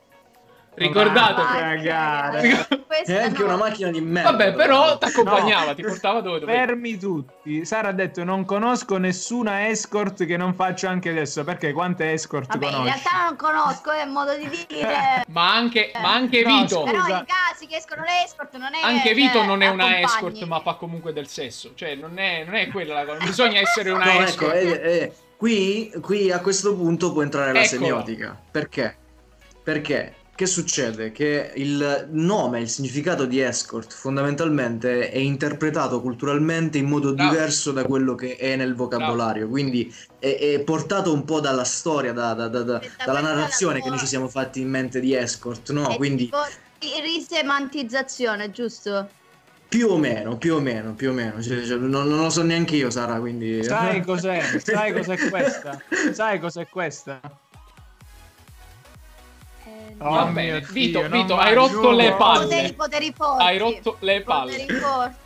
Ricordate? 0.74 1.42
Ah, 1.42 1.56
cagare. 1.58 2.68
Questa 2.88 3.14
È 3.14 3.24
anche 3.24 3.40
no. 3.40 3.46
una 3.48 3.58
macchina 3.58 3.90
di 3.92 4.00
merda. 4.00 4.32
Vabbè, 4.32 4.54
però 4.54 4.98
ti 4.98 5.06
No. 5.06 5.12
accompagnava, 5.12 5.74
ti 5.74 5.82
portava 5.82 6.22
dove 6.22 6.40
dovevi. 6.40 6.58
Fermi 6.58 6.98
tutti. 6.98 7.66
Sara 7.66 7.90
ha 7.90 7.92
detto 7.92 8.24
non 8.24 8.46
conosco 8.46 8.98
nessuna 8.98 9.68
escort 9.68 10.26
che 10.26 10.38
non 10.38 10.54
faccio 10.54 10.88
anche 10.88 11.10
adesso. 11.10 11.44
Perché 11.44 11.74
quante 11.74 12.14
escort 12.14 12.48
Vabbè, 12.48 12.66
in 12.66 12.72
conosci? 12.72 12.90
realtà 12.92 13.24
non 13.26 13.36
conosco, 13.36 13.92
è 13.92 14.04
un 14.04 14.12
modo 14.12 14.36
di 14.36 14.50
dire. 14.68 15.24
Ma 15.28 15.54
anche, 15.54 15.92
ma 16.02 16.14
anche 16.14 16.42
No, 16.44 16.62
Vito. 16.62 16.86
scusa. 16.86 16.92
Però 16.92 17.18
i 17.20 17.26
casi 17.26 17.68
che 17.68 17.76
escono 17.76 18.04
le 18.04 18.24
escort 18.26 18.56
non 18.58 18.74
è 18.74 18.80
che, 18.80 18.86
Anche 18.86 19.14
Vito 19.14 19.38
cioè, 19.40 19.46
non 19.46 19.62
è 19.62 19.68
una 19.68 19.84
accompagni. 19.88 20.04
escort, 20.06 20.44
ma 20.46 20.60
fa 20.62 20.74
comunque 20.76 21.12
del 21.14 21.28
sesso. 21.28 21.74
Cioè, 21.76 21.96
non 21.96 22.18
è, 22.18 22.44
non 22.46 22.56
è 22.56 22.70
quella 22.70 22.94
la 22.94 23.06
cosa. 23.06 23.18
Non 23.18 23.28
bisogna 23.28 23.60
essere 23.62 23.90
una 23.92 24.06
No, 24.06 24.22
escort. 24.22 24.54
ecco, 24.56 24.74
eh, 24.82 24.92
eh, 25.00 25.14
qui, 25.36 25.92
qui 26.02 26.32
a 26.32 26.40
questo 26.40 26.76
punto 26.76 27.12
può 27.12 27.22
entrare 27.24 27.52
la 27.52 27.62
Eccola. 27.62 27.68
semiotica. 27.70 28.40
Perché? 28.52 28.96
Perché? 29.64 30.16
Che 30.42 30.48
succede? 30.48 31.12
Che 31.12 31.52
il 31.58 32.08
nome, 32.14 32.62
il 32.62 32.68
significato 32.68 33.26
di 33.26 33.40
escort 33.40 33.94
fondamentalmente 33.94 35.12
è 35.12 35.20
interpretato 35.20 36.02
culturalmente 36.02 36.80
in 36.80 36.88
modo 36.88 37.14
Bravo. 37.14 37.30
diverso 37.30 37.72
da 37.72 37.86
quello 37.86 38.16
che 38.16 38.38
è 38.38 38.56
nel 38.56 38.74
vocabolario, 38.74 39.48
quindi 39.48 39.94
è, 40.18 40.36
è 40.56 40.60
portato 40.62 41.14
un 41.14 41.26
po' 41.26 41.42
dalla 41.42 41.64
storia, 41.64 42.12
da- 42.12 42.34
da- 42.34 42.48
da- 42.48 42.64
da- 42.64 42.80
da 42.80 43.06
dalla 43.06 43.22
narrazione 43.22 43.84
che 43.84 43.90
noi 43.90 44.00
ci 44.00 44.08
siamo 44.08 44.28
fatti 44.28 44.62
in 44.62 44.70
mente 44.72 45.00
di 45.00 45.14
escort, 45.14 45.70
no? 45.74 45.88
È 45.88 45.96
Quindi 45.98 46.24
tipo 46.24 46.40
ri- 46.80 47.02
risemantizzazione, 47.02 48.50
giusto? 48.50 49.10
più 49.70 49.90
o 49.90 49.98
meno, 49.98 50.40
più 50.40 50.56
o 50.56 50.60
meno, 50.60 50.96
più 50.96 51.12
o 51.12 51.14
meno, 51.14 51.40
Cioè, 51.40 51.64
cioè, 51.68 51.78
non, 51.78 51.92
non 51.92 52.18
lo 52.18 52.32
so 52.32 52.42
neanche 52.42 52.78
io 52.78 52.90
Sara, 52.90 53.20
quindi... 53.20 53.64
Sai 53.64 54.04
cos'è? 54.04 54.42
Sai 54.58 54.92
cos'è 54.98 55.30
questa? 55.30 55.80
Sai 56.12 56.40
cos'è 56.40 56.68
questa? 56.68 57.22
Oh 60.04 60.10
Va 60.10 60.26
bene, 60.26 60.60
Dio, 60.62 60.74
Vito, 60.74 61.02
non 61.08 61.22
Vito, 61.22 61.38
hai 61.38 61.54
rotto 61.54 61.92
le 61.92 62.16
palle. 62.18 62.46
Poteri, 62.46 62.74
poteri 62.74 63.14
forti. 63.16 63.44
Hai 63.44 63.58
rotto 63.60 63.98
le 64.02 64.22
palle. 64.24 64.52
Poteri 64.52 64.80
forti. 64.80 65.20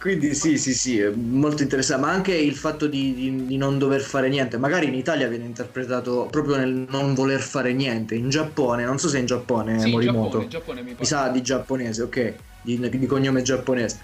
Quindi 0.00 0.34
sì, 0.34 0.56
sì, 0.56 0.72
sì, 0.72 0.98
è 0.98 1.10
molto 1.10 1.62
interessante, 1.62 2.06
ma 2.06 2.10
anche 2.10 2.34
il 2.34 2.56
fatto 2.56 2.86
di, 2.86 3.12
di- 3.12 3.44
di 3.46 3.56
non 3.58 3.78
dover 3.78 4.00
fare 4.00 4.30
niente, 4.30 4.56
magari 4.56 4.86
in 4.86 4.94
Italia 4.94 5.28
viene 5.28 5.44
interpretato 5.44 6.26
proprio 6.30 6.56
nel 6.56 6.86
non 6.88 7.12
voler 7.12 7.40
fare 7.40 7.74
niente, 7.74 8.14
in 8.14 8.30
Giappone, 8.30 8.84
non 8.84 8.98
so 8.98 9.08
se 9.08 9.18
in 9.18 9.26
Giappone 9.26 9.78
Sì, 9.78 9.90
Morimoto, 9.90 10.48
Giappone, 10.48 10.48
Giappone 10.48 10.82
mi 10.82 10.94
mi 10.98 11.04
sa 11.04 11.28
di 11.28 11.42
giapponese, 11.42 12.02
ok, 12.02 12.34
di, 12.62 12.88
di 12.88 13.06
cognome 13.06 13.42
giapponese. 13.42 14.00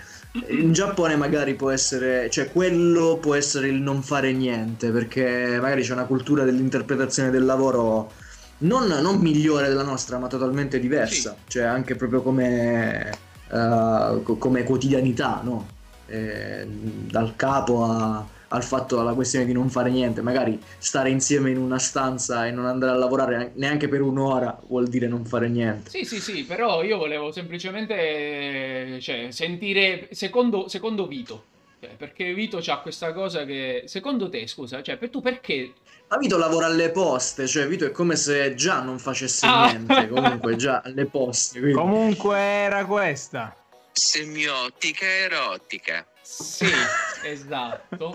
In 0.50 0.72
Giappone 0.74 1.16
magari 1.16 1.54
può 1.54 1.70
essere, 1.70 2.28
cioè 2.28 2.52
quello 2.52 3.16
può 3.18 3.34
essere 3.34 3.68
il 3.68 3.80
non 3.80 4.02
fare 4.02 4.32
niente, 4.32 4.90
perché 4.90 5.58
magari 5.58 5.80
c'è 5.82 5.94
una 5.94 6.04
cultura 6.04 6.44
dell'interpretazione 6.44 7.30
del 7.30 7.46
lavoro 7.46 8.12
non, 8.58 8.86
non 8.86 9.18
migliore 9.18 9.68
della 9.68 9.82
nostra, 9.82 10.18
ma 10.18 10.28
totalmente 10.28 10.78
diversa, 10.78 11.36
cioè 11.46 11.64
anche 11.64 11.94
proprio 11.94 12.22
come, 12.22 13.10
co- 13.48 14.36
come 14.36 14.62
quotidianità, 14.64 15.40
no? 15.42 15.66
Eh, 16.08 16.64
dal 16.66 17.34
capo 17.36 17.84
a- 17.84 18.24
al 18.48 18.62
fatto, 18.62 19.00
alla 19.00 19.12
questione 19.12 19.44
di 19.44 19.52
non 19.52 19.68
fare 19.68 19.90
niente, 19.90 20.22
magari 20.22 20.60
stare 20.78 21.10
insieme 21.10 21.50
in 21.50 21.58
una 21.58 21.78
stanza 21.80 22.46
e 22.46 22.52
non 22.52 22.64
andare 22.66 22.92
a 22.92 22.96
lavorare 22.96 23.50
neanche 23.56 23.88
per 23.88 24.02
un'ora 24.02 24.56
vuol 24.68 24.86
dire 24.86 25.08
non 25.08 25.24
fare 25.24 25.48
niente. 25.48 25.90
Sì, 25.90 26.04
sì, 26.04 26.20
sì, 26.20 26.44
però 26.44 26.84
io 26.84 26.96
volevo 26.96 27.32
semplicemente 27.32 28.98
cioè, 29.00 29.30
sentire 29.30 30.08
secondo, 30.12 30.68
secondo 30.68 31.06
Vito. 31.08 31.44
Cioè, 31.80 31.90
perché 31.96 32.32
Vito 32.34 32.58
c'ha 32.60 32.78
questa 32.78 33.12
cosa 33.12 33.44
che 33.44 33.82
secondo 33.86 34.28
te, 34.28 34.46
scusa, 34.46 34.80
cioè 34.82 34.96
per 34.96 35.10
tu 35.10 35.20
perché 35.20 35.72
Ma 36.08 36.18
Vito 36.18 36.38
lavora 36.38 36.66
alle 36.66 36.90
poste, 36.90 37.46
cioè 37.48 37.66
Vito 37.66 37.84
è 37.84 37.90
come 37.90 38.14
se 38.14 38.54
già 38.54 38.80
non 38.80 38.98
facesse 38.98 39.44
Ah. 39.46 39.66
niente, 39.66 40.08
comunque 40.08 40.54
già 40.56 40.80
alle 40.84 41.06
poste. 41.06 41.58
quindi- 41.58 41.76
Comunque 41.76 42.38
era 42.38 42.84
questa. 42.84 43.54
Semiotica 43.90 45.04
erotica. 45.04 46.06
Sì, 46.22 46.66
esatto. 47.24 48.14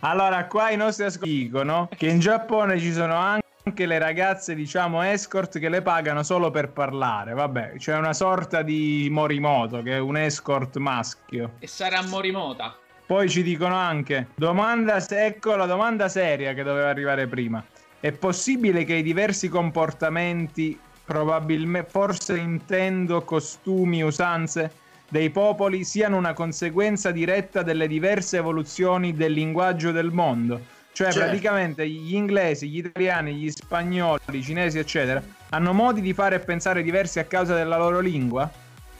Allora, 0.00 0.46
qua 0.46 0.70
i 0.70 0.76
nostri 0.76 1.04
ascoltatori 1.04 1.42
dicono 1.44 1.88
che 1.96 2.06
in 2.06 2.20
Giappone 2.20 2.78
ci 2.78 2.92
sono 2.92 3.14
anche 3.16 3.86
le 3.86 3.98
ragazze, 3.98 4.54
diciamo, 4.54 5.02
escort 5.02 5.58
che 5.58 5.68
le 5.68 5.82
pagano 5.82 6.22
solo 6.22 6.50
per 6.50 6.70
parlare. 6.70 7.32
Vabbè, 7.34 7.74
c'è 7.78 7.96
una 7.96 8.12
sorta 8.12 8.62
di 8.62 9.08
Morimoto 9.10 9.82
che 9.82 9.92
è 9.92 9.98
un 9.98 10.16
escort 10.16 10.76
maschio. 10.76 11.52
E 11.60 11.66
sarà 11.66 12.02
Morimota. 12.02 12.76
Poi 13.12 13.28
ci 13.28 13.42
dicono 13.42 13.74
anche, 13.74 14.28
domanda, 14.36 14.96
ecco 15.06 15.54
la 15.54 15.66
domanda 15.66 16.08
seria 16.08 16.54
che 16.54 16.62
doveva 16.62 16.88
arrivare 16.88 17.26
prima. 17.26 17.62
È 18.00 18.10
possibile 18.10 18.84
che 18.84 18.94
i 18.94 19.02
diversi 19.02 19.50
comportamenti 19.50 20.80
probabilmente, 21.04 21.90
forse 21.90 22.38
intendo 22.38 23.20
costumi, 23.20 24.02
usanze 24.02 24.72
dei 25.10 25.28
popoli 25.28 25.84
siano 25.84 26.16
una 26.16 26.32
conseguenza 26.32 27.10
diretta 27.10 27.62
delle 27.62 27.86
diverse 27.86 28.38
evoluzioni 28.38 29.12
del 29.12 29.32
linguaggio 29.32 29.90
del 29.90 30.10
mondo. 30.10 30.64
Cioè, 30.92 31.08
Certo. 31.08 31.18
praticamente 31.18 31.86
gli 31.86 32.14
inglesi, 32.14 32.70
gli 32.70 32.78
italiani, 32.78 33.34
gli 33.34 33.50
spagnoli, 33.50 34.20
i 34.30 34.42
cinesi, 34.42 34.78
eccetera, 34.78 35.22
hanno 35.50 35.74
modi 35.74 36.00
di 36.00 36.14
fare 36.14 36.36
e 36.36 36.40
pensare 36.40 36.82
diversi 36.82 37.18
a 37.18 37.24
causa 37.24 37.54
della 37.54 37.76
loro 37.76 38.00
lingua? 38.00 38.50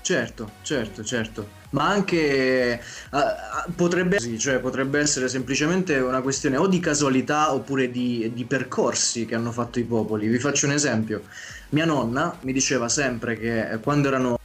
Certo, 0.03 0.51
certo, 0.61 1.03
certo. 1.03 1.61
Ma 1.73 1.89
anche 1.89 2.81
ah, 3.11 3.66
potrebbe, 3.75 4.18
cioè, 4.39 4.59
potrebbe 4.59 4.99
essere 5.01 5.29
semplicemente 5.29 5.99
una 5.99 6.20
questione 6.20 6.57
o 6.57 6.66
di 6.66 6.81
casualità 6.81 7.53
oppure 7.55 7.91
di, 7.91 8.31
di 8.35 8.45
percorsi 8.45 9.25
che 9.25 9.35
hanno 9.35 9.53
fatto 9.53 9.79
i 9.79 9.85
popoli. 9.85 10.29
Vi 10.29 10.39
faccio 10.39 10.66
un 10.66 10.73
esempio. 10.73 11.23
Mia 11.70 11.87
nonna 11.87 12.37
mi 12.43 12.53
diceva 12.53 12.89
sempre 12.89 13.39
che 13.39 13.70
eh, 13.73 13.79
quando 13.79 14.09
erano 14.09 14.39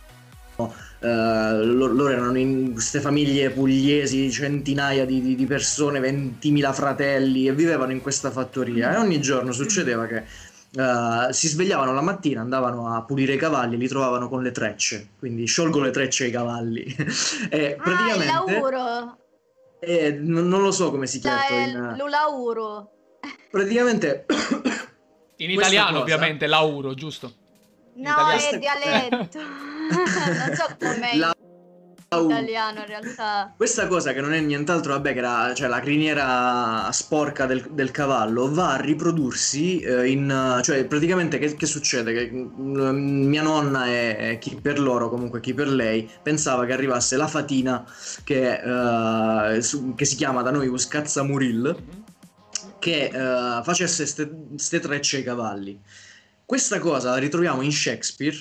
lo- 1.00 1.88
loro 1.88 2.10
erano 2.10 2.38
in 2.38 2.74
queste 2.74 3.00
famiglie 3.00 3.52
pugliesi, 3.52 4.32
centinaia 4.32 5.06
di- 5.06 5.36
di 5.36 5.46
persone, 5.46 6.00
20.000 6.00 6.74
fratelli 6.74 7.48
e 7.48 7.54
vivevano 7.54 7.92
in 7.92 8.02
questa 8.02 8.32
fattoria. 8.32 8.94
E 8.96 8.98
ogni 8.98 9.22
giorno 9.22 9.52
succedeva 9.52 10.08
che 10.08 10.24
eh, 10.76 11.34
si 11.34 11.48
svegliavano 11.48 11.94
la 11.94 12.02
mattina, 12.02 12.42
andavano 12.42 12.94
a 12.94 13.04
pulire 13.04 13.34
i 13.34 13.38
cavalli 13.38 13.76
e 13.76 13.78
li 13.78 13.88
trovavano 13.88 14.28
con 14.30 14.42
le 14.44 14.52
trecce. 14.52 15.10
Quindi 15.20 15.46
sciolgo 15.46 15.80
le 15.80 15.92
trecce 15.92 16.26
ai 16.26 16.32
cavalli. 16.32 16.84
e 17.50 17.66
Ah, 17.66 17.70
il 17.70 17.76
praticamente 17.76 18.26
lauro. 18.52 19.18
eh, 19.80 20.12
non 20.12 20.48
non 20.48 20.62
lo 20.62 20.72
so 20.72 20.90
come 20.92 21.08
si 21.08 21.20
chiama. 21.20 21.42
Cioè, 21.48 21.58
in- 21.58 21.94
lo 21.98 22.08
lauro. 22.08 22.92
praticamente 23.52 24.26
In 25.40 25.52
italiano, 25.52 25.90
cosa- 25.90 26.02
ovviamente, 26.02 26.48
lauro, 26.48 26.94
giusto? 26.96 27.32
No, 27.96 28.10
italiano- 28.12 28.50
è 28.50 28.58
dialetto. 28.60 29.40
non 29.90 30.56
so 30.56 30.76
com'è 30.80 31.14
in 31.14 31.20
La- 31.20 31.36
italiano 32.10 32.80
in 32.80 32.86
realtà. 32.86 33.54
Questa 33.56 33.88
cosa 33.88 34.14
che 34.14 34.22
non 34.22 34.34
è 34.34 34.40
nient'altro, 34.40 34.94
vabbè, 34.94 35.14
che 35.14 35.20
era, 35.20 35.54
cioè, 35.54 35.68
la 35.68 35.80
criniera 35.80 36.90
sporca 36.92 37.46
del, 37.46 37.68
del 37.72 37.92
cavallo 37.92 38.52
va 38.52 38.74
a 38.74 38.82
riprodursi 38.82 39.80
eh, 39.80 40.10
in... 40.10 40.60
cioè 40.64 40.86
praticamente 40.86 41.38
che, 41.38 41.56
che 41.56 41.66
succede? 41.66 42.14
Che 42.14 42.32
mm, 42.32 43.28
mia 43.28 43.42
nonna 43.42 43.88
e, 43.88 44.38
chi 44.40 44.56
per 44.56 44.80
loro, 44.80 45.10
comunque 45.10 45.42
chi 45.42 45.54
per 45.54 45.68
lei, 45.68 46.10
pensava 46.22 46.66
che 46.66 46.74
arrivasse 46.74 47.18
la 47.18 47.28
fatina 47.28 47.86
che, 48.24 49.56
eh, 49.56 49.62
su- 49.62 49.94
che 49.96 50.06
si 50.06 50.16
chiama 50.16 50.42
da 50.42 50.52
noi 50.52 50.68
Uscazzamuril, 50.68 51.76
che 52.80 53.12
eh, 53.14 53.64
facesse 53.64 54.30
queste 54.50 54.80
trecce 54.80 55.18
ai 55.18 55.24
cavalli. 55.24 55.80
Questa 56.46 56.80
cosa 56.80 57.10
la 57.10 57.18
ritroviamo 57.18 57.62
in 57.62 57.74
Shakespeare, 57.74 58.38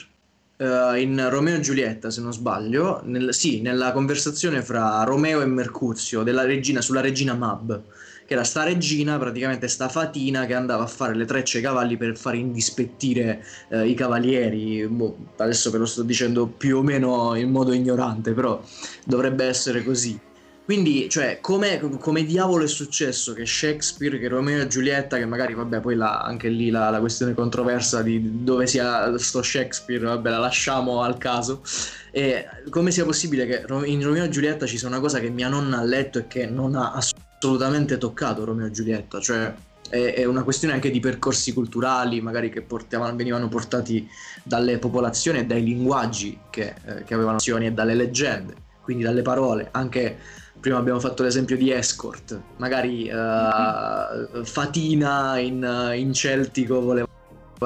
eh, 0.56 1.00
in 1.00 1.28
Romeo 1.28 1.56
e 1.56 1.60
Giulietta, 1.60 2.10
se 2.10 2.20
non 2.20 2.32
sbaglio, 2.32 3.00
nel- 3.04 3.34
sì, 3.34 3.60
nella 3.60 3.92
conversazione 3.92 4.62
fra 4.62 5.02
Romeo 5.04 5.40
e 5.40 5.46
Mercuzio 5.46 6.22
regina 6.22 6.80
sulla 6.80 7.00
regina 7.00 7.34
Mab, 7.34 7.82
che 8.26 8.34
era 8.34 8.44
sta 8.44 8.64
regina, 8.64 9.18
praticamente 9.18 9.68
sta 9.68 9.88
fatina 9.88 10.46
che 10.46 10.54
andava 10.54 10.82
a 10.82 10.88
fare 10.88 11.14
le 11.14 11.24
trecce 11.24 11.58
ai 11.58 11.62
cavalli 11.62 11.96
per 11.96 12.16
fare 12.16 12.38
indispettire 12.38 13.44
eh, 13.68 13.86
i 13.86 13.94
cavalieri. 13.94 14.86
Boh, 14.88 15.16
adesso 15.36 15.70
ve 15.70 15.78
lo 15.78 15.86
sto 15.86 16.02
dicendo 16.02 16.46
più 16.46 16.78
o 16.78 16.82
meno 16.82 17.34
in 17.36 17.50
modo 17.50 17.72
ignorante, 17.72 18.32
però 18.32 18.60
dovrebbe 19.04 19.44
essere 19.44 19.84
così. 19.84 20.18
Quindi, 20.66 21.08
cioè, 21.08 21.38
come, 21.40 21.78
diavolo 22.24 22.64
è 22.64 22.66
successo 22.66 23.32
che 23.32 23.46
Shakespeare, 23.46 24.18
che 24.18 24.26
Romeo 24.26 24.62
e 24.62 24.66
Giulietta, 24.66 25.16
che 25.16 25.24
magari, 25.24 25.54
vabbè, 25.54 25.78
poi 25.78 25.94
la- 25.94 26.22
anche 26.22 26.48
lì 26.48 26.70
la, 26.70 26.90
la 26.90 26.98
questione 26.98 27.34
controversa 27.34 28.02
di 28.02 28.42
dove 28.42 28.66
sia 28.66 29.16
sto 29.16 29.42
Shakespeare, 29.42 30.04
vabbè, 30.04 30.28
la 30.28 30.38
lasciamo 30.38 31.02
al 31.02 31.18
caso. 31.18 31.62
E 32.10 32.46
come 32.68 32.90
sia 32.90 33.04
possibile 33.04 33.46
che 33.46 33.64
in 33.84 34.02
Romeo 34.02 34.24
e 34.24 34.28
Giulietta 34.28 34.66
ci 34.66 34.76
sia 34.76 34.88
una 34.88 34.98
cosa 34.98 35.20
che 35.20 35.30
mia 35.30 35.48
nonna 35.48 35.78
ha 35.78 35.84
letto 35.84 36.18
e 36.18 36.26
che 36.26 36.46
non 36.46 36.74
ha 36.74 36.94
assolutamente 36.94 37.96
toccato 37.96 38.44
Romeo 38.44 38.66
e 38.66 38.72
Giulietta, 38.72 39.20
cioè 39.20 39.54
è, 39.88 40.14
è 40.14 40.24
una 40.24 40.42
questione 40.42 40.74
anche 40.74 40.90
di 40.90 40.98
percorsi 40.98 41.52
culturali, 41.52 42.20
magari 42.20 42.50
che 42.50 42.62
portavano- 42.62 43.14
venivano 43.14 43.46
portati 43.46 44.04
dalle 44.42 44.78
popolazioni 44.78 45.38
e 45.38 45.46
dai 45.46 45.62
linguaggi 45.62 46.36
che, 46.50 46.74
eh, 46.84 47.04
che 47.04 47.14
avevano 47.14 47.36
azioni 47.36 47.66
e 47.66 47.72
dalle 47.72 47.94
leggende, 47.94 48.54
quindi 48.82 49.04
dalle 49.04 49.22
parole, 49.22 49.68
anche 49.70 50.44
prima 50.60 50.78
abbiamo 50.78 51.00
fatto 51.00 51.22
l'esempio 51.22 51.56
di 51.56 51.70
escort, 51.72 52.40
magari 52.56 53.06
eh, 53.08 54.44
Fatina 54.44 55.38
in, 55.38 55.92
in 55.96 56.12
celtico 56.12 56.80
voleva 56.80 57.06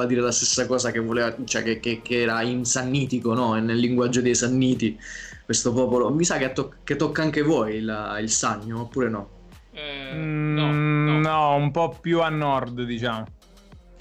dire 0.07 0.21
la 0.21 0.31
stessa 0.31 0.65
cosa 0.67 0.91
che, 0.91 0.99
voleva, 0.99 1.35
cioè 1.43 1.63
che, 1.63 1.79
che- 1.79 2.01
che 2.01 2.21
era 2.21 2.41
in 2.43 2.63
sannitico, 2.65 3.33
no? 3.33 3.53
nel 3.55 3.77
linguaggio 3.77 4.21
dei 4.21 4.35
sanniti, 4.35 4.97
questo 5.43 5.73
popolo. 5.73 6.09
Mi 6.11 6.23
sa 6.23 6.37
che, 6.37 6.51
to- 6.53 6.73
che 6.83 6.95
tocca 6.95 7.21
anche 7.21 7.41
voi 7.41 7.75
il, 7.75 8.17
il 8.21 8.29
sagno, 8.29 8.81
oppure 8.81 9.09
no? 9.09 9.29
Eh, 9.73 10.13
Mm, 10.13 10.55
no, 10.55 10.71
no. 10.71 11.19
no, 11.19 11.55
un 11.55 11.71
po' 11.71 11.97
più 12.01 12.21
a 12.21 12.29
nord, 12.29 12.83
diciamo. 12.83 13.25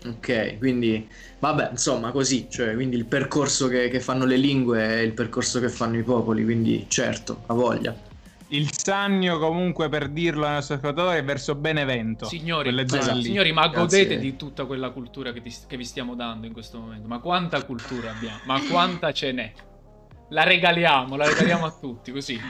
Ok, 0.07 0.59
quindi 0.59 1.07
vabbè, 1.39 1.71
insomma, 1.73 2.11
così, 2.11 2.47
cioè, 2.51 2.75
quindi 2.75 2.97
il 2.97 3.05
percorso 3.05 3.69
che, 3.69 3.89
che 3.89 4.01
fanno 4.01 4.25
le 4.25 4.37
lingue 4.37 4.81
è 4.81 4.99
il 5.01 5.13
percorso 5.13 5.61
che 5.61 5.69
fanno 5.69 5.99
i 5.99 6.03
popoli, 6.03 6.43
quindi 6.43 6.87
certo, 6.89 7.43
ha 7.47 7.55
voglia. 7.55 7.95
Il 8.53 8.71
Sannio, 8.77 9.39
comunque, 9.39 9.89
per 9.89 10.09
dirlo 10.09 10.45
ai 10.47 10.55
nostri 10.55 10.75
ascoltatori, 10.75 11.19
è 11.19 11.25
verso 11.25 11.55
Benevento. 11.55 12.25
Signori, 12.27 12.77
esatto. 12.79 13.21
signori, 13.21 13.53
ma 13.53 13.69
Grazie. 13.69 14.05
godete 14.05 14.19
di 14.21 14.37
tutta 14.37 14.65
quella 14.65 14.91
cultura 14.91 15.33
che, 15.33 15.41
ti- 15.41 15.55
che 15.69 15.77
vi 15.77 15.85
stiamo 15.85 16.15
dando 16.17 16.47
in 16.47 16.53
questo 16.53 16.79
momento. 16.81 17.07
Ma 17.07 17.21
quanta 17.21 17.63
cultura 17.65 18.11
abbiamo? 18.11 18.41
Ma 18.47 18.61
quanta 18.69 19.13
ce 19.13 19.33
n'è? 19.33 19.53
La 20.31 20.43
regaliamo, 20.45 21.15
la 21.17 21.27
regaliamo 21.29 21.65
a 21.65 21.71
tutti, 21.81 22.11
così. 22.13 22.41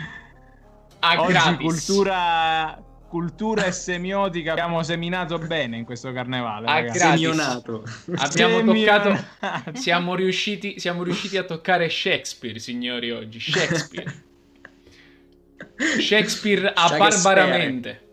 A 1.00 1.20
Oggi 1.20 1.32
gratis. 1.32 1.58
cultura, 1.58 2.82
cultura 3.08 3.64
e 3.64 3.72
semiotica 3.72 4.52
abbiamo 4.52 4.82
seminato 4.82 5.38
bene 5.38 5.76
in 5.78 5.84
questo 5.84 6.12
carnevale. 6.12 6.66
Ah. 6.66 6.92
Semionato. 6.92 7.84
Abbiamo 8.16 8.56
Semionato. 8.58 9.08
toccato. 9.10 9.76
Siamo 9.78 10.14
riusciti, 10.14 10.78
siamo 10.78 11.02
riusciti 11.02 11.36
a 11.36 11.42
toccare 11.44 11.88
Shakespeare, 11.90 12.58
signori, 12.58 13.10
oggi. 13.10 13.38
Shakespeare. 13.40 14.28
Shakespeare 15.98 16.72
a 16.74 16.96
barbaramente. 16.96 18.08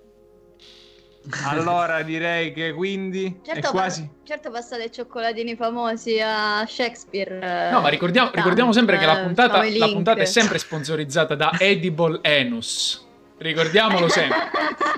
Allora 1.44 2.04
direi 2.04 2.54
che 2.54 2.72
quindi 2.72 3.42
Certo, 3.46 3.68
è 3.68 3.72
quasi... 3.72 4.10
certo 4.24 4.50
passate 4.50 4.84
i 4.86 4.92
cioccolatini 4.92 5.58
famosi 5.58 6.22
a 6.24 6.66
Shakespeare. 6.66 7.40
eh, 7.68 7.70
No, 7.72 7.82
ma 7.82 7.90
ricordiamo, 7.90 8.28
tanto, 8.28 8.40
ricordiamo 8.42 8.72
sempre 8.72 8.98
che 8.98 9.06
la 9.06 9.20
eh, 9.20 9.24
puntata, 9.24 9.62
la 9.78 9.88
puntata 9.90 10.22
è 10.22 10.26
sempre 10.26 10.58
sponsorizzata 10.58 11.36
da 11.36 11.52
Edible 11.58 12.22
Anus. 12.24 13.06
Ricordiamolo 13.40 14.08
sempre. 14.08 14.38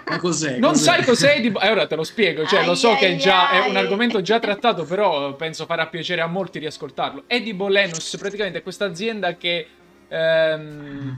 Ma 0.07 0.17
cos'è? 0.19 0.57
Non 0.59 0.71
Cos'è? 0.71 0.83
sai 0.83 1.03
cos'è 1.03 1.35
Edible? 1.35 1.61
Eh, 1.63 1.71
ora 1.71 1.87
te 1.87 1.95
lo 1.95 2.03
spiego. 2.03 2.45
Cioè, 2.45 2.63
lo 2.63 2.75
so 2.75 2.91
Ai, 2.91 2.97
che 2.97 3.07
è 3.07 3.11
ai, 3.11 3.17
già 3.17 3.49
è 3.49 3.67
un 3.67 3.75
ai. 3.75 3.81
argomento 3.83 4.21
già 4.21 4.37
trattato, 4.39 4.83
però 4.85 5.33
penso 5.33 5.65
farà 5.65 5.87
piacere 5.87 6.21
a 6.21 6.27
molti 6.27 6.59
riascoltarlo. 6.59 7.23
Edible 7.27 7.83
Anus 7.83 8.15
praticamente 8.17 8.59
è 8.59 8.63
questa 8.63 8.85
azienda 8.85 9.35
che 9.35 9.67
ehm, 10.07 11.17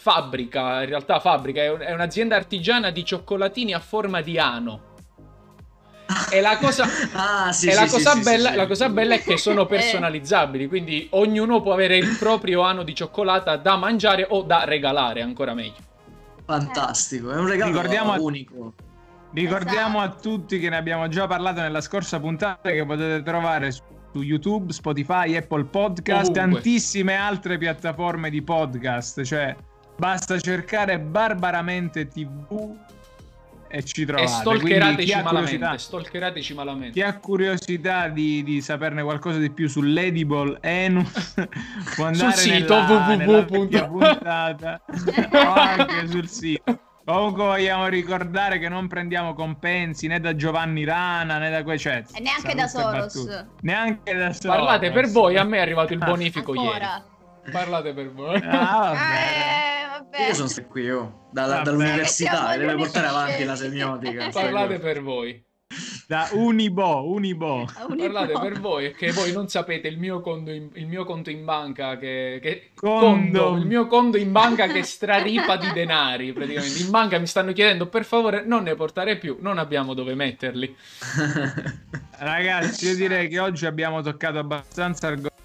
fabbrica, 0.00 0.82
in 0.82 0.88
realtà 0.88 1.18
fabbrica, 1.18 1.60
è, 1.60 1.70
un- 1.70 1.80
è 1.80 1.92
un'azienda 1.92 2.36
artigiana 2.36 2.90
di 2.90 3.04
cioccolatini 3.04 3.74
a 3.74 3.80
forma 3.80 4.20
di 4.20 4.38
ano. 4.38 4.86
E 6.30 6.40
la 6.40 6.56
cosa, 6.56 6.84
Ah, 7.12 7.52
sì, 7.52 7.68
e 7.68 7.72
sì, 7.72 7.76
la 7.80 7.86
sì, 7.86 7.92
cosa, 7.94 8.12
sì, 8.12 8.22
bella, 8.22 8.50
sì, 8.50 8.56
la 8.56 8.66
cosa 8.66 8.88
bella 8.88 9.14
è 9.16 9.20
che 9.22 9.36
sono 9.36 9.66
personalizzabili, 9.66 10.66
quindi 10.68 11.06
ognuno 11.10 11.60
può 11.60 11.72
avere 11.72 11.96
il 11.98 12.16
proprio 12.18 12.62
ano 12.62 12.82
di 12.82 12.94
cioccolata 12.94 13.56
da 13.56 13.76
mangiare 13.76 14.26
o 14.30 14.42
da 14.42 14.64
regalare, 14.64 15.20
ancora 15.20 15.52
meglio. 15.52 15.74
Fantastico, 16.46 17.30
è 17.30 17.36
un 17.36 17.46
regalo 17.46 17.72
Ricordiamo 17.72 18.12
a- 18.12 18.20
unico. 18.20 18.72
Ricordiamo 19.34 19.98
Esatto. 20.02 20.16
a 20.16 20.20
tutti 20.22 20.58
che 20.58 20.70
ne 20.70 20.76
abbiamo 20.76 21.06
già 21.08 21.26
parlato 21.26 21.60
nella 21.60 21.82
scorsa 21.82 22.18
puntata 22.18 22.70
che 22.70 22.86
potete 22.86 23.22
trovare 23.22 23.70
su 23.72 23.82
YouTube, 24.14 24.72
Spotify, 24.72 25.36
Apple 25.36 25.64
Podcast 25.64 26.30
Ovunque. 26.30 26.52
tantissime 26.62 27.14
altre 27.16 27.58
piattaforme 27.58 28.30
di 28.30 28.40
podcast. 28.40 29.22
Cioè, 29.22 29.54
basta 29.98 30.38
cercare 30.38 30.98
Barbaramente 30.98 32.06
TV 32.08 32.76
e 33.70 33.82
ci 33.82 34.06
trovate. 34.06 34.24
e 34.30 34.42
Quindi 34.44 34.60
stalkerateci 34.70 35.04
chi 35.04 35.12
ha 35.12 35.22
curiosità, 35.22 35.32
malamente. 35.32 35.78
Stalkerateci 35.78 36.54
malamente. 36.54 36.92
chi 36.92 37.02
ha 37.02 37.18
curiosità 37.18 38.08
di, 38.08 38.42
di 38.42 38.60
saperne 38.62 39.02
qualcosa 39.02 39.38
di 39.38 39.50
più 39.50 39.68
sull'Edible 39.68 40.58
Enus 40.62 41.34
può 41.96 42.06
andare 42.06 42.32
sito 42.32 42.74
nella, 42.80 43.16
nella 43.16 43.38
www. 43.40 43.58
vecchia 43.60 43.86
puntata 43.86 44.80
o 45.32 45.52
anche 45.52 46.06
sul 46.08 46.28
sito. 46.28 46.78
Comunque 47.04 47.42
vogliamo 47.44 47.86
ricordare 47.86 48.58
che 48.58 48.68
non 48.68 48.86
prendiamo 48.86 49.32
compensi 49.32 50.06
né 50.08 50.20
da 50.20 50.36
Giovanni 50.36 50.84
Rana 50.84 51.38
né 51.38 51.48
da 51.50 51.62
quei 51.62 51.78
cioè, 51.78 52.04
E 52.12 52.20
neanche 52.20 52.54
da 52.54 52.66
Soros. 52.66 53.14
battute. 53.14 53.46
Neanche 53.62 54.14
da 54.14 54.32
Soros. 54.34 54.56
Parlate 54.56 54.90
per 54.92 55.08
voi, 55.08 55.36
a 55.38 55.44
me 55.44 55.56
è 55.56 55.60
arrivato 55.60 55.92
il 55.94 55.98
bonifico 56.00 56.54
ieri. 56.54 56.84
Parlate 57.50 57.94
per 57.94 58.12
voi. 58.12 58.36
Ah, 58.36 58.40
vabbè. 58.40 58.50
Eh, 58.50 58.98
vabbè. 58.98 59.57
Io 60.26 60.34
sono 60.34 60.48
stato 60.48 60.68
qui, 60.68 60.90
oh, 60.90 61.28
dalla- 61.30 61.54
Vabbè. 61.56 61.64
dall'università, 61.64 62.56
deve 62.56 62.74
portare 62.74 63.06
avanti 63.06 63.44
la 63.44 63.56
semiotica. 63.56 64.28
Parlate 64.32 64.78
per 64.78 65.02
voi. 65.02 65.42
da 66.06 66.28
Unibo, 66.32 67.06
Unibo. 67.12 67.68
Parlate 67.96 68.32
per 68.40 68.58
voi, 68.58 68.94
che 68.94 69.12
voi 69.12 69.30
non 69.32 69.48
sapete 69.48 69.86
il 69.88 69.98
mio 69.98 70.20
conto 70.20 70.50
in, 70.50 70.70
il 70.74 70.86
mio 70.86 71.04
conto 71.04 71.28
in 71.30 71.44
banca 71.44 71.98
che, 71.98 72.38
che 72.42 72.70
Condo. 72.74 73.42
conto, 73.44 73.60
il 73.60 73.66
mio 73.66 73.86
conto 73.86 74.16
in 74.16 74.32
banca 74.32 74.66
che 74.66 74.82
straripa 74.82 75.56
di 75.58 75.70
denari 75.72 76.32
praticamente. 76.32 76.80
In 76.80 76.90
banca 76.90 77.18
mi 77.18 77.26
stanno 77.26 77.52
chiedendo 77.52 77.86
per 77.88 78.04
favore 78.04 78.42
non 78.44 78.62
ne 78.62 78.74
portare 78.74 79.18
più, 79.18 79.36
non 79.40 79.58
abbiamo 79.58 79.92
dove 79.94 80.14
metterli. 80.14 80.74
Ragazzi, 82.18 82.86
io 82.88 82.96
direi 82.96 83.28
che 83.28 83.38
oggi 83.38 83.66
abbiamo 83.66 84.00
toccato 84.00 84.38
abbastanza 84.38 85.08
argomenti, 85.08 85.37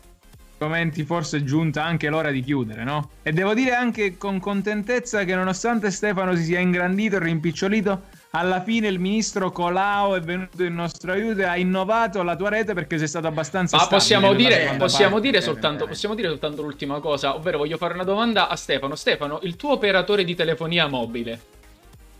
forse 1.05 1.37
è 1.37 1.43
giunta 1.43 1.83
anche 1.83 2.09
l'ora 2.09 2.31
di 2.31 2.41
chiudere, 2.41 2.83
no? 2.83 3.11
E 3.21 3.31
devo 3.31 3.53
dire 3.53 3.73
anche 3.73 4.17
con 4.17 4.39
contentezza 4.39 5.23
che 5.23 5.35
nonostante 5.35 5.91
Stefano 5.91 6.35
si 6.35 6.43
sia 6.43 6.59
ingrandito 6.59 7.15
e 7.15 7.19
rimpicciolito, 7.19 8.01
alla 8.31 8.61
fine 8.61 8.87
il 8.87 8.99
ministro 8.99 9.51
Colao 9.51 10.15
è 10.15 10.21
venuto 10.21 10.63
in 10.63 10.73
nostro 10.73 11.11
aiuto 11.11 11.41
e 11.41 11.45
ha 11.45 11.55
innovato 11.55 12.23
la 12.23 12.35
tua 12.35 12.49
rete 12.49 12.73
perché 12.73 12.97
sei 12.97 13.07
stato 13.07 13.27
abbastanza 13.27 13.77
Ma 13.77 13.87
possiamo 13.87 14.33
dire, 14.33 14.75
possiamo, 14.77 15.13
parte. 15.13 15.29
dire 15.29 15.41
soltanto, 15.41 15.85
possiamo 15.85 16.15
dire 16.15 16.29
soltanto 16.29 16.63
l'ultima 16.63 16.99
cosa, 16.99 17.35
ovvero 17.35 17.59
voglio 17.59 17.77
fare 17.77 17.93
una 17.93 18.03
domanda 18.03 18.49
a 18.49 18.55
Stefano. 18.55 18.95
Stefano, 18.95 19.39
il 19.43 19.55
tuo 19.55 19.73
operatore 19.73 20.23
di 20.23 20.33
telefonia 20.33 20.87
mobile, 20.87 21.39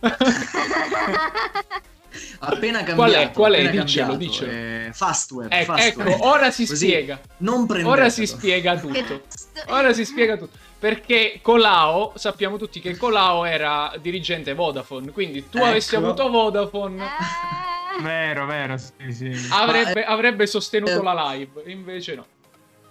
appena 2.40 2.82
cambiato. 2.82 2.94
Qual 3.00 3.12
è? 3.12 3.30
Qual 3.30 3.52
è? 3.52 3.64
appena 3.66 3.82
Diccelo, 3.82 4.06
cambiato, 4.08 4.32
diccelo. 4.32 4.50
eh, 4.50 4.90
Fastweb, 4.92 5.52
Ecco, 5.52 5.72
Fastweb. 5.74 6.06
ecco, 6.08 6.26
ora 6.28 6.50
si 6.50 6.66
Così 6.66 6.76
spiega. 6.86 7.20
Non 7.38 7.66
prendetelo. 7.66 7.94
Ora 7.94 8.08
si 8.08 8.26
spiega 8.26 8.78
tutto. 8.78 9.22
Ora 9.68 9.92
si 9.92 10.04
spiega 10.04 10.36
tutto. 10.36 10.56
Perché 10.78 11.38
Colao, 11.40 12.12
sappiamo 12.16 12.58
tutti 12.58 12.78
che 12.80 12.96
Colao 12.96 13.44
era 13.46 13.92
dirigente 14.00 14.52
Vodafone, 14.54 15.10
quindi 15.12 15.48
tu 15.48 15.56
Ecco. 15.58 15.66
avessi 15.66 15.96
avuto 15.96 16.28
Vodafone 16.28 17.02
Eh, 17.04 18.02
Vero, 18.02 18.44
vero, 18.46 18.76
sì, 18.76 19.12
sì. 19.12 19.46
avrebbe, 19.50 20.04
avrebbe 20.04 20.46
sostenuto 20.46 21.00
eh, 21.00 21.02
la 21.02 21.30
live, 21.32 21.62
invece 21.66 22.14
no. 22.16 22.26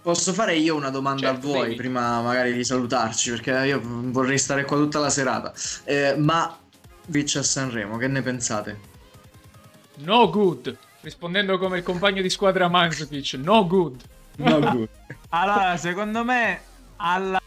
Posso 0.02 0.32
fare 0.32 0.56
io 0.56 0.74
una 0.74 0.90
domanda 0.90 1.28
Certo, 1.32 1.46
a 1.46 1.50
voi 1.52 1.62
devi. 1.62 1.74
prima 1.76 2.20
magari 2.20 2.52
di 2.52 2.64
salutarci 2.64 3.30
perché 3.30 3.50
io 3.66 3.80
vorrei 3.82 4.38
stare 4.38 4.64
qua 4.64 4.76
tutta 4.76 4.98
la 4.98 5.08
serata. 5.10 5.52
Eh, 5.84 6.14
ma 6.16 6.58
Vic 7.06 7.36
a 7.36 7.42
Sanremo, 7.42 7.96
che 7.96 8.08
ne 8.08 8.22
pensate? 8.22 8.78
No 9.96 10.30
good. 10.30 10.76
Rispondendo 11.00 11.58
come 11.58 11.78
il 11.78 11.82
compagno 11.82 12.22
di 12.22 12.30
squadra 12.30 12.68
Manzukic, 12.68 13.34
no 13.34 13.66
good. 13.66 14.02
No 14.36 14.58
good. 14.58 14.88
Allora, 15.30 15.76
secondo 15.76 16.24
me, 16.24 16.60
alla 16.96 17.40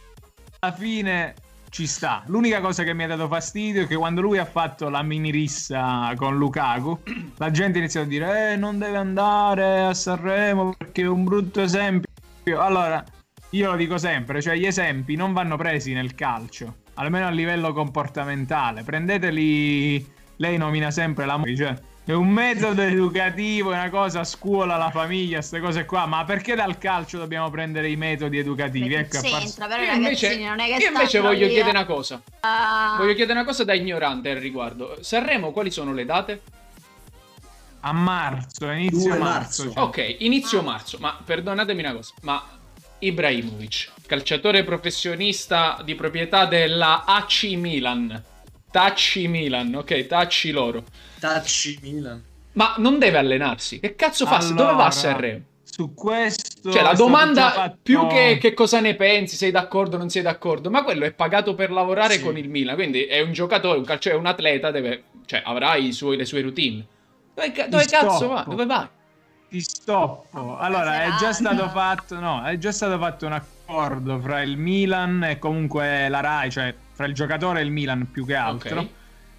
alla 0.59 0.73
fine 0.73 1.35
ci 1.69 1.85
sta. 1.85 2.23
L'unica 2.27 2.61
cosa 2.61 2.83
che 2.83 2.93
mi 2.93 3.03
ha 3.03 3.07
dato 3.07 3.27
fastidio 3.27 3.83
è 3.83 3.87
che 3.87 3.95
quando 3.95 4.21
lui 4.21 4.37
ha 4.37 4.45
fatto 4.45 4.89
la 4.89 5.03
mini 5.03 5.31
rissa 5.31 6.13
con 6.15 6.37
Lukaku, 6.37 6.99
la 7.37 7.51
gente 7.51 7.77
ha 7.77 7.81
iniziato 7.81 8.05
a 8.05 8.09
dire: 8.09 8.53
Eh, 8.53 8.55
non 8.55 8.77
deve 8.77 8.97
andare 8.97 9.85
a 9.85 9.93
Sanremo 9.93 10.73
perché 10.77 11.03
è 11.03 11.07
un 11.07 11.23
brutto 11.23 11.61
esempio. 11.61 12.09
Allora, 12.59 13.03
io 13.51 13.71
lo 13.71 13.77
dico 13.77 13.97
sempre: 13.97 14.41
cioè, 14.41 14.55
gli 14.55 14.65
esempi 14.65 15.15
non 15.15 15.33
vanno 15.33 15.57
presi 15.57 15.93
nel 15.93 16.15
calcio, 16.15 16.77
almeno 16.95 17.27
a 17.27 17.31
livello 17.31 17.73
comportamentale. 17.73 18.83
Prendeteli. 18.83 20.15
Lei 20.39 20.57
nomina 20.57 20.91
sempre 20.91 21.25
la 21.25 21.37
moglie, 21.37 21.55
cioè. 21.55 21.75
È 22.07 22.13
un 22.13 22.29
metodo 22.29 22.83
educativo, 22.83 23.73
è 23.73 23.75
una 23.77 23.89
cosa 23.89 24.21
a 24.21 24.23
scuola, 24.23 24.77
la 24.77 24.89
famiglia, 24.91 25.39
queste 25.39 25.59
cose 25.59 25.83
qua. 25.85 26.05
Ma 26.05 26.23
perché 26.23 26.55
dal 26.55 26.77
calcio 26.77 27.17
dobbiamo 27.17 27.49
prendere 27.49 27.89
i 27.89 27.97
metodi 27.97 28.37
educativi? 28.37 28.93
Ecco, 28.93 29.19
c'entra, 29.19 29.67
però 29.67 29.83
Io 29.83 29.91
invece, 29.91 30.27
ragazzini 30.27 30.47
non 30.47 30.59
è 30.61 30.65
che 30.67 30.83
io 30.83 30.87
invece 30.87 31.19
voglio 31.19 31.45
lì 31.47 31.51
chiedere 31.51 31.77
una 31.77 31.85
cosa. 31.85 32.21
a- 32.39 32.95
Voglio 32.97 33.13
chiedere 33.13 33.37
una 33.37 33.43
cosa 33.45 33.65
da 33.65 33.73
ignorante 33.73 34.29
al 34.29 34.37
riguardo. 34.37 34.97
Sanremo, 35.01 35.51
quali 35.51 35.69
sono 35.69 35.91
le 35.91 36.05
date? 36.05 36.41
a 37.81 37.91
marzo, 37.91 38.69
inizio 38.69 39.09
2 39.09 39.17
marzo. 39.17 39.65
marzo. 39.65 39.73
cioè. 39.73 39.83
Ok, 39.83 40.15
inizio 40.19 40.61
marzo. 40.61 40.97
Ma 41.01 41.19
perdonatemi 41.23 41.81
una 41.81 41.93
cosa, 41.93 42.13
ma 42.21 42.41
Ibrahimovic, 42.99 43.91
calciatore 44.07 44.63
professionista 44.63 45.81
di 45.83 45.93
proprietà 45.95 46.45
della 46.45 47.03
AC 47.05 47.43
Milan. 47.55 48.23
Tacci 48.69 49.27
Milan, 49.27 49.73
ok, 49.75 50.07
tacci 50.07 50.51
loro. 50.51 50.83
Tacci 51.19 51.79
Milan. 51.81 52.21
Ma 52.53 52.75
non 52.77 52.99
deve 52.99 53.17
allenarsi. 53.17 53.79
Che 53.79 53.95
cazzo 53.95 54.25
fa? 54.25 54.37
Allora, 54.37 54.55
Dove 54.55 54.73
va 54.73 54.85
a 54.87 54.91
Sanremo? 54.91 55.43
Su 55.63 55.93
questo 55.93 56.71
Cioè, 56.71 56.81
la 56.81 56.91
è 56.91 56.95
domanda 56.95 57.51
fatto- 57.51 57.77
più 57.83 58.07
che, 58.07 58.37
che 58.41 58.53
cosa 58.53 58.79
ne 58.79 58.95
pensi, 58.95 59.35
sei 59.35 59.51
d'accordo 59.51 59.95
o 59.95 59.99
non 59.99 60.09
sei 60.09 60.23
d'accordo, 60.23 60.69
ma 60.71 60.83
quello 60.83 61.05
è 61.05 61.11
pagato 61.11 61.53
per 61.53 61.71
lavorare 61.71 62.15
Sì. 62.15 62.21
con 62.23 62.37
il 62.37 62.49
Milan, 62.49 62.75
quindi 62.75 63.03
è 63.05 63.21
un 63.21 63.31
giocatore, 63.31 63.77
un 63.77 63.85
calciatore, 63.85 64.19
un 64.21 64.27
atleta, 64.27 64.71
deve, 64.71 65.03
cioè, 65.25 65.41
avrà 65.45 65.75
i 65.75 65.91
suoi- 65.93 66.17
le 66.17 66.25
sue 66.25 66.41
routine. 66.41 66.85
Dove, 67.35 67.67
dove 67.69 67.85
cazzo 67.85 68.27
va? 68.27 68.43
Dove 68.47 68.65
vai? 68.65 68.87
Ti 69.49 69.61
stoppo. 69.61 70.57
Allora, 70.57 71.03
è 71.03 71.09
già 71.19 71.31
stato 71.31 71.69
fatto, 71.69 72.19
no, 72.19 72.43
è 72.43 72.57
già 72.57 72.71
stato 72.71 72.97
fatto 72.99 73.25
un 73.25 73.31
accordo 73.31 74.19
fra 74.19 74.41
il 74.41 74.57
Milan 74.57 75.23
e 75.23 75.39
comunque 75.39 76.09
la 76.09 76.19
Rai, 76.19 76.51
cioè 76.51 76.73
fra 76.91 77.05
il 77.05 77.13
giocatore 77.13 77.61
e 77.61 77.63
il 77.63 77.71
Milan 77.71 78.09
più 78.11 78.25
che 78.25 78.35
altro. 78.35 78.79
Ok. 78.81 78.87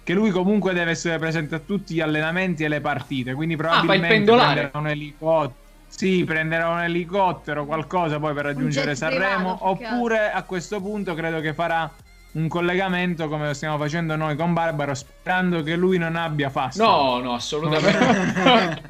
Che 0.03 0.13
lui 0.15 0.31
comunque 0.31 0.73
deve 0.73 0.91
essere 0.91 1.19
presente 1.19 1.53
a 1.55 1.59
tutti 1.59 1.93
gli 1.93 2.01
allenamenti 2.01 2.63
e 2.63 2.67
le 2.67 2.81
partite, 2.81 3.35
quindi 3.35 3.55
probabilmente 3.55 4.31
Ah, 4.31 4.35
prenderà 4.35 4.71
un 4.73 4.87
elicottero. 4.87 5.55
Sì, 5.87 6.23
prenderà 6.23 6.69
un 6.69 6.81
elicottero, 6.81 7.65
qualcosa 7.65 8.17
poi 8.19 8.33
per 8.33 8.45
raggiungere 8.45 8.95
Sanremo. 8.95 9.55
privato, 9.57 9.67
Oppure 9.69 10.31
a 10.31 10.41
questo 10.43 10.81
punto 10.81 11.13
credo 11.13 11.39
che 11.41 11.53
farà 11.53 11.91
un 12.31 12.47
collegamento 12.47 13.27
come 13.27 13.47
lo 13.47 13.53
stiamo 13.53 13.77
facendo 13.77 14.15
noi 14.15 14.35
con 14.35 14.53
Barbaro, 14.53 14.93
sperando 14.93 15.63
che 15.63 15.75
lui 15.75 15.97
non 15.97 16.15
abbia 16.15 16.49
fast. 16.49 16.79
No, 16.79 17.19
no, 17.19 17.33
assolutamente. 17.33 18.81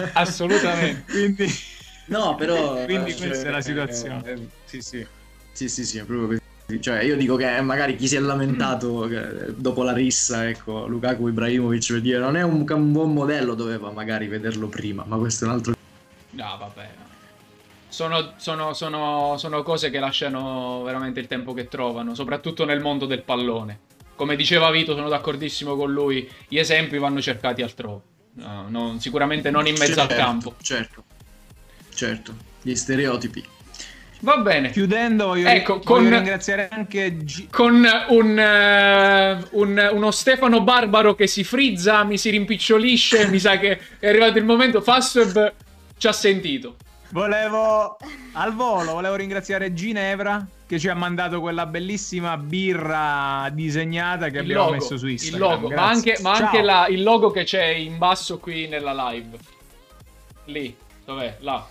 assolutamente. 0.14 1.04
Quindi 1.10 1.52
No, 2.10 2.34
però. 2.34 2.84
Quindi 2.84 3.12
eh, 3.12 3.16
questa 3.16 3.48
è 3.48 3.50
la 3.50 3.58
eh, 3.58 3.62
situazione. 3.62 4.22
eh, 4.24 4.48
sì, 4.64 4.80
sì. 4.80 5.06
Sì, 5.52 5.68
sì, 5.68 5.84
sì, 5.84 5.98
è 5.98 6.04
proprio 6.04 6.26
così. 6.26 6.80
Cioè, 6.80 7.02
io 7.02 7.16
dico 7.16 7.34
che 7.34 7.60
magari 7.62 7.96
chi 7.96 8.06
si 8.06 8.14
è 8.14 8.20
lamentato 8.20 9.08
che 9.08 9.54
dopo 9.56 9.82
la 9.82 9.92
rissa, 9.92 10.48
ecco, 10.48 10.86
Lukaku 10.86 11.28
Ibrahimovic 11.28 11.92
per 11.92 12.00
dire 12.00 12.18
non 12.18 12.36
è 12.36 12.42
un, 12.42 12.64
un 12.68 12.92
buon 12.92 13.12
modello, 13.12 13.54
doveva 13.54 13.90
magari 13.90 14.28
vederlo 14.28 14.68
prima, 14.68 15.04
ma 15.04 15.16
questo 15.16 15.44
è 15.44 15.48
un 15.48 15.54
altro. 15.54 15.74
No, 16.30 16.56
vabbè. 16.58 16.88
Sono, 17.90 18.32
sono- 18.36 18.72
sono- 18.72 19.34
sono 19.36 19.62
cose 19.62 19.90
che 19.90 19.98
lasciano 19.98 20.82
veramente 20.84 21.20
il 21.20 21.26
tempo 21.26 21.52
che 21.52 21.68
trovano, 21.68 22.14
soprattutto 22.14 22.64
nel 22.64 22.80
mondo 22.80 23.04
del 23.04 23.22
pallone. 23.22 23.80
Come 24.14 24.36
diceva 24.36 24.70
Vito, 24.70 24.94
sono 24.94 25.08
d'accordissimo 25.08 25.76
con 25.76 25.92
lui. 25.92 26.28
Gli 26.48 26.58
esempi 26.58 26.98
vanno 26.98 27.20
cercati 27.20 27.62
altrove. 27.62 28.00
No, 28.34 28.66
non- 28.68 29.00
sicuramente 29.00 29.50
non 29.50 29.66
in 29.66 29.74
mezzo 29.76 30.00
al 30.00 30.06
Certo, 30.08 30.14
campo. 30.22 30.54
Certo, 30.62 31.04
certo, 31.94 32.34
gli 32.62 32.74
stereotipi. 32.74 33.44
Va 34.22 34.36
bene. 34.36 34.70
chiudendo 34.70 35.26
voglio, 35.28 35.48
Ecco, 35.48 35.80
voglio 35.82 35.84
con- 35.84 36.10
ringraziare 36.10 36.68
anche 36.70 37.16
G- 37.16 37.48
Con 37.50 37.82
un, 38.08 38.38
eh, 38.38 39.44
un- 39.52 39.88
uno 39.92 40.10
Stefano 40.10 40.62
Barbaro 40.62 41.14
che 41.14 41.26
si 41.26 41.42
frizza, 41.42 42.04
mi 42.04 42.18
si 42.18 42.28
rimpicciolisce, 42.30 43.26
mi 43.28 43.38
sa 43.40 43.58
che 43.58 43.80
è 43.98 44.08
arrivato 44.08 44.36
il 44.38 44.44
momento. 44.44 44.80
Fastweb 44.82 45.52
ci 45.96 46.06
ha 46.06 46.12
sentito. 46.12 46.76
Volevo 47.12 47.96
al 48.34 48.54
volo, 48.54 48.92
volevo 48.92 49.16
ringraziare 49.16 49.72
Ginevra 49.72 50.46
che 50.66 50.78
ci 50.78 50.88
ha 50.88 50.94
mandato 50.94 51.40
quella 51.40 51.66
bellissima 51.66 52.36
birra 52.36 53.48
disegnata 53.52 54.26
che 54.28 54.36
Il 54.36 54.42
abbiamo 54.42 54.62
logo, 54.66 54.72
messo 54.74 54.96
su 54.96 55.06
il 55.06 55.12
Instagram. 55.12 55.40
logo, 55.60 55.70
ma 55.74 55.88
anche, 55.88 56.18
ma 56.20 56.34
Ciao. 56.36 56.44
anche 56.46 56.62
la- 56.62 56.86
il 56.86 57.02
logo 57.02 57.30
che 57.32 57.42
c'è 57.42 57.64
in 57.66 57.98
basso 57.98 58.38
qui 58.38 58.68
nella 58.68 59.10
live. 59.10 59.36
Lì, 60.44 60.76
dov'è? 61.04 61.38
Là. 61.40 61.66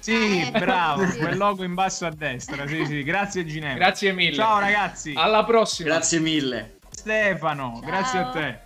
Sì, 0.00 0.40
Eh, 0.40 0.50
bravo, 0.58 1.06
sì. 1.06 1.18
quel 1.18 1.36
logo 1.36 1.62
in 1.62 1.74
basso 1.74 2.06
a 2.06 2.10
destra. 2.10 2.66
Sì, 2.66 2.84
sì, 2.86 3.04
grazie 3.04 3.46
Ginevra. 3.46 3.76
Grazie 3.76 4.12
mille. 4.12 4.34
Ciao 4.34 4.58
ragazzi. 4.58 5.12
Alla 5.16 5.44
prossima. 5.44 5.90
Grazie 5.90 6.18
mille. 6.18 6.78
Stefano, 6.90 7.80
grazie 7.84 8.18
a 8.18 8.22
Ciao. 8.24 8.32
te. 8.32 8.58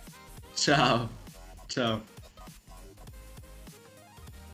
Ciao. 0.55 1.09
Ciao. 1.67 2.15